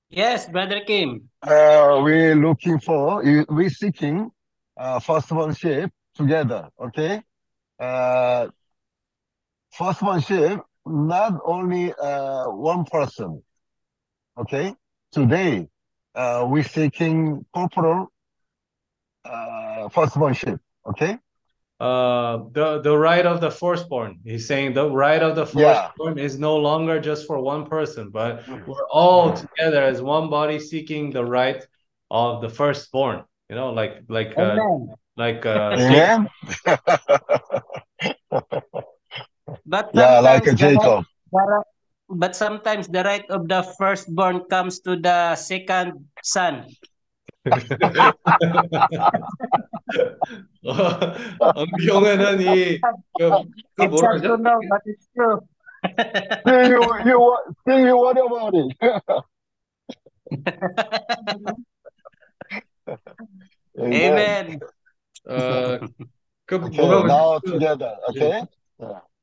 [0.09, 1.29] Yes, Brother Kim.
[1.41, 4.29] Uh, we're looking for, we're seeking
[4.77, 7.21] uh, firstbornship together, okay?
[7.79, 8.47] Uh,
[9.71, 13.41] firstbornship, not only uh, one person,
[14.37, 14.75] okay?
[15.11, 15.69] Today,
[16.13, 18.11] uh, we're seeking corporal
[19.23, 21.17] uh, firstbornship, okay?
[21.81, 24.21] Uh, the the right of the firstborn.
[24.23, 25.89] He's saying the right of the Yeah.
[25.89, 30.59] firstborn is no longer just for one person, but we're all together as one body
[30.61, 31.65] seeking the right
[32.13, 33.25] of the firstborn.
[33.49, 34.61] You know, like like uh,
[35.17, 36.29] like uh, Amen?
[39.65, 41.01] But yeah, like sometimes Jacob.
[41.33, 41.69] right- right-
[42.13, 46.67] but sometimes the right of the firstborn comes to the second son.
[50.66, 53.30] 어, 어느 경우에는 이 그,
[53.76, 54.42] 그 It's 뭐라 hard to 그러죠?
[54.42, 55.40] know, but it's true.
[56.40, 58.76] Still you, you, wo- still you worry about it.
[63.78, 64.58] Amen.
[65.28, 65.78] 어,
[66.46, 67.58] 그 Okay, 뭐라고 now 그러죠?
[67.58, 68.42] together, okay?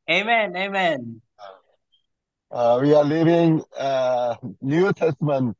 [0.09, 0.55] Amen.
[0.55, 1.21] Amen.
[2.51, 5.57] Uh, we are living uh, New Testament.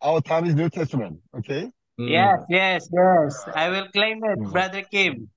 [0.00, 1.70] Our time is New Testament, okay?
[1.98, 3.48] 음, Yes, yes, yes.
[3.54, 4.52] I will claim it, Mm.
[4.52, 5.28] Brother Kim.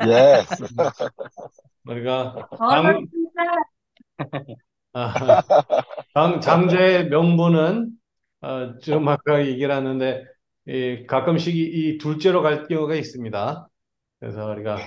[0.00, 0.48] Yes.
[1.84, 3.06] 우리가 All 장,
[4.92, 5.14] 아,
[6.14, 7.90] 장, 장제의 명분은
[8.42, 10.24] 어, 좀 아까 얘기를 하는데
[10.66, 13.68] 이, 가끔씩 이, 이 둘째로 갈 경우가 있습니다.
[14.18, 14.78] 그래서 우리가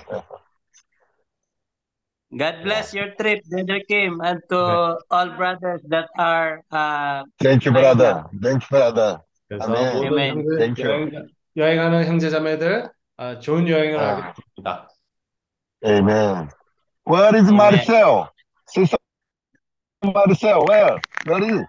[2.37, 7.71] God bless your trip, Brother Kim, and to all brothers that are uh, Thank you,
[7.71, 8.25] brother.
[8.41, 9.19] Thank you, brother.
[9.49, 9.93] 그래서 아멘.
[9.95, 10.29] 모든 아멘.
[10.29, 10.91] 형제, Thank you.
[10.91, 11.27] 여행,
[11.57, 14.15] 여행하는 형제자매들 아, 좋은 여행을 아.
[14.15, 14.87] 하게 됩니다.
[15.83, 16.49] Amen.
[17.05, 17.55] Where is Amen.
[17.55, 18.29] Marcel?
[18.67, 18.97] Sister
[20.03, 20.99] Marcel, where?
[21.25, 21.65] Where is?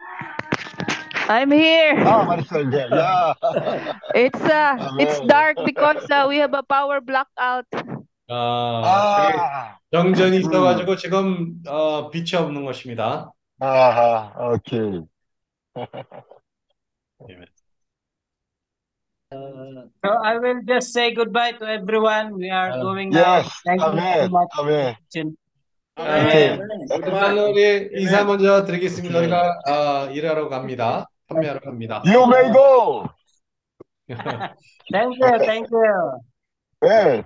[1.28, 1.96] I'm here.
[2.04, 2.86] Ah, Marcel, yeah.
[2.92, 3.92] yeah.
[4.14, 5.26] It's uh it's Amen.
[5.26, 7.64] dark because uh, we have a power blackout.
[8.27, 10.41] 아, Ah, 정전이 음.
[10.41, 13.31] 있어가지고 지금 어, 빛이 없는 것입니다.
[13.61, 15.05] ah, okay.
[20.03, 22.37] So I will just say goodbye to everyone.
[22.37, 23.41] We are Uh, going now.
[23.41, 24.51] Yes, Thank you so amen, much.
[24.59, 24.95] amen.
[25.97, 26.59] 아, 오케이.
[26.91, 29.19] 일단 우리 인사 먼저 드리겠습니다.
[29.19, 31.07] 우리가 아, 일하러 갑니다.
[31.27, 32.03] 판매하러 갑니다.
[32.05, 33.07] You may go.
[34.91, 36.21] Thank you, thank you.
[36.81, 37.23] 네.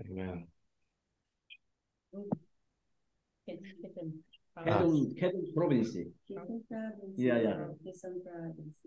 [0.00, 0.48] Amen.
[4.64, 5.92] Quezon, Quezon province.
[6.26, 7.18] Quezon province.
[7.18, 7.56] Yeah, yeah.
[7.84, 8.86] Quezon province.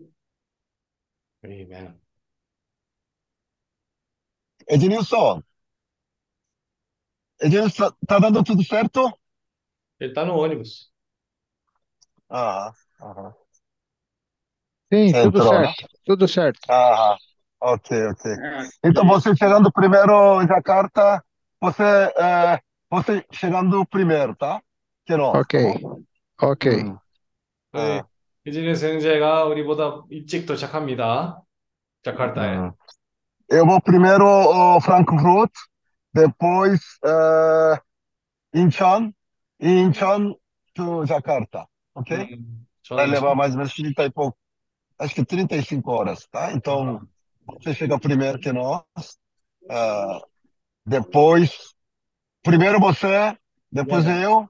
[1.44, 2.00] Amen.
[4.68, 5.42] Ednilson,
[7.40, 9.18] Ednilson, tá dando tudo certo?
[10.00, 10.92] Ele tá no ônibus.
[12.28, 13.34] Ah, aham.
[14.92, 15.48] Sim, tudo né?
[15.48, 16.60] certo, tudo certo.
[16.68, 17.16] Aham.
[17.63, 18.23] ok, ok.
[18.37, 21.23] É, Então, você chegando primeiro em Jakarta,
[21.61, 24.61] você, é, você chegando primeiro, tá?
[25.05, 26.03] Que nós, tá Ok, bom?
[26.39, 26.65] ok.
[26.65, 26.99] 음,
[27.73, 28.01] 네.
[28.01, 28.07] 아,
[28.45, 31.43] 이진희 선생제가 우리보다 일찍 도착합니다.
[32.03, 32.57] 자카르타에.
[32.57, 32.73] 음.
[33.49, 35.51] Eu vou primeiro ao Frankfurt,
[36.13, 37.81] depois é,
[38.59, 39.11] Incheon,
[39.59, 40.35] e Incheon
[40.75, 42.29] to Jakarta, ok?
[42.31, 42.65] 음,
[42.95, 44.37] Vai 저는 levar mais ou menos 30 e pouco,
[44.99, 46.53] acho que 35 horas, tá?
[46.53, 47.01] Então,
[47.46, 48.82] você chega primeiro que nós,
[49.70, 50.20] ah,
[50.86, 51.74] depois,
[52.42, 53.36] primeiro você,
[53.70, 54.48] depois eu,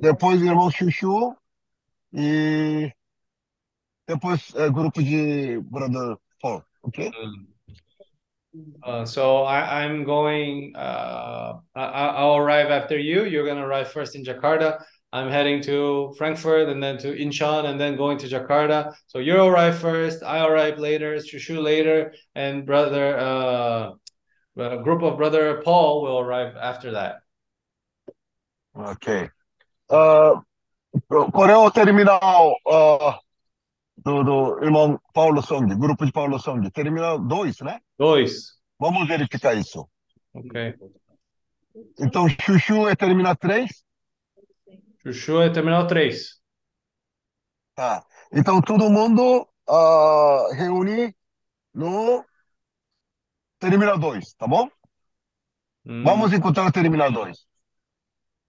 [0.00, 1.36] depois o irmão Chuchu
[2.12, 2.92] e
[4.06, 7.08] depois é, grupo de Brother Paul, ok?
[7.08, 7.56] 음.
[8.82, 10.72] Uh, so I, I'm going.
[10.74, 13.24] Uh, I, I- I'll arrive after you.
[13.24, 14.82] You're gonna arrive first in Jakarta.
[15.12, 18.92] I'm heading to Frankfurt and then to Incheon and then going to Jakarta.
[19.06, 20.22] So you arrive first.
[20.22, 21.16] I arrive later.
[21.16, 23.90] Shushu later, and brother, uh,
[24.58, 27.16] a group of brother Paul will arrive after that.
[28.74, 29.28] Ok.
[29.90, 30.42] Ah,
[31.08, 33.18] qual é o terminal ah,
[33.96, 36.68] do, do irmão Paulo Song, grupo de Paulo Song?
[36.70, 37.80] Terminal 2, né?
[37.98, 38.56] Dois.
[38.78, 39.88] Vamos verificar isso.
[40.34, 40.74] Ok.
[41.98, 43.85] Então, Chuchu é terminal 3?
[45.05, 46.41] Shushu é terminal 3.
[47.75, 48.05] Tá.
[48.31, 51.15] Então, todo mundo ah, reúne
[51.73, 52.23] no
[53.59, 54.69] terminal 2, tá bom?
[55.85, 57.51] Hum, Vamos encontrar o terminal 2.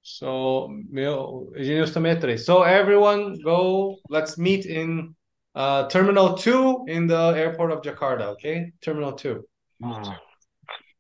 [0.03, 2.45] so meu Engenheiros também é 3.
[2.45, 3.99] So everyone go.
[4.11, 5.15] Let's meet in
[5.55, 8.31] uh, terminal 2 in the airport of Jakarta.
[8.33, 9.43] Okay, terminal 2.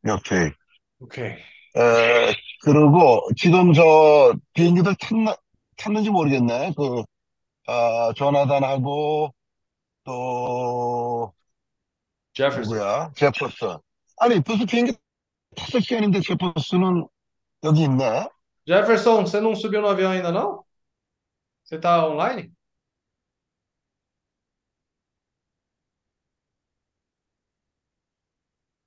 [0.04, 0.52] 오케이.
[1.00, 1.36] Okay.
[1.76, 5.34] 에, 그리고 지금 저 비행기들 탔나,
[5.77, 6.73] 탔는지 모르겠네.
[6.75, 7.03] 그,
[7.67, 9.33] 아, 조나단하고
[10.03, 11.33] 또
[12.33, 12.63] Jefferson.
[12.77, 13.11] 누구야?
[13.15, 13.77] 제퍼슨.
[14.17, 14.93] 아니, 벌써 비행기
[15.55, 17.07] 다섯 시간인데 제퍼슨은
[17.63, 18.29] 여기 있네.
[18.67, 20.63] Jefferson, você não subiu no avião ainda não?
[21.63, 22.51] Você tá online?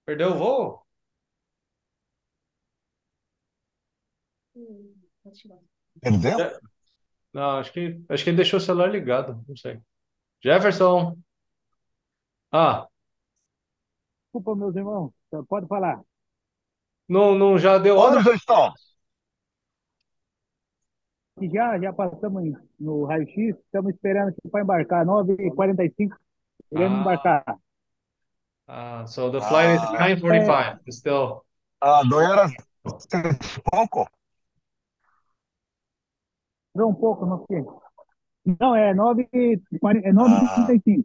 [0.04, 0.82] Perdeu o voo?
[6.02, 6.38] Perdeu?
[6.38, 6.60] Je-
[7.32, 9.80] Não, acho que acho que ele deixou o celular ligado, não sei.
[10.42, 11.16] Jefferson.
[12.52, 12.86] Ah,
[14.24, 15.12] Desculpa, meus irmãos,
[15.48, 16.00] pode falar.
[17.08, 18.22] não, não já deu Onde hora?
[18.22, 18.72] vocês estão?
[21.40, 26.16] E já, já passamos em- no raio-x, estamos esperando aqui para embarcar, 9h45,
[26.68, 27.00] queremos Ah.
[27.00, 27.58] embarcar.
[28.68, 29.92] Ah, so the flight is Ah.
[29.92, 30.80] 9:45.
[30.86, 31.42] It's still
[31.80, 32.08] Ah, e
[33.70, 34.08] pouco?
[36.74, 37.64] Um pouco, não sei.
[38.58, 41.04] Não, é 9h40 é 9h35.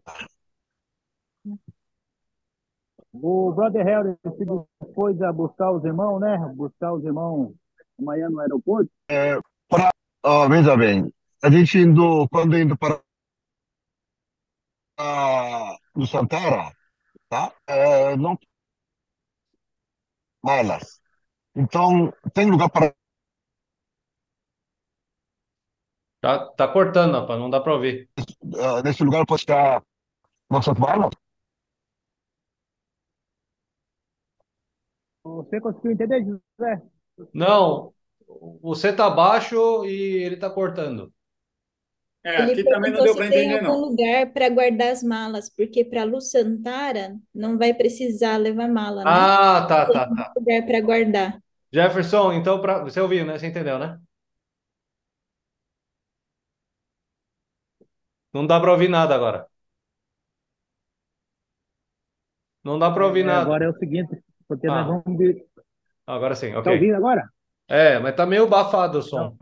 [3.14, 3.86] O Brother
[4.38, 6.38] se dispôs a buscar os irmãos, né?
[6.56, 7.54] Buscar os irmãos
[8.00, 8.92] amanhã no aeroporto.
[9.10, 9.40] É,
[9.70, 9.90] pra,
[10.24, 11.12] ó, veja bem,
[11.44, 13.00] a gente indo, quando indo para
[14.98, 16.72] ah, no Santara,
[17.30, 17.54] tá?
[17.68, 18.38] É, não
[20.44, 21.02] malas.
[21.56, 22.94] Então, tem lugar para
[26.26, 28.10] tá, tá cortando, rapaz, não dá para ouvir.
[28.60, 29.84] ah, nesse lugar para ficar
[30.52, 31.12] nossas malas?
[35.24, 36.82] Você conseguiu entender, José?
[37.34, 37.94] Não,
[38.62, 39.92] você tá baixo e
[40.24, 41.14] ele tá cortando.
[42.24, 43.82] É, Ele aqui também não deu se para tem entender, algum não.
[43.82, 49.28] lugar para guardar as malas, porque para Lu Santara não vai precisar levar mala, né?
[49.28, 50.36] Ah, tá, Tem tá, tá.
[50.38, 51.44] lugar para guardar.
[51.72, 53.38] Jefferson, então para você ouviu, né?
[53.38, 54.00] Você entendeu, né?
[58.36, 59.48] Não dá para ouvir nada agora.
[62.66, 63.44] Não dá para ouvir É, nada.
[63.44, 65.02] agora é o seguinte, porque nós Ah.
[65.02, 65.48] vamos ver.
[66.06, 66.74] Agora sim, Tá ok.
[66.74, 67.30] ouvindo agora?
[67.70, 69.38] É, mas tá meio abafado o som.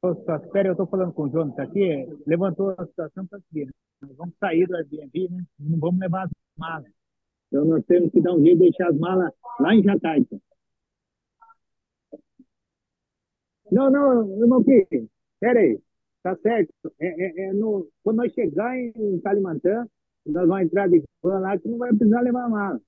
[0.00, 3.66] Ô, Só espera, eu estou falando com o Jonathan aqui, levantou a situação para seguir.
[3.66, 3.72] né?
[4.02, 5.44] Nós vamos sair do Airbnb, né?
[5.58, 6.92] Não vamos levar as malas.
[7.48, 10.40] Então nós temos que dar um jeito de deixar as malas lá em Jacarta.
[13.72, 15.80] Não, não, irmão Kiki, espera aí.
[16.22, 16.72] Tá certo.
[17.00, 19.86] É, é- é no, quando nós chegar em Kalimantan,
[20.26, 22.80] nós vamos entrar de van lá que não vai precisar levar mala.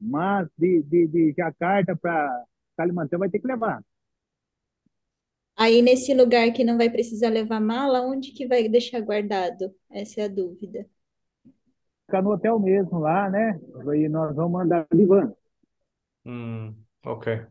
[0.00, 2.44] Mas de, de, de Jacarta para
[2.76, 3.82] Kalimantan vai ter que levar.
[5.56, 9.74] Aí nesse lugar que não vai precisar levar mala, onde que vai deixar guardado?
[9.90, 10.86] Essa é a dúvida.
[12.06, 13.58] Ficar no hotel mesmo lá, né?
[13.88, 15.32] Aí nós vamos andar de van.
[16.24, 16.74] Hum,
[17.04, 17.46] ok.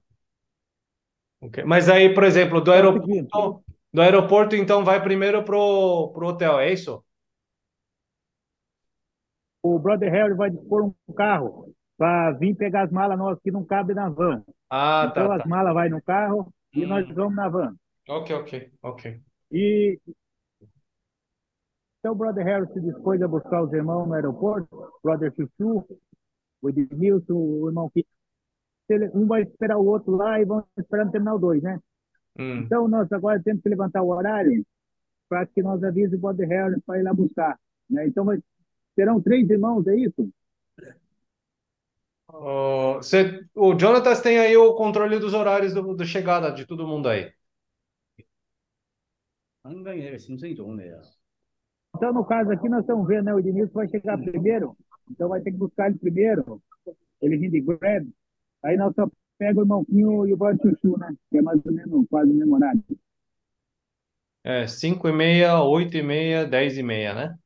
[1.42, 1.64] Ok.
[1.66, 3.64] Mas aí, por exemplo, do aeroporto,
[3.94, 7.04] do aeroporto, então vai primeiro pro, pro hotel, é isso?
[9.64, 13.66] o brother Harry vai dispor um carro para vir pegar as malas nossas que não
[13.66, 14.44] cabem na van.
[14.70, 15.46] Ah, Então tá, as tá.
[15.46, 17.76] malas vai no carro e nós Hum, vamos na van.
[18.08, 19.06] ok, ok, ok.
[19.52, 20.00] E
[22.00, 25.86] então o brother Harry se dispôs a buscar os irmãos no aeroporto, o brother Chuchu,
[26.62, 28.06] o Edmilson, o irmão que
[29.14, 31.80] um vai esperar o outro lá e vão esperar no terminal 2, né?
[32.40, 32.60] Hum.
[32.60, 34.66] Então, nós agora temos que levantar o horário
[35.28, 37.60] para que nós avise o Bob Harris para ir lá buscar.
[37.90, 38.08] Né?
[38.08, 38.40] Então, vai,
[38.96, 40.32] serão três irmãos, é isso?
[42.30, 46.88] Uh, cê, o Jonatas tem aí o controle dos horários do, do chegada de todo
[46.88, 47.34] mundo aí.
[51.96, 53.34] Então, no caso aqui, nós estamos vendo, né?
[53.34, 54.78] O Edmilson vai chegar primeiro,
[55.10, 56.62] então vai ter que buscar ele primeiro.
[57.22, 58.08] Ele vindo de grab.
[58.64, 59.10] Aí nós só
[59.40, 61.16] pega o irmão Quinho e o brother Chuchu, né?
[61.32, 62.84] Que é mais ou menos quase o mesmo horário.
[64.44, 67.40] É, 5 e meia, 8 e meia, 10 e meia, né?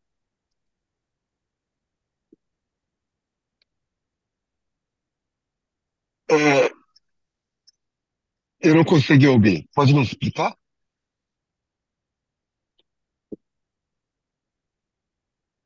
[6.30, 6.72] É,
[8.60, 9.68] eu não consegui ouvir.
[9.76, 10.56] Pode me explicar?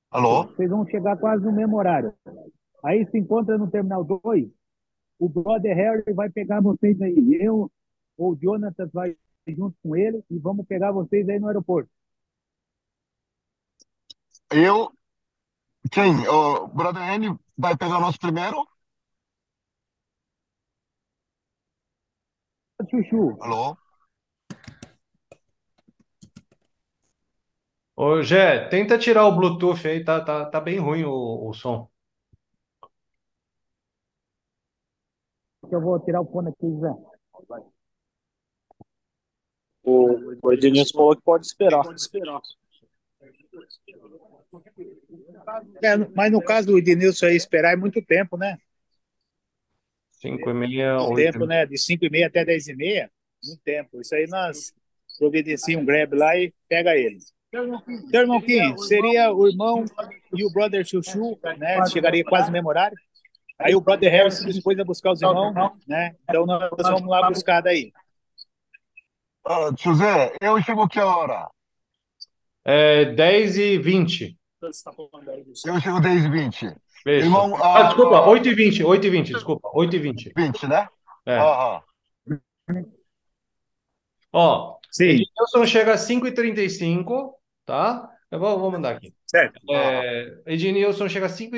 [0.10, 0.46] Alô?
[0.48, 2.14] Vocês vão chegar quase no mesmo horário.
[2.84, 4.50] Aí se encontra no Terminal 2,
[5.20, 7.38] o brother Harry vai pegar vocês aí.
[7.40, 7.72] Eu
[8.18, 9.16] ou o Jonathan vai
[9.48, 11.90] junto com ele e vamos pegar vocês aí no aeroporto.
[14.52, 14.92] Eu,
[15.92, 16.28] quem?
[16.28, 18.66] O Brother Henry vai pegar nós primeiro?
[22.90, 23.38] Chuchu.
[23.42, 23.78] Alô?
[27.96, 31.90] Ô, Gé, tenta tirar o Bluetooth aí, tá, tá, tá bem ruim o, o som.
[35.72, 36.94] Eu vou tirar o fone aqui, Zé.
[39.84, 41.84] O, o Ednilson falou que pode esperar.
[45.82, 48.58] É, mas no caso do Ednilson aí, esperar é muito tempo, né?
[50.12, 51.66] 5 e meia, Muito 8 e tempo, né?
[51.66, 53.12] De 5 e meia até 10 e meia.
[53.44, 54.02] Muito tempo.
[54.02, 54.74] Isso aí nós
[55.18, 57.18] providenciamos um grab lá e pega ele.
[57.50, 59.86] Então, irmão Kim, seria o irmão
[60.34, 61.86] e o brother Chuchu, né?
[61.88, 62.98] Chegaria quase no mesmo horário.
[63.60, 65.54] Aí o brother Harry se dispôs a buscar os irmãos,
[65.88, 66.16] né?
[66.24, 67.92] Então nós vamos lá buscar daí.
[69.46, 71.50] Ah, José, eu chego que hora?
[72.64, 74.38] É 10 e 20.
[75.66, 76.66] Eu chego 10 e 20.
[76.66, 76.78] Isso.
[77.06, 80.34] Irmão, Ah, ah, desculpa, 8 e 20, 8 e 20, desculpa, 8 e 20.
[80.36, 80.88] 20, né?
[81.26, 81.40] É.
[84.34, 85.10] Ó, Sim.
[85.10, 87.36] Ednilson chega às 5 e 35,
[87.66, 88.10] tá?
[88.30, 89.14] Eu vou, vou mandar aqui.
[89.26, 89.60] Certo.
[89.70, 91.56] É, Ednilson chega às 5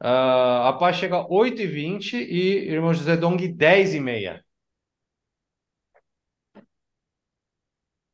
[0.00, 4.00] 35, ah, a Paz chega às 8 e 20 e irmão José Dong 10 e
[4.00, 4.44] meia.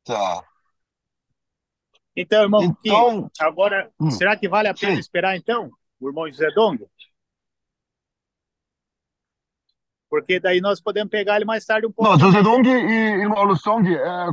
[0.03, 0.43] Tá.
[2.15, 4.99] Então, irmão Então, Kim, agora, hum, será que vale a pena sim.
[4.99, 5.69] esperar então?
[5.99, 6.85] O irmão José Dong?
[10.09, 12.09] Porque daí nós podemos pegar ele mais tarde um pouco.
[12.09, 14.31] Não, José Dong e irmão Lusong é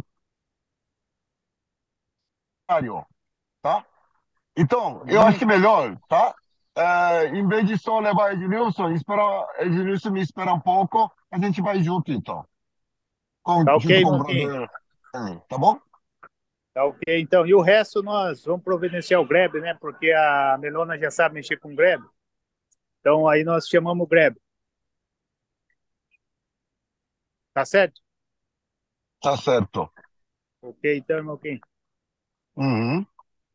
[3.60, 3.84] tá?
[4.56, 6.34] Então, eu acho que melhor, tá?
[6.76, 11.62] É, em vez de só levar Ednilson, espera, Ednilson me espera um pouco, a gente
[11.62, 12.44] vai junto, então.
[13.42, 15.78] Com, Tá ok, com Henry, tá bom?
[16.72, 17.46] Tá ok, então.
[17.46, 19.74] E o resto nós vamos providenciar o Grab, né?
[19.74, 22.02] Porque a Melona já sabe mexer com o Grab.
[22.98, 24.36] Então aí nós chamamos o Grab.
[27.52, 28.00] Tá certo?
[29.22, 29.88] Tá certo.
[30.60, 31.60] Ok, então, irmão Kim.
[32.56, 33.06] Uhum.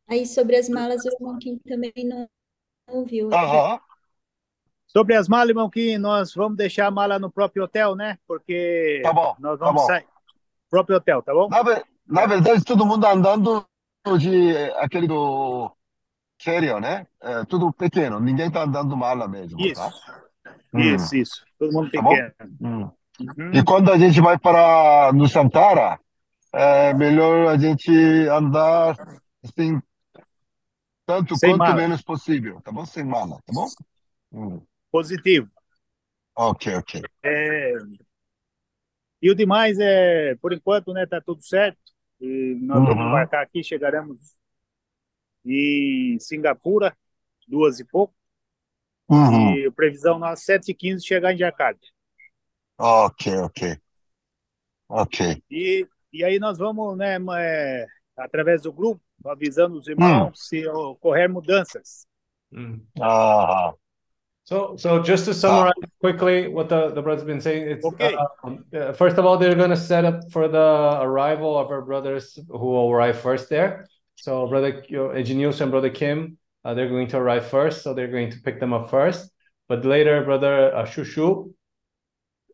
[0.08, 2.26] Aí sobre as malas, o irmão Kim também não
[2.90, 3.32] ouviu.
[3.32, 3.80] Aham.
[4.86, 8.18] Sobre as malas, irmão Kim, nós vamos deixar a mala no próprio hotel, né?
[8.26, 9.86] Porque Tá bom, nós tá vamos bom.
[9.86, 10.04] sair.
[10.68, 11.48] Próprio hotel, tá bom?
[11.48, 11.62] Na,
[12.06, 13.64] na verdade, todo mundo andando
[14.18, 15.70] de aquele do
[16.44, 17.06] Carrier, né?
[17.22, 19.92] É, tudo pequeno, ninguém tá andando mala mesmo, Isso, tá?
[20.72, 21.44] Hum, isso, isso.
[21.58, 22.10] Todo mundo tá bom?
[22.10, 22.56] pequeno.
[22.60, 22.90] Hum.
[23.20, 23.50] Uhum.
[23.52, 26.00] E quando a gente vai para no Santara,
[26.52, 27.90] é melhor a gente
[28.28, 28.96] andar
[29.44, 29.80] assim,
[31.10, 31.80] tanto Sem quanto mala.
[31.80, 32.86] menos possível, tá bom?
[32.86, 33.72] Sem mala, tá bom?
[34.32, 34.64] Hum.
[34.92, 35.48] Positivo.
[36.34, 37.06] Ok, ok.
[37.22, 37.72] É,
[39.22, 41.78] E o demais é, por enquanto, né, tá tudo certo.
[42.20, 43.06] E nós vamos Uhum.
[43.06, 44.34] embarcar aqui, chegaremos
[45.44, 46.96] em Singapura,
[47.46, 48.14] duas e pouco.
[49.08, 49.56] Uhum.
[49.56, 51.80] E a previsão nós, 7h15, chegar em Jakarta.
[52.78, 53.60] Ok, ok.
[54.88, 55.20] Ok.
[55.50, 61.28] E, e aí nós vamos, né, é, através do grupo, avisando os irmãos se ocorrer
[61.28, 62.06] mudanças.
[62.52, 62.80] Mm.
[63.00, 63.72] Ah,
[64.50, 68.16] So, so just to summarize quickly what the, the brother's been saying, it's Okay.
[68.16, 71.82] uh, uh, first of all, they're going to set up for the arrival of our
[71.82, 73.86] brothers who will arrive first there.
[74.16, 74.82] So, brother
[75.14, 78.58] Engineers and brother Kim, uh, they're going to arrive first, so they're going to pick
[78.58, 79.30] them up first.
[79.68, 81.54] But later, brother uh, Shushu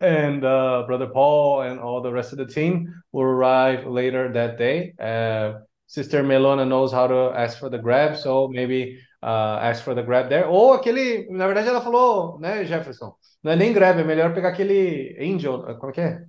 [0.02, 4.58] and uh, brother Paul and all the rest of the team will arrive later that
[4.58, 4.92] day.
[5.00, 9.94] Uh, Sister Melona knows how to ask for the grab, so maybe uh, ask for
[9.94, 10.46] the grab there.
[10.48, 13.14] Ou aquele, na verdade ela falou, né, Jefferson?
[13.42, 16.20] Não é nem grab, é melhor pegar aquele angel, como é que é?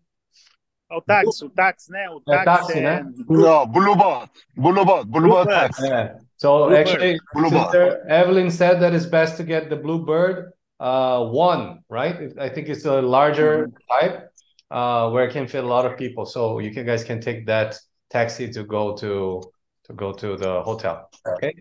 [0.89, 2.09] O táxi, o táxi, né?
[2.09, 3.05] O É táxi, táxi, é- né?
[3.27, 4.29] no, Bluebird.
[4.55, 5.05] Bluebird.
[5.05, 5.49] Bluebird Bluebird.
[5.49, 5.79] tax.
[5.79, 6.15] Yeah.
[6.38, 6.79] So Bluebird.
[6.88, 7.61] actually, Bluebird.
[7.63, 12.31] Sister Evelyn said that it's best to get the Bluebird uh, one, right?
[12.39, 14.29] I think it's a larger type
[14.71, 16.25] uh, where it can fit a lot of people.
[16.25, 17.77] So you can, guys can take that
[18.09, 19.41] taxi to go to
[19.84, 21.09] to go to the hotel.
[21.25, 21.53] Okay.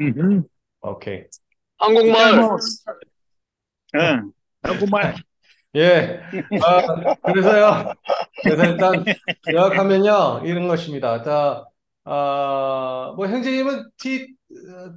[0.00, 0.44] Uhum.
[0.82, 1.26] Okay.
[1.80, 2.16] 한국말
[3.94, 4.22] ah,
[4.62, 5.14] alguma,
[5.76, 6.20] 예.
[6.62, 7.92] 어, 그래서요.
[8.42, 9.04] 그래서 일단
[9.50, 10.42] 요약하면요.
[10.44, 11.22] 이런 것입니다.
[11.22, 11.64] 자,
[12.04, 14.34] 어, 뭐 형제님은 T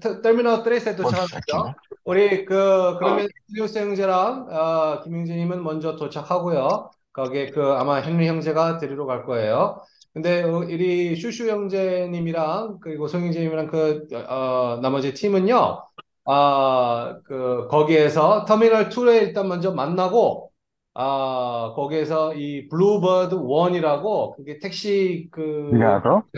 [0.01, 1.75] 터- 터미널 3에 도착하셨죠?
[2.05, 6.89] 우리 그 그러면 리우스 형제랑 어, 김형제님은 먼저 도착하고요.
[7.13, 9.81] 거기에 그 아마 헨리 형제가 데리러 갈 거예요.
[10.13, 15.83] 근데 어, 이리 슈슈 형제님이랑 그리고 송 형제님이랑 그 어, 나머지 팀은요.
[16.25, 20.51] 아, 그 거기에서 터미널 2에 일단 먼저 만나고
[20.93, 25.71] 아, 거기에서 이 Blue Bird 1이라고 그게 택시 그?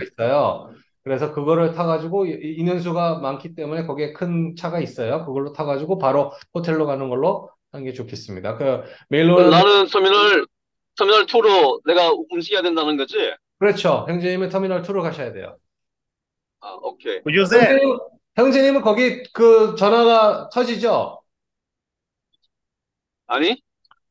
[0.01, 0.71] 있어요.
[1.03, 5.25] 그래서 그거를 타가지고 이- 인원수가 많기 때문에 거기에 큰 차가 있어요.
[5.25, 8.57] 그걸로 타가지고 바로 호텔로 가는 걸로 하는 게 좋겠습니다.
[8.57, 10.47] 그 메일로는 나는 터미널
[10.97, 13.17] 터미널 2로 내가 움직여야 된다는 거지?
[13.59, 14.05] 그렇죠.
[14.07, 15.57] 형제님은 터미널 2로 가셔야 돼요.
[16.59, 17.21] 아, 오케이.
[17.25, 17.97] José, 형제님,
[18.35, 21.21] 형제님은 거기 그 전화가 터지죠?
[23.27, 23.61] 아니?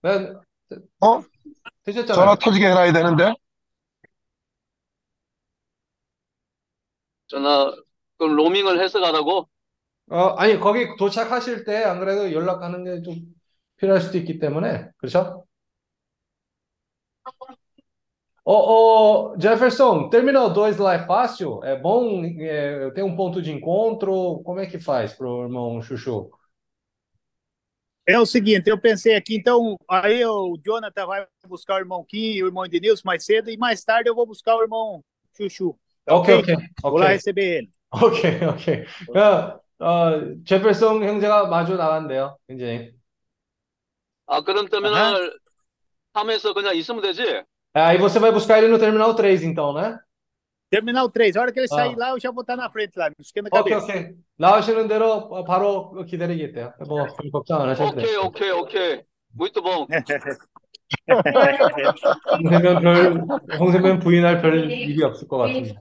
[0.02, 0.32] 네,
[1.00, 1.20] 어?
[1.84, 2.14] 되셨잖아요.
[2.14, 3.34] 전화 터지게 해놔야 되는데?
[7.26, 7.72] 전화
[8.18, 9.48] 그럼 로밍을 해서 가라고?
[10.10, 13.16] 어, 아니, 거기 도착하실 때 안 그래도 연락하는 게 좀
[13.76, 15.44] 필요할 수도 있기 때문에, 그렇죠?
[18.45, 21.63] Ô, ô, Jefferson, terminal 2 lá é fácil?
[21.63, 22.23] É bom?
[22.25, 24.41] É, tem um ponto de encontro?
[24.43, 26.31] Como é que faz pro irmão Chuchu?
[28.07, 32.17] é o seguinte, eu pensei aqui, então, aí o Jonathan vai buscar o irmão Kim
[32.33, 35.03] e o irmão Denilson mais cedo, e mais tarde eu vou buscar o irmão
[35.37, 35.77] Chuchu.
[36.05, 36.47] Tá Ok, ok,
[36.89, 37.09] Vou lá ok.
[37.09, 37.73] receber ele.
[37.91, 38.85] 오케이, 오케이.
[39.17, 42.93] 야, 어, 제ferson 형제가 마주 나간대요, 이제.
[44.27, 45.37] 아, 그럼 터미널
[46.13, 47.43] 3에서 그냥 있으면 되지?
[47.74, 49.98] Aí você vai buscar ele no terminal 3, então, né?
[50.70, 51.74] Terminal 3, a hora que ele Ah.
[51.74, 53.92] sair lá, eu já vou estar na frente lá, esquenta a 오케이, cabeça.
[53.98, 54.14] 오케이.
[54.38, 56.72] 나오시는 대로 어, 바로 기다리겠대요.
[56.86, 58.22] 뭐, 별 걱정 안 하셔도 돼요.
[58.26, 59.02] 오케이, 오케이, 오케이.
[59.36, 59.86] muito bom.
[62.38, 63.24] 홍세면 별,
[63.58, 65.80] 홍세면 부인할 별 일이 없을 것 같습니다.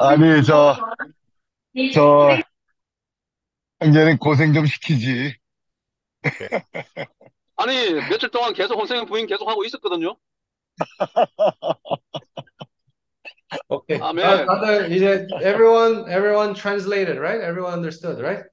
[0.00, 0.76] 아니, 저,
[1.94, 2.36] 저,
[3.80, 5.34] 형제는 고생 좀 시키지.
[7.57, 10.15] 아니, 며칠 동안 계속 혼생 부인 계속 하고 있었거든요.
[13.67, 13.99] 오케이.
[13.99, 14.25] 아멘.
[14.25, 17.41] 다- 다들 이제 everyone everyone translated, right?
[17.41, 18.43] Everyone understood, right?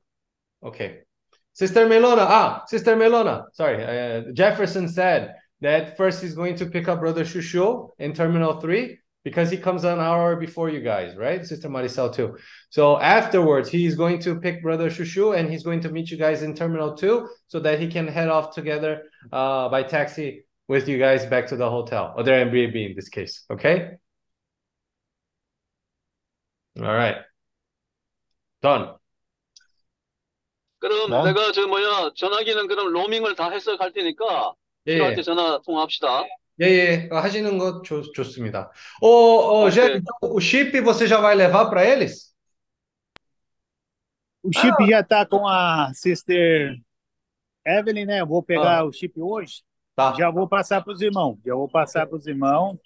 [0.63, 1.03] Okay.
[1.53, 6.87] Sister Melona, ah, Sister Melona, sorry, uh, Jefferson said that first he's going to pick
[6.89, 11.45] up Brother Shushu in Terminal 3 because he comes an hour before you guys, right?
[11.45, 12.39] Sister Maricel too.
[12.71, 16.43] So afterwards, he's going to pick Brother Shushu and he's going to meet you guys
[16.43, 20.99] in Terminal 2 so that he can head off together uh, by taxi with you
[20.99, 23.93] guys back to the hotel or their Airbnb in this case, okay?
[26.81, 27.17] All right.
[28.63, 28.95] Done.
[30.81, 31.25] 그럼 네.
[31.25, 34.55] 내가 저 뭐야 전화기는 그럼 로밍을 다 해서 갈 테니까
[34.87, 35.17] 예, 필요할 예.
[35.17, 36.25] 때 전화 통화합시다.
[36.61, 37.09] 예, 예.
[37.13, 38.71] 하시는 거 좋, 좋습니다.
[39.01, 42.35] Ô, ô, Gê, então, o chip você já vai levar para eles?
[44.43, 46.77] O chip já está com a Sister
[47.67, 48.21] Evelyn, né?
[48.21, 48.85] Eu vou pegar Ah.
[48.85, 49.63] o chip hoje.
[49.95, 50.15] Tá.
[50.15, 51.39] Já vou passar para os irmãos.
[51.45, 52.79] Já vou passar para os irmãos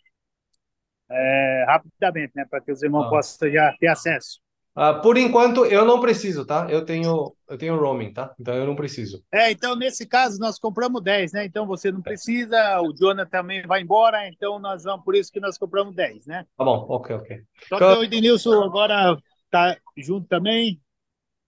[1.10, 2.44] é, rapidamente, né?
[2.48, 3.10] Para que os irmãos Ah.
[3.10, 4.40] possam já ter acesso.
[4.79, 6.67] Ah, por enquanto, eu não preciso, tá?
[6.69, 8.31] Eu tenho, eu tenho roaming, tá?
[8.39, 9.23] Então eu não preciso.
[9.33, 11.45] É, então nesse caso nós compramos 10, né?
[11.45, 15.39] Então você não precisa, o Jonathan também vai embora, então nós vamos, por isso que
[15.39, 16.45] nós compramos 10, né?
[16.55, 17.41] Tá bom, ok, ok.
[17.67, 19.17] Só que o Edenilson agora
[19.49, 20.79] tá junto também.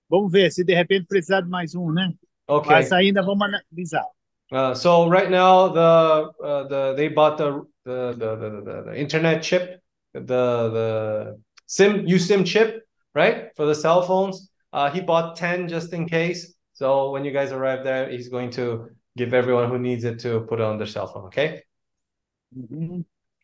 [0.10, 2.12] Vamos ver se de repente precisar de mais um, né?
[2.48, 2.72] Ok.
[2.72, 4.08] Mas ainda vamos analisar.
[4.52, 9.00] Uh, so right now the uh, the they bought the the, the the the the
[9.00, 9.80] internet chip,
[10.14, 11.38] the the
[11.68, 14.50] SIM USIM chip, right, for the cell phones.
[14.72, 16.54] Uh, he bought 10 just in case.
[16.74, 20.42] So when you guys arrive there, he's going to give everyone who needs it to
[20.42, 21.64] put it on their cell phone, okay?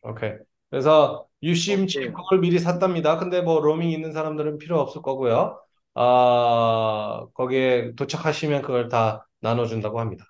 [0.02, 0.32] 오케이.
[0.70, 3.18] 그래서 유심 칩을 미리 샀답니다.
[3.18, 5.60] 근데 뭐 로밍 있는 사람들은 필요 없을 거고요.
[5.94, 10.24] 아, 거기에 도착하시면 그걸 다 나눠준다고 합니다.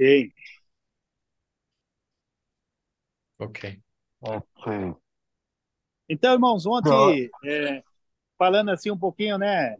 [0.00, 0.30] Sim.
[3.38, 3.80] 오케이.
[4.20, 4.92] 오케이.
[6.09, 7.83] Então, irmãos, ontem, é,
[8.37, 9.77] falando assim um pouquinho, né?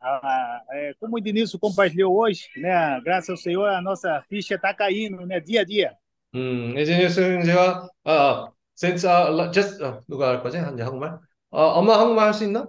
[0.00, 3.00] a- é, como o Denilson compartilhou hoje, né?
[3.02, 5.40] Graças ao Senhor, a nossa ficha está caindo, né?
[5.40, 5.96] Dia a dia.
[6.34, 10.58] 음, 이제 뉴스는 제가 아, 아, since uh, just 어, 누가 할 거지?
[10.58, 11.18] 이제 한국말?
[11.50, 12.66] 어, 엄마 한국말 할 수 있나?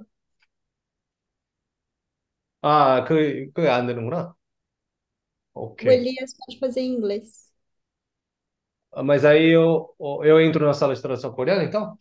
[2.62, 4.36] 아, 그 그게 안 되는구나.
[5.82, 5.92] O 오케이.
[5.92, 7.43] Elias pode fazer em inglês.
[8.94, 9.94] 아, mas aí eu
[10.24, 11.98] eu entro na sala de tradução coreana, então?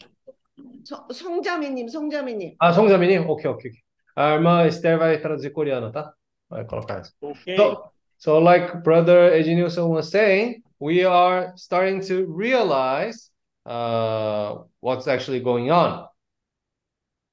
[0.85, 2.57] 성- 성자매님, 성자매님.
[2.59, 3.28] Ah, 송자민님?
[3.28, 3.70] 오케이, 오케이.
[3.70, 3.82] 오케이.
[4.16, 6.12] A irmã Esther vai traduzir coreano, tá?
[6.49, 7.12] Vai colocar isso.
[7.20, 7.57] Ok.
[7.57, 13.31] So, so like brother Ednilson was saying, we are starting to realize
[13.65, 16.09] uh, what's actually going on.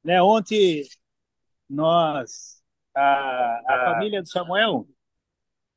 [0.04, 0.22] Né?
[0.22, 0.84] Ontem,
[1.68, 2.62] nós,
[2.96, 4.86] a, a família do Samuel,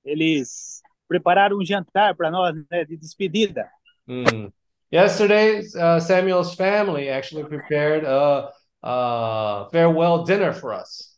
[0.04, 2.85] eles prepararam um jantar para nós, né?
[2.85, 3.69] De despedida.
[4.07, 4.51] Mm.
[4.91, 8.51] Yesterday, uh, Samuel's family actually prepared a,
[8.81, 11.17] a farewell dinner for us.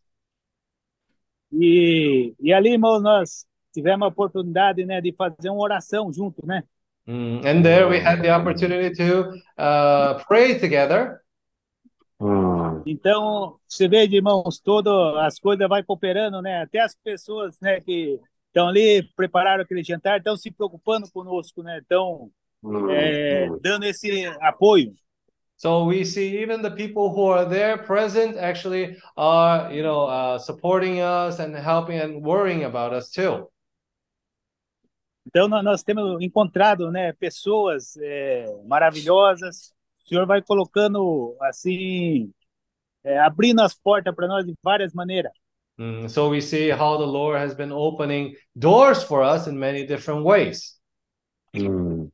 [1.51, 5.01] E, e ali, irmão, nós tivemos a oportunidade, né?
[5.01, 6.63] De fazer uma oração junto, né?
[7.07, 7.41] Mm.
[7.45, 11.21] And there we had the opportunity to uh, pray together.
[12.85, 16.61] Então, você vê, irmãos, todas as coisas vai cooperando, né?
[16.61, 18.19] Até as pessoas, né, que
[18.55, 21.79] estão ali, prepararam aquele jantar, estão se preocupando conosco, né?
[21.79, 22.31] Estão
[22.89, 24.93] é, dando esse apoio.
[25.57, 30.37] So we see even the people who are there present actually are, you know, uh,
[30.37, 33.49] supporting us and helping and worrying about us too.
[35.25, 39.73] Então, nó- nós temos encontrado, né, pessoas é, maravilhosas.
[40.03, 42.31] O Senhor vai colocando, assim,
[43.03, 45.31] é, abrindo as portas para nós de várias maneiras.
[45.79, 49.85] Mm, so we see how the Lord has been opening doors for us in many
[49.85, 50.79] different ways.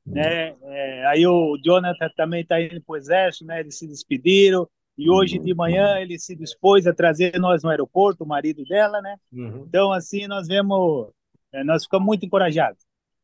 [0.06, 0.56] né?
[0.64, 3.60] É, aí o Jonathan também está indo para o exército, né?
[3.60, 4.68] Eles se despediram
[4.98, 9.02] e hoje de manhã ele se dispôs a trazer nós no aeroporto, o marido dela,
[9.02, 9.16] né?
[9.32, 9.66] Mhm.
[9.68, 11.10] Então assim nós vemos,
[11.54, 12.84] é, nós ficamos muito encorajados.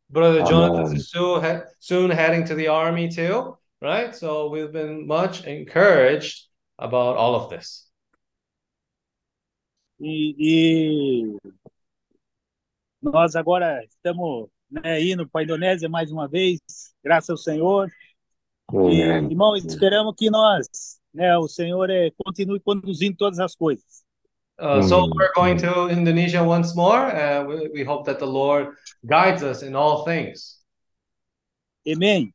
[0.09, 4.15] Brother Jonathan is soon, he- soon heading to the army too, right?
[4.15, 6.47] So we've been much encouraged
[6.77, 7.86] about all of this.
[9.99, 11.37] E, e
[13.01, 16.59] nós agora estamos né, indo para a Indonésia mais uma vez,
[17.03, 17.89] graças ao Senhor.
[18.71, 19.31] E, Amém.
[19.31, 24.05] irmãos, esperamos que nós, né, o Senhor é, continue conduzindo todas as coisas.
[24.59, 27.11] Uh, so we're going to Indonesia once more.
[27.11, 28.75] Uh, we, we hope that the Lord
[29.05, 30.57] guides us in all things.
[31.87, 32.33] Amém.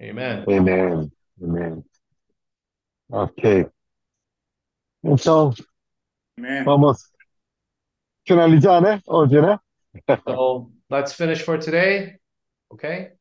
[0.00, 0.44] Amen.
[0.48, 1.12] Amém.
[1.42, 1.84] Amém.
[3.10, 3.66] Ok.
[5.04, 5.52] Então,
[6.64, 6.98] vamos
[8.26, 9.00] finalizar, né?
[9.06, 9.58] Hoje, né?
[10.26, 12.18] So let's finish for today.
[12.70, 13.12] Okay?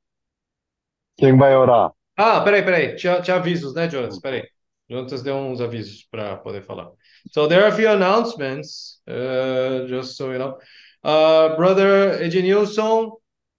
[1.18, 1.91] Quem vai orar?
[2.15, 2.95] Ah, peraí, peraí.
[2.95, 4.19] Tinha, tinha avisos, né, Jonas?
[4.19, 4.48] Peraí.
[4.89, 6.91] Jonas deu uns avisos para poder falar.
[7.31, 10.57] So there are a few announcements, uh, just so you know.
[11.03, 13.11] Uh, Brother Ednilson,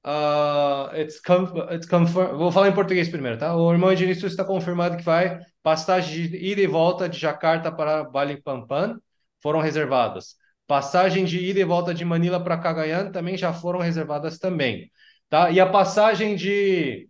[0.05, 2.37] uh, it's, com it's confirmed.
[2.37, 3.55] Vou falar em português primeiro, tá?
[3.57, 8.05] O irmão Ednilson está confirmado que vai passagem de ida e volta de Jakarta para
[8.05, 8.99] Balikpapan
[9.43, 10.37] foram reservadas.
[10.67, 14.91] Passagem de ida e volta de Manila para Cagayan também já foram reservadas também,
[15.29, 15.51] tá?
[15.51, 17.09] E a passagem de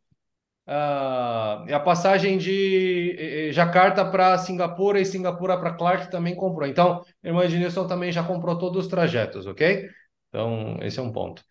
[1.66, 6.68] e a passagem de eh, eh, Jakarta para Singapura e Singapura para Clark também comprou.
[6.68, 9.88] Então, a irmã Ednilson também já comprou todos os trajetos, ok?
[10.28, 11.42] Então, esse é um ponto.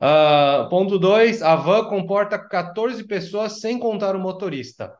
[0.00, 4.92] Ah, ponto 2, a van comporta 14 pessoas sem contar o motorista.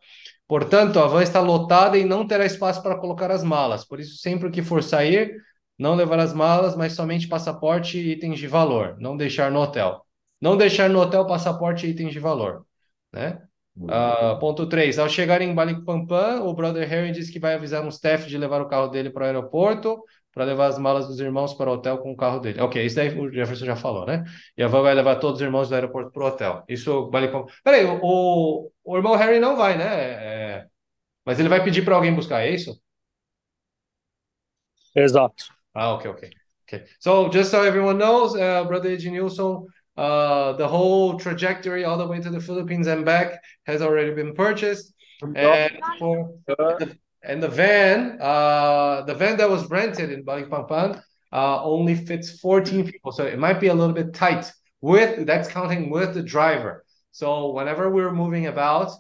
[0.49, 3.85] Portanto, a van está lotada e não terá espaço para colocar as malas.
[3.85, 5.37] Por isso, sempre que for sair,
[5.79, 8.97] não levar as malas, mas somente passaporte e itens de valor.
[8.99, 10.05] Não deixar no hotel.
[10.41, 12.67] Não deixar no hotel passaporte e itens de valor,
[13.13, 13.41] né?
[13.89, 14.99] Ah, ponto 3.
[14.99, 18.61] Ao chegar em Balikpapan, o brother Harry diz que vai avisar um staff de levar
[18.61, 20.03] o carro dele para o aeroporto
[20.33, 22.61] para levar as malas dos irmãos para o hotel com o carro dele.
[22.61, 24.25] Ok, isso daí o Jefferson já falou, né?
[24.57, 26.65] E a van vai levar todos os irmãos do aeroporto para o hotel.
[26.69, 27.47] Isso Balikpapan.
[27.63, 29.85] Peraí, o, o, o irmão Harry não vai, né?
[29.85, 30.67] É,
[31.25, 32.81] Mas ele vai pedir para alguém buscar, é isso?
[34.95, 35.45] Exato.
[35.75, 36.29] Ah, ok, ok.
[36.29, 36.43] Ok.
[36.73, 42.07] Okay, so just so everyone knows, uh, Brother Ednilson, uh, the whole trajectory all the
[42.07, 46.31] way to the Philippines and back has already been purchased, and for
[47.25, 52.91] and the van, uh, the van that was rented in Balikpapan, uh, only fits 14
[52.91, 54.51] people, so it might be a little bit tight.
[54.81, 56.85] With that's counting with the driver.
[57.13, 58.91] So whenever we're moving about,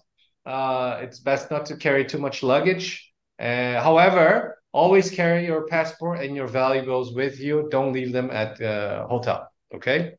[0.47, 3.13] uh, it's best not to carry too much luggage.
[3.39, 7.69] Uh, however, always carry your passport and your valuables with you.
[7.71, 9.49] Don't leave them at the hotel.
[9.75, 10.15] Okay.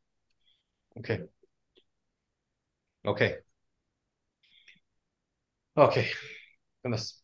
[0.98, 1.24] Okay.
[3.06, 3.44] Okay.
[5.78, 6.10] Okay.
[6.84, 7.23] Goodness.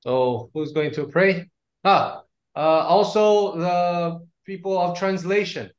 [0.00, 1.46] So who's going to pray?
[1.84, 2.22] Ah,
[2.56, 5.70] uh, also the people of translation.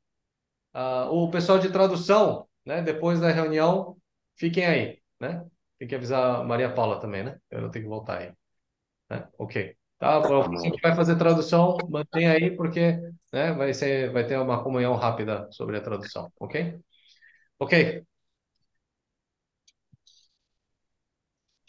[0.74, 2.82] Uh, o pessoal de tradução, né?
[2.82, 3.98] Depois da reunião,
[4.38, 5.46] fiquem aí, né?
[5.78, 7.38] Tem que avisar a Maria Paula também, né?
[7.50, 8.32] Eu tenho que voltar aí.
[9.10, 9.28] Né?
[9.38, 9.76] Ok.
[10.00, 10.20] Tá.
[10.20, 13.00] Você que vai fazer tradução, mantém aí, porque
[13.32, 16.80] né, vai ser, vai ter uma comunhão rápida sobre a tradução, ok?
[17.60, 18.04] Ok.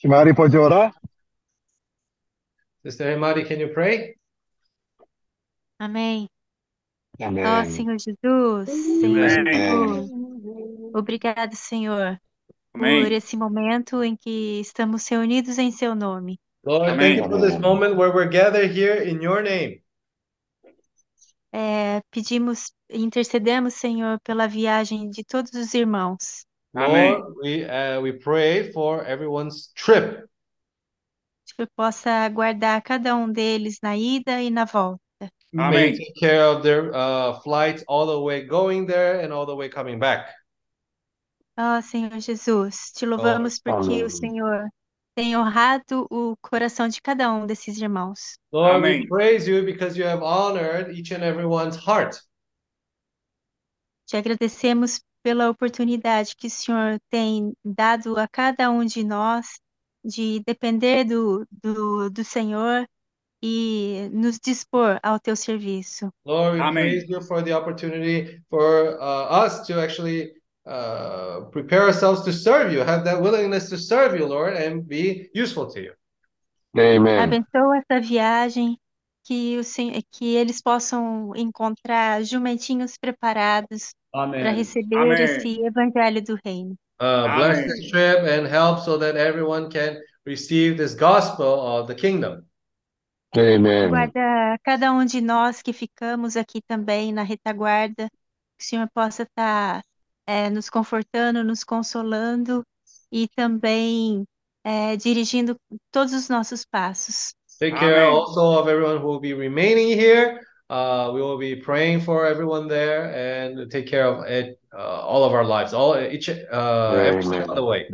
[0.05, 0.93] Mari pode orar?
[2.84, 4.16] Sister Mari, can you pray?
[5.78, 6.28] Amém.
[7.20, 7.70] Ó Amém.
[7.70, 9.54] Senhor Jesus, Senhor Amém.
[9.70, 10.10] Jesus,
[10.92, 12.20] obrigado, Senhor,
[12.72, 13.12] por Amém.
[13.12, 16.40] esse momento em que estamos reunidos em Seu nome.
[16.64, 17.18] Lord, Amém.
[17.18, 19.80] thank you for this moment where we're gathered here in your name.
[21.52, 26.46] É, pedimos, intercedemos, Senhor, pela viagem de todos os irmãos.
[26.74, 27.12] Amém.
[27.12, 30.24] Lord, we, uh, we pray for everyone's trip.
[31.57, 35.01] Que o Senhor possa guardar cada um deles na ida e na volta.
[35.53, 35.93] May Amém.
[35.93, 39.55] you take care of their uh, flights all the way going there and all the
[39.55, 40.33] way coming back.
[41.57, 44.05] Ó Senhor Jesus, te louvamos porque Amém.
[44.05, 44.69] o Senhor
[45.15, 48.39] tem honrado o coração de cada um desses irmãos.
[48.51, 49.07] Lord, we Amém.
[49.07, 52.16] praise you because you have honored each and everyone's heart.
[54.07, 59.61] Te agradecemos pela oportunidade que o Senhor tem dado a cada um de nós
[60.05, 62.87] de depender do, do, do Senhor
[63.43, 66.12] e nos dispor ao teu serviço.
[66.24, 66.91] Lord, we Amém.
[66.91, 70.33] praise you for the opportunity for uh, us to actually
[70.65, 75.29] uh, prepare ourselves to serve you, have that willingness to serve you, Lord, and be
[75.35, 75.93] useful to you.
[76.77, 77.19] Amen.
[77.19, 78.79] Abençoa essa viagem,
[79.24, 85.23] que, o, Sen- que eles possam encontrar jumentinhos preparados para receber Amém.
[85.23, 86.77] esse evangelho do reino.
[87.03, 91.95] Uh, bless this trip and help so that everyone can receive this gospel of the
[91.97, 92.47] kingdom.
[93.37, 93.91] Amen.
[93.91, 98.09] Guarda cada um de nós que ficamos aqui também na retaguarda,
[98.57, 99.83] que o Senhor possa estar
[100.29, 102.62] eh, nos confortando, nos consolando
[103.11, 104.24] e também
[104.62, 105.57] eh, dirigindo
[105.91, 107.35] todos os nossos passos.
[107.59, 108.16] Take care Amém.
[108.16, 110.39] also of everyone who will be remaining here.
[110.73, 115.23] Uh, we will be praying for everyone there and take care of it, uh, all
[115.23, 117.85] of our lives, all each uh, every step of the way.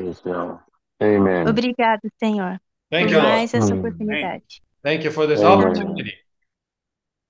[1.02, 1.48] Amen.
[1.48, 4.62] Obrigado, Senhor, Thank por you, mais essa oportunidade.
[4.84, 5.58] Thank you for this Amen.
[5.58, 6.14] opportunity.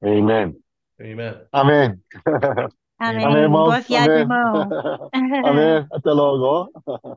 [0.05, 0.55] Amen.
[1.01, 1.35] Amen.
[1.51, 1.99] Amém.
[3.01, 3.25] Amém.
[3.25, 3.69] Amém, irmãos.
[3.69, 4.21] Boa viagem, Amém.
[4.21, 4.69] irmão.
[5.47, 5.87] Amém.
[5.91, 6.71] Até logo.